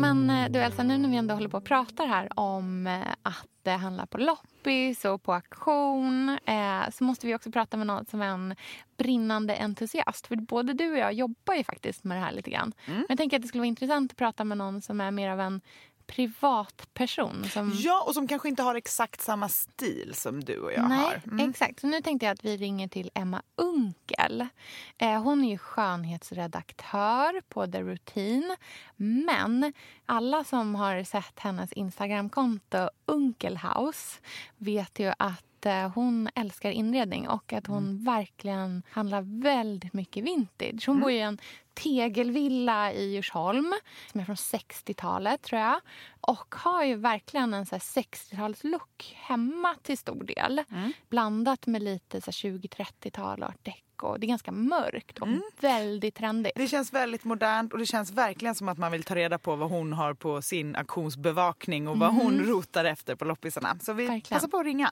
Men 0.00 0.30
eh, 0.30 0.50
du 0.50 0.58
Elsa, 0.58 0.82
nu 0.82 0.98
när 0.98 1.08
vi 1.08 1.16
ändå 1.16 1.34
håller 1.34 1.48
på 1.48 1.56
och 1.56 1.64
pratar 1.64 2.06
här 2.06 2.28
om 2.40 2.86
eh, 2.86 3.00
att 3.22 3.46
det 3.62 3.70
handlar 3.70 4.06
på 4.06 4.18
loppis 4.62 5.04
och 5.04 5.22
på 5.22 5.34
auktion 5.34 6.28
eh, 6.28 6.90
så 6.92 7.04
måste 7.04 7.26
vi 7.26 7.34
också 7.34 7.50
prata 7.50 7.76
med 7.76 7.86
någon 7.86 8.06
som 8.06 8.22
är 8.22 8.26
en 8.26 8.54
brinnande 8.96 9.56
entusiast. 9.56 10.26
För 10.26 10.36
både 10.36 10.72
du 10.72 10.92
och 10.92 10.98
jag 10.98 11.12
jobbar 11.12 11.54
ju 11.54 11.64
faktiskt 11.64 12.04
med 12.04 12.16
det 12.16 12.20
här 12.20 12.32
lite 12.32 12.50
grann. 12.50 12.72
Men 12.86 13.06
jag 13.08 13.18
tänker 13.18 13.36
att 13.36 13.42
det 13.42 13.48
skulle 13.48 13.60
vara 13.60 13.68
intressant 13.68 14.12
att 14.12 14.18
prata 14.18 14.44
med 14.44 14.58
någon 14.58 14.82
som 14.82 15.00
är 15.00 15.10
mer 15.10 15.30
av 15.30 15.40
en 15.40 15.60
privatperson. 16.06 17.44
Som... 17.44 17.72
Ja, 17.74 18.04
och 18.06 18.14
som 18.14 18.28
kanske 18.28 18.48
inte 18.48 18.62
har 18.62 18.74
exakt 18.74 19.20
samma 19.20 19.48
stil 19.48 20.12
som 20.14 20.44
du 20.44 20.58
och 20.58 20.72
jag 20.72 20.88
Nej, 20.88 20.98
har. 20.98 21.20
Mm. 21.32 21.50
exakt. 21.50 21.80
Så 21.80 21.86
nu 21.86 22.00
tänkte 22.00 22.26
jag 22.26 22.32
att 22.32 22.44
vi 22.44 22.56
ringer 22.56 22.88
till 22.88 23.10
Emma 23.14 23.42
Unkel. 23.56 24.46
Eh, 24.98 25.22
hon 25.22 25.44
är 25.44 25.50
ju 25.50 25.58
skönhetsredaktör 25.58 27.40
på 27.48 27.66
The 27.66 27.82
Routine. 27.82 28.56
Men 28.96 29.72
alla 30.06 30.44
som 30.44 30.74
har 30.74 31.04
sett 31.04 31.38
hennes 31.38 31.72
Instagramkonto 31.72 32.90
Unkelhouse 33.06 34.20
vet 34.56 34.98
ju 34.98 35.12
att 35.18 35.66
eh, 35.66 35.88
hon 35.94 36.28
älskar 36.34 36.70
inredning 36.70 37.28
och 37.28 37.52
att 37.52 37.66
hon 37.66 38.04
verkligen 38.04 38.82
handlar 38.90 39.42
väldigt 39.42 39.92
mycket 39.92 40.24
vintage. 40.24 40.86
Hon 40.86 41.00
bor 41.00 41.10
i 41.10 41.20
en 41.20 41.38
tegelvilla 41.74 42.92
i 42.92 43.12
Djursholm 43.14 43.74
som 44.12 44.20
är 44.20 44.24
från 44.24 44.36
60-talet, 44.36 45.42
tror 45.42 45.60
jag. 45.60 45.80
Och 46.20 46.54
har 46.54 46.84
ju 46.84 46.94
verkligen 46.94 47.54
en 47.54 47.66
så 47.66 47.74
här 47.74 47.80
60-talslook 47.80 49.14
hemma 49.14 49.74
till 49.82 49.98
stor 49.98 50.24
del. 50.24 50.62
Blandat 51.08 51.66
med 51.66 51.82
lite 51.82 52.20
så 52.20 52.26
här 52.26 52.32
20-30-tal 52.58 53.42
och 53.42 53.48
art 53.48 53.64
deco. 53.64 54.16
Det 54.18 54.26
är 54.26 54.28
ganska 54.28 54.52
mörkt 54.52 55.18
och 55.18 55.28
väldigt 55.60 56.14
trendigt. 56.14 56.52
Det 56.56 56.68
känns 56.68 56.92
väldigt 56.92 57.24
modernt 57.24 57.72
och 57.72 57.78
det 57.78 57.86
känns 57.86 58.10
verkligen 58.10 58.54
som 58.54 58.68
att 58.68 58.78
man 58.78 58.92
vill 58.92 59.02
ta 59.02 59.14
reda 59.14 59.38
på 59.38 59.56
vad 59.56 59.70
hon 59.70 59.92
har 59.92 60.14
på 60.14 60.42
sin 60.42 60.76
auktionsbevakning 60.76 61.88
och 61.88 61.98
vad 61.98 62.14
hon 62.14 62.40
rotar 62.40 62.84
efter 62.84 63.16
på 63.16 63.24
loppisarna. 63.24 63.76
Så 63.80 63.92
vi 63.92 64.06
Verkligen. 64.06 64.38
passar 64.38 64.48
på 64.48 64.56
att 64.56 64.64
ringa. 64.64 64.90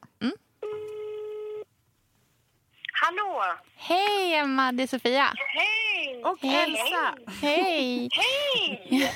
Hallå! 3.03 3.43
Hej 3.77 4.35
Emma, 4.35 4.73
det 4.73 4.83
är 4.83 4.87
Sofia. 4.87 5.33
Hej! 5.37 6.25
Och 6.25 6.39
Hej. 6.43 6.63
Elsa! 6.63 7.15
Hej! 7.43 8.09
Hej! 8.13 9.13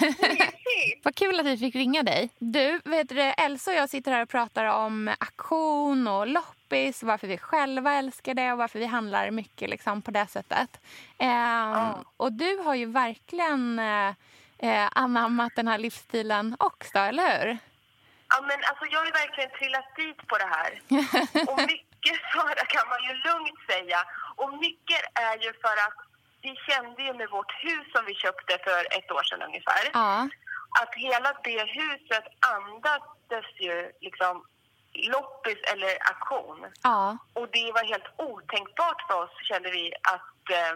Vad 1.03 1.15
kul 1.15 1.41
att 1.41 1.47
vi 1.47 1.57
fick 1.59 1.75
ringa 1.75 2.03
dig. 2.03 2.31
Du, 2.39 2.81
vet 2.85 3.09
du, 3.09 3.21
Elsa 3.21 3.71
och 3.71 3.77
jag 3.77 3.91
sitter 3.91 4.13
här 4.13 4.23
och 4.23 4.29
pratar 4.29 4.65
om 4.65 5.09
auktion 5.09 6.09
och 6.09 6.27
loppis, 6.27 7.03
varför 7.03 7.27
vi 7.27 7.39
själva 7.39 7.93
älskar 7.93 8.35
det 8.35 8.53
och 8.53 8.59
varför 8.59 8.79
vi 8.79 8.87
handlar 8.87 9.31
mycket 9.31 9.71
liksom, 9.71 10.03
på 10.03 10.11
det 10.11 10.27
sättet. 10.27 10.81
Ehm, 11.19 11.93
Och 12.17 12.33
du 12.33 12.57
har 12.59 12.75
ju 12.75 12.87
verkligen 12.87 13.79
eh, 13.79 14.09
eh, 14.59 14.89
anammat 14.93 15.53
den 15.57 15.69
här 15.69 15.79
livsstilen 15.79 16.57
också, 16.59 16.99
eller 16.99 17.23
hur? 17.39 17.59
Ja, 18.29 18.41
men 18.41 18.51
alltså, 18.71 18.85
jag 18.91 18.99
har 18.99 19.07
ju 19.07 19.13
verkligen 19.13 19.51
trillat 19.59 19.97
dit 19.97 20.27
på 20.27 20.39
det 20.39 20.49
här. 20.51 20.81
Och 21.53 21.59
mycket 21.61 21.94
för 22.33 22.55
det 22.61 22.67
kan 22.77 22.89
man 22.89 23.03
ju 23.09 23.13
lugnt 23.29 23.61
säga. 23.71 24.01
Och 24.37 24.51
mycket 24.65 25.03
är 25.15 25.37
ju 25.45 25.53
för 25.53 25.77
att 25.87 25.99
vi 26.43 26.57
kände 26.69 27.03
ju 27.03 27.13
med 27.15 27.29
vårt 27.31 27.53
hus 27.65 27.87
som 27.95 28.05
vi 28.07 28.15
köpte 28.15 28.59
för 28.67 28.81
ett 28.99 29.11
år 29.11 29.23
sedan 29.23 29.43
ungefär. 29.43 29.85
Ja. 29.93 30.29
Att 30.81 30.95
hela 30.95 31.33
det 31.45 31.65
huset 31.81 32.25
andades 32.57 33.47
ju 33.61 33.93
liksom 34.01 34.45
loppis 34.95 35.59
eller 35.73 35.93
auktion. 36.11 36.67
Ja. 36.83 37.19
Och 37.33 37.49
det 37.53 37.73
var 37.73 37.85
helt 37.85 38.11
otänkbart 38.17 39.01
för 39.09 39.23
oss, 39.23 39.31
kände 39.43 39.71
vi, 39.71 39.93
att 40.15 40.51
eh, 40.51 40.75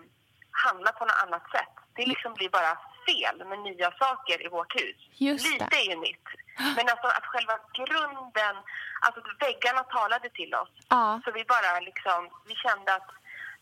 handla 0.51 0.93
på 0.93 1.05
något 1.05 1.23
annat 1.27 1.51
sätt. 1.51 1.75
Det 1.97 2.07
liksom 2.07 2.35
blir 2.35 2.49
bara 2.49 2.79
fel 3.07 3.49
med 3.49 3.59
nya 3.59 3.91
saker 3.91 4.47
i 4.47 4.49
vårt 4.49 4.81
hus. 4.81 4.97
Just 5.13 5.45
det. 5.45 5.51
Lite 5.51 5.77
är 5.77 5.91
ju 5.91 5.97
nytt. 5.97 6.29
Men 6.77 6.89
alltså 6.93 7.07
att 7.07 7.27
själva 7.33 7.55
grunden, 7.81 8.55
alltså 9.01 9.21
väggarna 9.41 9.83
talade 9.83 10.29
till 10.31 10.55
oss. 10.55 10.69
Ja. 10.89 11.21
Så 11.25 11.31
vi 11.33 11.45
bara 11.45 11.81
liksom, 11.81 12.21
vi 12.49 12.55
kände 12.55 12.95
att 12.95 13.09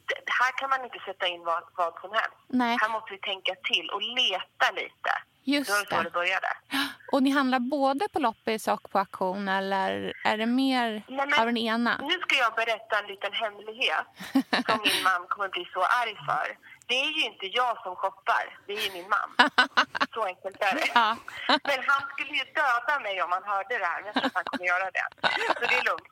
det- 0.09 0.23
här 0.41 0.53
kan 0.59 0.71
man 0.71 0.85
inte 0.85 0.99
sätta 1.09 1.27
in 1.27 1.45
vad, 1.45 1.63
vad 1.77 1.93
som 2.01 2.11
helst. 2.13 2.37
Nej. 2.49 2.77
Här 2.81 2.89
måste 2.89 3.13
vi 3.13 3.19
tänka 3.19 3.53
till 3.65 3.91
och 3.91 4.03
leta 4.03 4.67
lite. 4.75 5.11
Just 5.45 5.67
det 5.71 5.73
var 5.77 5.85
så 5.85 5.97
det. 5.97 6.03
det 6.03 6.11
började. 6.11 6.49
Och 7.13 7.23
ni 7.23 7.31
handlar 7.31 7.59
både 7.59 8.09
på 8.13 8.19
loppis 8.19 8.69
och 8.69 8.91
på 8.91 8.99
auktion 8.99 9.49
eller 9.49 10.13
är 10.25 10.37
det 10.39 10.47
mer 10.47 11.03
Nej, 11.09 11.27
men 11.27 11.41
av 11.41 11.47
den 11.47 11.57
ena? 11.57 11.97
Nu 12.03 12.19
ska 12.21 12.37
jag 12.37 12.55
berätta 12.55 12.99
en 12.99 13.07
liten 13.07 13.33
hemlighet 13.33 14.07
som 14.69 14.81
min 14.85 15.03
man 15.05 15.27
kommer 15.29 15.49
bli 15.49 15.69
så 15.73 15.81
arg 15.83 16.17
för. 16.27 16.57
Det 16.89 16.95
är 17.07 17.11
ju 17.18 17.22
inte 17.30 17.47
jag 17.47 17.82
som 17.82 17.97
shoppar, 17.97 18.59
det 18.66 18.72
är 18.72 18.80
ju 18.87 18.93
min 18.93 19.09
man. 19.09 19.28
Så 20.14 20.24
enkelt 20.24 20.57
är 20.62 20.74
det. 20.74 20.89
Ja. 20.95 21.16
Men 21.49 21.78
han 21.87 22.03
skulle 22.12 22.32
ju 22.41 22.45
döda 22.45 22.99
mig 23.03 23.22
om 23.22 23.32
han 23.32 23.45
hörde 23.45 23.78
det 23.78 23.84
här, 23.84 23.97
men 24.03 24.07
jag 24.07 24.14
tror 24.14 24.26
att 24.26 24.34
han 24.34 24.45
kommer 24.45 24.64
göra 24.66 24.91
det. 24.91 25.07
Så 25.61 25.64
det 25.70 25.74
är 25.80 25.84
lugnt. 25.91 26.09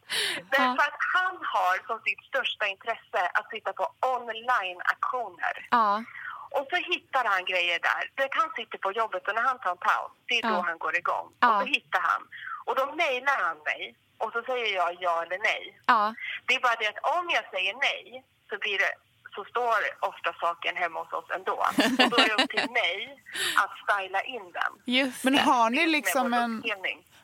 Därför 0.51 0.83
att 0.89 0.99
han 1.17 1.35
har 1.55 1.87
som 1.87 2.01
sitt 2.07 2.23
största 2.31 2.67
intresse 2.67 3.21
att 3.35 3.51
titta 3.51 3.73
på 3.73 3.85
online-aktioner. 4.17 5.69
Ja. 5.71 6.05
Och 6.51 6.67
så 6.71 6.77
hittar 6.77 7.25
han 7.25 7.45
grejer 7.45 7.79
där. 7.89 8.29
Han 8.31 8.51
sitter 8.57 8.79
på 8.79 8.93
jobbet 8.93 9.29
och 9.29 9.35
när 9.35 9.43
han 9.43 9.59
tar 9.59 9.71
en 9.71 9.77
paus, 9.77 10.13
det 10.27 10.35
är 10.39 10.43
då 10.43 10.49
Ja. 10.49 10.65
han 10.67 10.79
går 10.79 10.97
igång. 10.97 11.33
Ja. 11.41 11.49
Och 11.57 11.63
så 11.63 11.67
hittar 11.67 12.01
han. 12.01 12.23
Och 12.67 12.75
då 12.77 12.93
mejlar 12.93 13.37
han 13.47 13.59
mig 13.59 13.95
och 14.19 14.33
så 14.33 14.43
säger 14.43 14.75
jag 14.77 14.97
ja 15.01 15.23
eller 15.23 15.39
nej. 15.39 15.81
Ja. 15.87 16.15
Det 16.47 16.55
är 16.55 16.61
bara 16.61 16.77
det 16.77 16.89
att 16.89 17.19
om 17.19 17.31
jag 17.31 17.45
säger 17.51 17.75
nej 17.75 18.25
så 18.49 18.59
blir 18.59 18.79
det 18.79 18.93
så 19.35 19.45
står 19.45 19.79
ofta 20.01 20.33
saken 20.41 20.77
hemma 20.77 20.99
hos 21.03 21.13
oss 21.13 21.31
ändå. 21.35 21.53
Och 22.05 22.11
då 22.11 22.17
är 22.17 22.29
det 22.29 22.43
upp 22.43 22.51
till 22.51 22.71
mig 22.71 23.23
att 23.63 23.73
styla 23.85 24.23
in 24.23 24.53
den. 24.53 24.95
Just 24.95 25.25
Men 25.25 25.39
har 25.39 25.71
ni 25.71 25.87
liksom 25.87 26.35
en, 26.35 26.63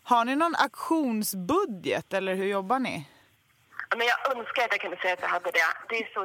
har 0.03 0.25
ni 0.25 0.37
någon 0.37 0.55
aktionsbudget 0.55 2.13
eller 2.13 2.35
hur 2.35 2.47
jobbar 2.47 2.79
ni? 2.79 3.09
Ja, 3.91 3.97
Men 3.97 4.07
jag 4.07 4.37
önskar 4.37 4.65
att 4.65 4.73
jag 4.73 4.81
kunde 4.81 4.97
säga 4.97 5.15
att 5.15 5.23
jag 5.23 5.29
hade 5.29 5.51
det. 5.51 5.71
Det 5.89 5.97
är 5.97 6.09
så... 6.15 6.21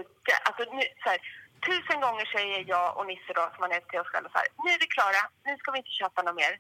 Alltså, 0.47 0.63
nu, 0.75 0.83
så 1.03 1.09
här, 1.09 1.19
tusen 1.67 2.01
gånger 2.01 2.25
säger 2.35 2.65
jag 2.67 2.97
och 2.97 3.07
Nisse 3.07 3.31
då, 3.35 3.43
som 3.53 3.61
man 3.63 3.71
heter 3.71 3.89
till 3.89 3.99
oss 3.99 4.07
själva 4.07 4.29
så 4.29 4.37
här, 4.37 4.47
nu 4.63 4.69
är 4.75 4.79
vi 4.79 4.87
klara, 4.97 5.21
nu 5.45 5.57
ska 5.57 5.71
vi 5.71 5.77
inte 5.77 5.99
köpa 6.01 6.21
något 6.21 6.35
mer. 6.35 6.53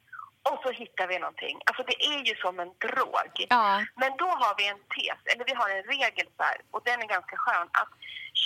Och 0.49 0.59
så 0.63 0.69
hittar 0.81 1.07
vi 1.07 1.19
någonting. 1.19 1.55
Alltså 1.65 1.83
det 1.89 1.97
är 2.13 2.21
ju 2.29 2.35
som 2.35 2.59
en 2.63 2.71
drog. 2.85 3.35
Ja. 3.49 3.85
Men 4.01 4.11
då 4.21 4.29
har 4.41 4.53
vi 4.59 4.65
en 4.73 4.81
tes, 4.95 5.19
eller 5.31 5.45
vi 5.49 5.53
har 5.61 5.69
en 5.69 5.83
regel 5.95 6.27
så 6.37 6.43
här, 6.49 6.57
och 6.73 6.81
den 6.85 7.01
är 7.03 7.07
ganska 7.15 7.35
skön. 7.37 7.67
Att 7.81 7.93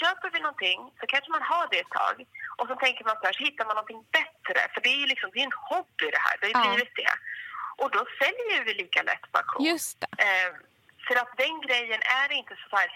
köper 0.02 0.30
vi 0.34 0.39
någonting 0.39 0.80
så 1.00 1.04
kanske 1.12 1.32
man 1.32 1.41
har 1.52 1.66
det 1.72 1.80
ett 1.80 1.95
tag. 2.02 2.16
Och 2.58 2.68
så 2.70 2.76
tänker 2.76 3.04
man 3.06 3.16
så 3.20 3.26
här, 3.26 3.34
så 3.38 3.43
hittar 3.47 3.66
man 3.66 3.76
någonting 3.76 4.04
bättre. 4.20 4.60
För 4.74 4.80
det 4.84 4.89
är 4.95 5.00
ju 5.04 5.08
liksom, 5.14 5.30
det 5.34 5.39
är 5.39 5.50
en 5.52 5.62
hobby 5.72 6.08
det 6.16 6.24
här, 6.28 6.36
det 6.39 6.45
har 6.45 6.52
ju 6.54 6.60
Ja. 6.70 6.76
blivit 6.76 6.95
det. 7.02 7.14
Och 7.82 7.91
då 7.95 8.02
säljer 8.22 8.64
vi 8.66 8.74
lika 8.74 9.02
lätt 9.10 9.26
på 9.32 9.38
auktion. 9.38 9.66
Just 9.66 9.95
det. 10.02 10.08
Eh, 10.28 10.50
för 11.08 11.16
att 11.22 11.38
den 11.38 11.62
grejen 11.62 12.02
är 12.24 12.30
inte 12.32 12.56
så 12.70 12.76
här... 12.76 12.89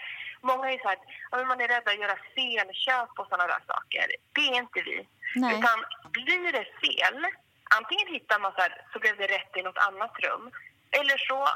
Många 0.50 0.70
är 0.72 0.78
så 0.78 0.88
här, 0.88 0.98
ja, 1.30 1.44
man 1.44 1.60
är 1.60 1.68
rädd 1.68 1.88
att 1.88 1.98
göra 2.04 2.16
felköp 2.34 3.18
och 3.18 3.26
sådana 3.28 3.46
där 3.46 3.62
saker. 3.66 4.06
Det 4.32 4.40
är 4.40 4.54
inte 4.64 4.80
vi. 4.82 5.08
Nej. 5.34 5.58
Utan 5.58 5.78
blir 6.12 6.52
det 6.52 6.64
fel, 6.84 7.26
antingen 7.78 8.08
hittar 8.14 8.38
man 8.38 8.52
så 8.52 8.60
här, 8.60 8.72
så 8.92 8.98
blev 8.98 9.16
det 9.16 9.26
rätt 9.26 9.56
i 9.56 9.62
något 9.62 9.78
annat 9.78 10.14
rum. 10.18 10.50
Eller 10.90 11.18
så, 11.28 11.48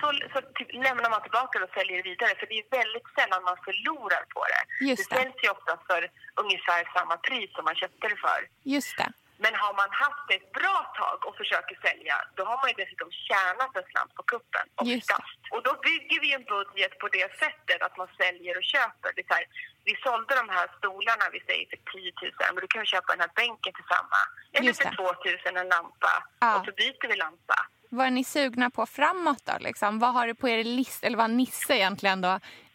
så, 0.00 0.06
så 0.32 0.38
typ, 0.56 0.68
lämnar 0.86 1.10
man 1.10 1.22
tillbaka 1.22 1.58
det 1.58 1.64
och 1.64 1.76
säljer 1.78 2.02
vidare. 2.02 2.32
För 2.38 2.46
det 2.50 2.58
är 2.62 2.66
väldigt 2.80 3.08
sällan 3.18 3.42
man 3.50 3.58
förlorar 3.68 4.24
på 4.34 4.40
det. 4.52 4.62
Just 4.88 5.10
det 5.10 5.16
det. 5.16 5.20
säljs 5.20 5.38
ju 5.44 5.48
ofta 5.56 5.72
för 5.88 6.00
ungefär 6.42 6.80
samma 6.96 7.16
pris 7.16 7.50
som 7.54 7.64
man 7.64 7.76
köpte 7.82 8.08
det 8.08 8.20
för. 8.26 8.40
Just 8.74 8.96
det. 8.98 9.08
Men 9.44 9.54
har 9.62 9.74
man 9.80 9.90
haft 10.04 10.24
det 10.28 10.34
ett 10.40 10.52
bra 10.60 10.78
tag 11.00 11.18
och 11.26 11.36
försöker 11.40 11.76
sälja, 11.86 12.16
då 12.36 12.42
har 12.50 12.56
man 12.62 12.68
ju 12.72 12.76
dessutom 12.82 13.10
tjänat 13.28 13.70
en 13.78 13.86
slant 13.90 14.12
på 14.18 14.22
kuppen 14.32 14.66
det. 14.68 14.96
oftast. 14.96 15.40
Och 15.54 15.62
då 15.68 15.72
bygger 15.88 16.18
vi 16.24 16.28
en 16.38 16.44
budget 16.54 16.92
på 17.02 17.06
det 17.18 17.28
sättet 17.42 17.78
att 17.86 17.96
man 18.00 18.08
säljer 18.20 18.54
och 18.60 18.66
köper. 18.74 19.10
Det 19.16 19.22
är 19.28 19.34
här, 19.34 19.44
vi 19.88 19.94
sålde 20.04 20.32
de 20.42 20.46
här 20.56 20.66
stolarna, 20.78 21.24
vi 21.36 21.40
säger 21.48 21.66
för 21.72 21.80
10 21.92 22.12
000, 22.22 22.32
men 22.54 22.60
då 22.64 22.68
kan 22.72 22.80
vi 22.84 22.88
köpa 22.94 23.08
den 23.14 23.24
här 23.24 23.32
bänken 23.42 23.72
till 23.76 23.88
samma. 23.94 24.20
Eller 24.54 24.72
för 24.78 24.84
det. 24.84 24.96
2 24.96 25.04
000 25.52 25.62
en 25.62 25.68
lampa. 25.76 26.14
Ja. 26.40 26.50
Och 26.56 26.64
så 26.66 26.72
byter 26.80 27.06
vi 27.12 27.16
lampa. 27.26 27.58
Vad 27.92 28.06
är 28.06 28.10
ni 28.10 28.24
sugna 28.24 28.70
på 28.70 28.86
framåt 28.86 29.42
då? 29.44 29.52
Liksom? 29.60 29.98
Vad 29.98 30.12
har 30.14 30.26
du 30.26 30.34
på 30.34 30.48
er 30.48 30.64
lista, 30.64 31.06
eller 31.06 31.16
vad 31.24 31.30
Nisse 31.30 31.74
egentligen 31.76 32.20
då, 32.20 32.34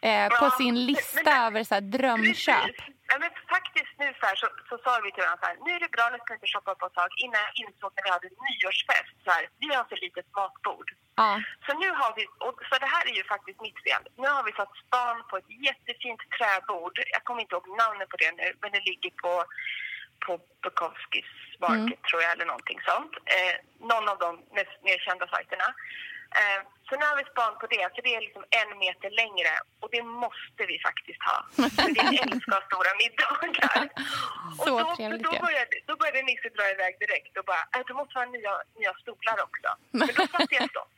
eh, 0.09 0.28
på 0.39 0.45
Ja, 0.45 0.53
sin 0.61 0.86
lista 0.86 1.22
men- 1.32 1.43
över 1.45 1.63
så 1.63 1.74
här, 1.76 1.82
drömköp? 1.95 2.63
Precis. 2.66 2.91
Ja, 3.11 3.16
men 3.24 3.32
faktiskt 3.55 3.93
nu 4.01 4.07
så, 4.20 4.26
här, 4.30 4.36
så, 4.41 4.47
så 4.70 4.76
sa 4.84 4.91
vi 5.03 5.09
till 5.11 5.24
varandra 5.24 5.41
så 5.41 5.47
här, 5.49 5.57
nu 5.66 5.72
är 5.78 5.82
det 5.86 5.91
bra, 5.97 6.05
nu 6.11 6.18
ska 6.22 6.30
vi 6.34 6.38
inte 6.39 6.53
shoppa 6.55 6.72
på 6.80 6.86
ett 6.89 6.97
tag. 7.01 7.09
Innan 7.26 7.39
jag 7.47 7.53
insåg 7.61 7.89
när 7.95 8.03
vi 8.07 8.11
hade 8.18 8.30
nyårsfest, 8.47 9.16
så 9.26 9.30
här, 9.36 9.43
vi 9.61 9.68
har 9.76 9.84
för 9.91 9.97
litet 10.05 10.28
matbord. 10.38 10.88
Ja. 11.22 11.32
Så 11.66 11.72
nu 11.84 11.89
har 12.01 12.11
vi, 12.18 12.24
och 12.47 12.57
så 12.70 12.74
det 12.84 12.91
här 12.95 13.03
är 13.11 13.16
ju 13.20 13.24
faktiskt 13.34 13.59
mitt 13.68 13.80
fel. 13.88 14.03
Nu 14.22 14.28
har 14.36 14.43
vi 14.47 14.51
satt 14.59 14.74
span 14.84 15.18
på 15.30 15.34
ett 15.41 15.49
jättefint 15.68 16.22
träbord. 16.38 16.95
Jag 17.16 17.22
kommer 17.28 17.41
inte 17.43 17.53
ihåg 17.55 17.68
namnet 17.82 18.07
på 18.11 18.18
det 18.24 18.32
nu, 18.41 18.47
men 18.61 18.70
det 18.76 18.82
ligger 18.89 19.11
på, 19.24 19.32
på 20.26 20.32
Bukowskis 20.63 21.32
Market 21.59 22.01
tror 22.03 22.22
jag, 22.24 22.32
eller 22.32 22.45
någonting 22.45 22.80
sånt. 22.89 23.13
Eh, 23.36 23.55
någon 23.91 24.09
av 24.09 24.18
de 24.26 24.30
mer 24.88 24.97
kända 25.07 25.28
sajterna. 25.28 25.68
Eh, 26.39 26.59
så 26.88 26.91
nu 26.99 27.03
har 27.09 27.18
vi 27.22 27.26
span 27.32 27.53
på 27.61 27.68
det, 27.74 27.86
för 27.93 28.01
det 28.05 28.16
är 28.18 28.22
liksom 28.28 28.45
en 28.61 28.72
meter 28.84 29.09
längre 29.22 29.51
och 29.82 29.89
det 29.95 30.03
måste 30.24 30.61
vi 30.72 30.76
faktiskt 30.88 31.22
ha. 31.30 31.38
För 31.76 31.88
vi 32.11 32.18
älskar 32.26 32.61
stora 32.70 32.91
middagar. 33.01 33.84
Och 34.59 34.66
då, 34.68 34.76
då, 35.28 35.32
började, 35.45 35.76
då 35.89 35.93
började 36.01 36.22
Nisse 36.30 36.49
dra 36.57 36.66
iväg 36.76 36.93
direkt 37.05 37.34
och 37.39 37.45
bara, 37.51 37.63
äh, 37.76 37.82
det 37.88 37.93
måste 37.99 38.13
vara 38.20 38.30
nya, 38.36 38.53
nya 38.80 38.93
stolar 39.03 39.38
också. 39.47 39.70
Men 39.99 40.07
då 40.18 40.24
satte 40.34 40.55
jag 40.59 40.70
stopp. 40.76 40.97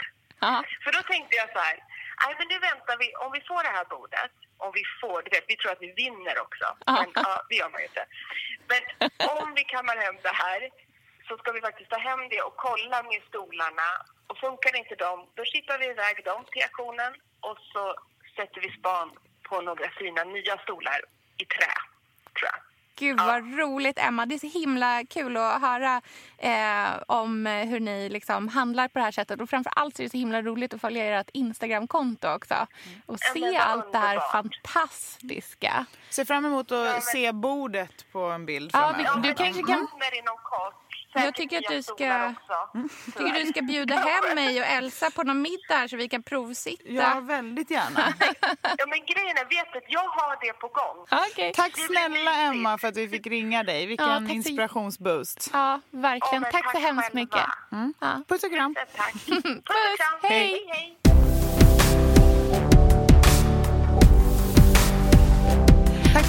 För 0.83 0.91
då 0.97 1.01
tänkte 1.11 1.35
jag 1.41 1.49
så 1.55 1.59
här, 1.67 1.77
nej 2.23 2.35
men 2.37 2.47
nu 2.47 2.59
väntar 2.59 2.97
vi, 2.97 3.15
om 3.15 3.31
vi 3.31 3.41
får 3.41 3.63
det 3.63 3.69
här 3.77 3.85
bordet, 3.85 4.31
om 4.57 4.71
vi 4.73 4.83
får, 5.01 5.21
du 5.21 5.29
vet, 5.29 5.45
vi 5.47 5.57
tror 5.57 5.71
att 5.71 5.81
vi 5.81 5.91
vinner 5.91 6.39
också. 6.45 6.65
Men 6.85 7.11
ja, 7.15 7.45
det 7.49 7.55
gör 7.55 7.69
man 7.69 7.81
ju 7.81 7.87
inte. 7.87 8.05
Men 8.71 8.81
om 9.37 9.53
vi 9.55 9.63
kammar 9.63 9.97
hem 9.97 10.17
det 10.21 10.35
här 10.45 10.69
så 11.27 11.37
ska 11.37 11.51
vi 11.51 11.61
faktiskt 11.61 11.89
ta 11.89 11.97
hem 11.97 12.29
det 12.29 12.41
och 12.41 12.55
kolla 12.55 13.03
med 13.03 13.21
stolarna. 13.27 13.89
Och 14.27 14.37
funkar 14.37 14.75
inte 14.75 14.95
de, 14.95 15.27
då 15.35 15.45
skippar 15.45 15.77
vi 15.79 15.85
iväg 15.85 16.25
dem 16.25 16.45
till 16.51 16.63
auktionen 16.63 17.13
och 17.39 17.57
så 17.73 17.95
sätter 18.35 18.61
vi 18.61 18.69
span 18.71 19.11
på 19.43 19.61
några 19.61 19.89
fina 19.89 20.23
nya 20.23 20.57
stolar 20.57 21.01
i 21.37 21.45
trä, 21.45 21.73
tror 22.37 22.49
jag. 22.51 22.59
Gud 22.99 23.17
vad 23.19 23.57
roligt 23.59 23.97
Emma. 23.99 24.25
Det 24.25 24.35
är 24.35 24.39
så 24.39 24.59
himla 24.59 25.03
kul 25.09 25.37
att 25.37 25.61
höra 25.61 26.01
eh, 26.37 26.87
om 27.07 27.45
hur 27.45 27.79
ni 27.79 28.09
liksom 28.09 28.47
handlar 28.47 28.87
på 28.87 28.99
det 28.99 29.05
här 29.05 29.11
sättet. 29.11 29.41
Och 29.41 29.49
framför 29.49 29.71
allt 29.75 29.99
är 29.99 30.03
det 30.03 30.09
så 30.09 30.17
himla 30.17 30.41
roligt 30.41 30.73
att 30.73 30.81
följa 30.81 31.19
ert 31.19 31.29
Instagramkonto 31.33 32.27
också. 32.27 32.53
Och 33.05 33.17
Ja, 33.21 33.31
men 33.33 33.43
se 33.43 33.51
vad 33.51 33.61
allt 33.67 33.91
det 33.91 33.97
här 33.97 34.19
fantastiska. 34.31 35.85
Ser 36.09 36.25
fram 36.25 36.45
emot 36.45 36.71
att 36.71 36.91
men- 36.93 37.01
se 37.01 37.31
bordet 37.31 38.05
på 38.11 38.19
en 38.19 38.45
bild 38.45 38.69
Ja, 38.73 38.79
framöver. 38.79 38.97
vi- 39.15 39.21
du 39.21 39.27
men 39.27 39.35
kanske 39.35 39.63
kan- 39.63 39.87
kommer 39.87 40.17
inom 40.19 40.35
kort. 40.43 40.83
Jag 41.25 41.35
tycker 41.35 41.57
att 41.57 41.63
du 41.69 41.83
ska- 41.83 42.33
också, 42.33 42.87
tycker 43.17 43.39
du 43.45 43.45
ska 43.45 43.61
bjuda 43.61 43.95
hem 43.95 44.35
mig 44.35 44.59
och 44.61 44.67
Elsa 44.67 45.11
på 45.11 45.23
någon 45.23 45.41
middag 45.41 45.87
så 45.89 45.95
vi 45.97 46.09
kan 46.09 46.23
provsitta. 46.23 46.83
Ja, 46.85 47.19
väldigt 47.19 47.71
gärna. 47.71 48.13
Ja, 48.77 48.85
men 48.87 48.99
grejen 49.05 49.37
är, 49.37 49.45
vet 49.49 49.73
du, 49.73 49.81
jag 49.87 49.99
har 50.07 50.37
det 50.47 50.53
på 50.53 50.67
gång. 50.67 51.05
Okej. 51.31 51.53
Tack 51.53 51.77
snälla. 51.77 52.31
Emma 52.31 52.77
för 52.77 52.87
att 52.87 52.97
vi 52.97 53.07
fick 53.09 53.27
ringa 53.27 53.63
dig. 53.63 53.81
Ja, 53.81 53.87
Vilken 53.87 54.07
tack 54.07 54.27
så- 54.27 54.33
inspirationsboost. 54.33 55.49
Ja, 55.53 55.81
verkligen. 55.91 56.33
Ja, 56.33 56.39
men 56.39 56.51
tack 56.51 56.65
så 56.65 56.71
tack 56.71 56.81
hemskt 56.81 57.13
mycket. 57.13 57.39
Ja. 57.99 58.21
Puss 58.27 58.43
och 58.43 58.51
kram. 58.51 58.75
Tack. 58.97 59.13
Puss. 59.25 59.99
Hej. 60.23 60.65
hej, 60.69 60.96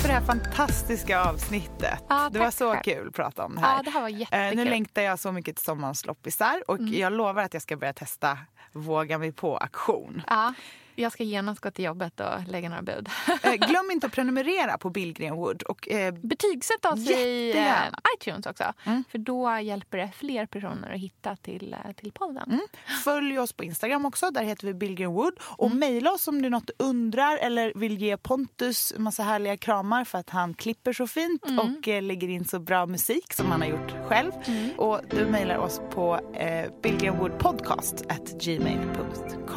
för 0.08 0.12
det 0.14 0.18
här 0.20 0.26
fantastiska 0.26 1.20
avsnittet. 1.24 1.98
Ja, 2.08 2.28
det 2.32 2.38
var 2.38 2.50
så 2.50 2.72
själv. 2.72 2.82
kul 2.82 3.08
att 3.08 3.14
prata 3.14 3.44
om 3.44 3.54
det 3.54 3.60
här. 3.60 3.76
Ja, 3.76 3.82
det 3.82 3.90
här 3.90 4.00
var 4.00 4.08
Eh, 4.08 4.18
jättekul. 4.18 4.56
nu 4.56 4.64
längtar 4.64 5.02
jag 5.02 5.18
så 5.18 5.32
mycket 5.32 5.56
till 5.56 5.64
sommarens 5.64 6.06
loppisar 6.06 6.62
och 6.68 6.78
Mm. 6.78 6.94
jag 6.94 7.12
lovar 7.12 7.42
att 7.42 7.52
jag 7.54 7.62
ska 7.62 7.76
börja 7.76 7.92
testa 7.92 8.38
Våga 8.72 9.18
mig 9.18 9.32
på-aktion. 9.32 10.22
Ja, 10.26 10.54
jag 11.02 11.12
ska 11.12 11.24
genast 11.24 11.60
gå 11.60 11.70
till 11.70 11.84
jobbet 11.84 12.20
och 12.20 12.48
lägga 12.48 12.68
några 12.68 12.82
bud. 12.82 13.08
Eh, 13.42 13.52
glöm 13.68 13.90
inte 13.90 14.06
att 14.06 14.12
prenumerera 14.12 14.78
på 14.78 14.90
Billgren 14.90 15.34
Wood 15.36 15.62
och 15.62 15.88
eh, 15.88 16.14
Betygsätt 16.14 16.84
oss 16.84 16.98
i 17.10 17.12
eh, 17.12 17.46
Jättegärna. 17.46 17.98
iTunes 18.16 18.46
också. 18.46 18.64
För 19.10 19.18
då 19.18 19.58
hjälper 19.58 19.98
det 19.98 20.10
fler 20.16 20.46
personer 20.46 20.92
att 20.94 21.00
hitta 21.00 21.36
till, 21.36 21.76
eh, 21.84 21.92
till 21.92 22.12
podden. 22.12 22.60
Följ 23.04 23.38
oss 23.38 23.52
på 23.52 23.64
Instagram 23.64 24.04
också, 24.04 24.30
där 24.30 24.42
heter 24.44 24.66
vi 24.66 24.74
Billgren 24.74 25.12
Wood. 25.12 25.34
Och 25.40 25.66
Mm. 25.66 25.78
mejla 25.78 26.12
oss 26.12 26.28
om 26.28 26.42
du 26.42 26.50
något 26.50 26.70
undrar 26.78 27.36
eller 27.36 27.72
vill 27.76 27.98
ge 27.98 28.16
Pontus 28.16 28.92
en 28.96 29.02
massa 29.02 29.22
härliga 29.22 29.56
kramar 29.56 30.04
för 30.04 30.18
att 30.18 30.30
han 30.30 30.54
klipper 30.54 30.92
så 30.92 31.06
fint 31.06 31.44
Mm. 31.48 31.58
och 31.58 31.88
eh, 31.88 32.02
lägger 32.02 32.28
in 32.28 32.44
så 32.44 32.58
bra 32.58 32.86
musik 32.86 33.32
som 33.32 33.50
han 33.50 33.60
har 33.60 33.68
gjort 33.68 33.94
själv. 34.08 34.32
Mm. 34.46 34.70
Och 34.78 35.00
du 35.10 35.26
mejlar 35.26 35.56
oss 35.58 35.80
på 35.90 36.20
eh, 36.34 36.70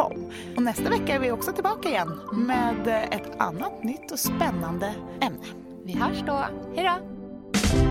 billgrenwoodpodcast@gmail.com. 0.10 0.56
Och 0.56 0.64
nästa 0.64 0.90
vecka 0.90 1.16
är 1.16 1.20
vi 1.20 1.32
också 1.32 1.52
tillbaka 1.52 1.90
igen 1.90 2.20
med 2.34 3.08
ett 3.12 3.42
annat 3.42 3.84
nytt 3.84 4.12
och 4.12 4.20
spännande 4.20 4.96
ämne. 5.22 5.46
Vi 5.86 5.94
hörs 5.94 6.24
då. 6.26 6.46
Hej 6.76 6.86
då! 6.86 7.91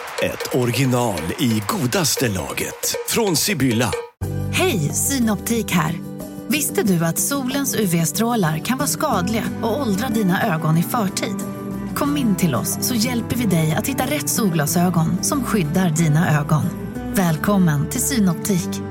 ett 0.21 0.55
original 0.55 1.21
i 1.39 1.63
godaste 1.67 2.27
laget. 2.27 2.95
Från 3.07 3.35
Sibylla. 3.35 3.91
Hej, 4.53 4.79
Synoptik 4.79 5.71
här. 5.71 5.99
Visste 6.47 6.83
du 6.83 7.05
att 7.05 7.19
solens 7.19 7.75
UV-strålar 7.75 8.57
kan 8.57 8.77
vara 8.77 8.87
skadliga 8.87 9.43
och 9.61 9.81
åldra 9.81 10.09
dina 10.09 10.55
ögon 10.55 10.77
i 10.77 10.83
förtid? 10.83 11.35
Kom 11.95 12.17
in 12.17 12.35
till 12.35 12.55
oss 12.55 12.77
så 12.81 12.95
hjälper 12.95 13.35
vi 13.35 13.45
dig 13.45 13.75
att 13.77 13.87
hitta 13.87 14.05
rätt 14.05 14.29
solglasögon 14.29 15.23
som 15.23 15.43
skyddar 15.43 15.89
dina 15.89 16.39
ögon. 16.39 16.63
Välkommen 17.13 17.89
till 17.89 18.01
Synoptik. 18.01 18.90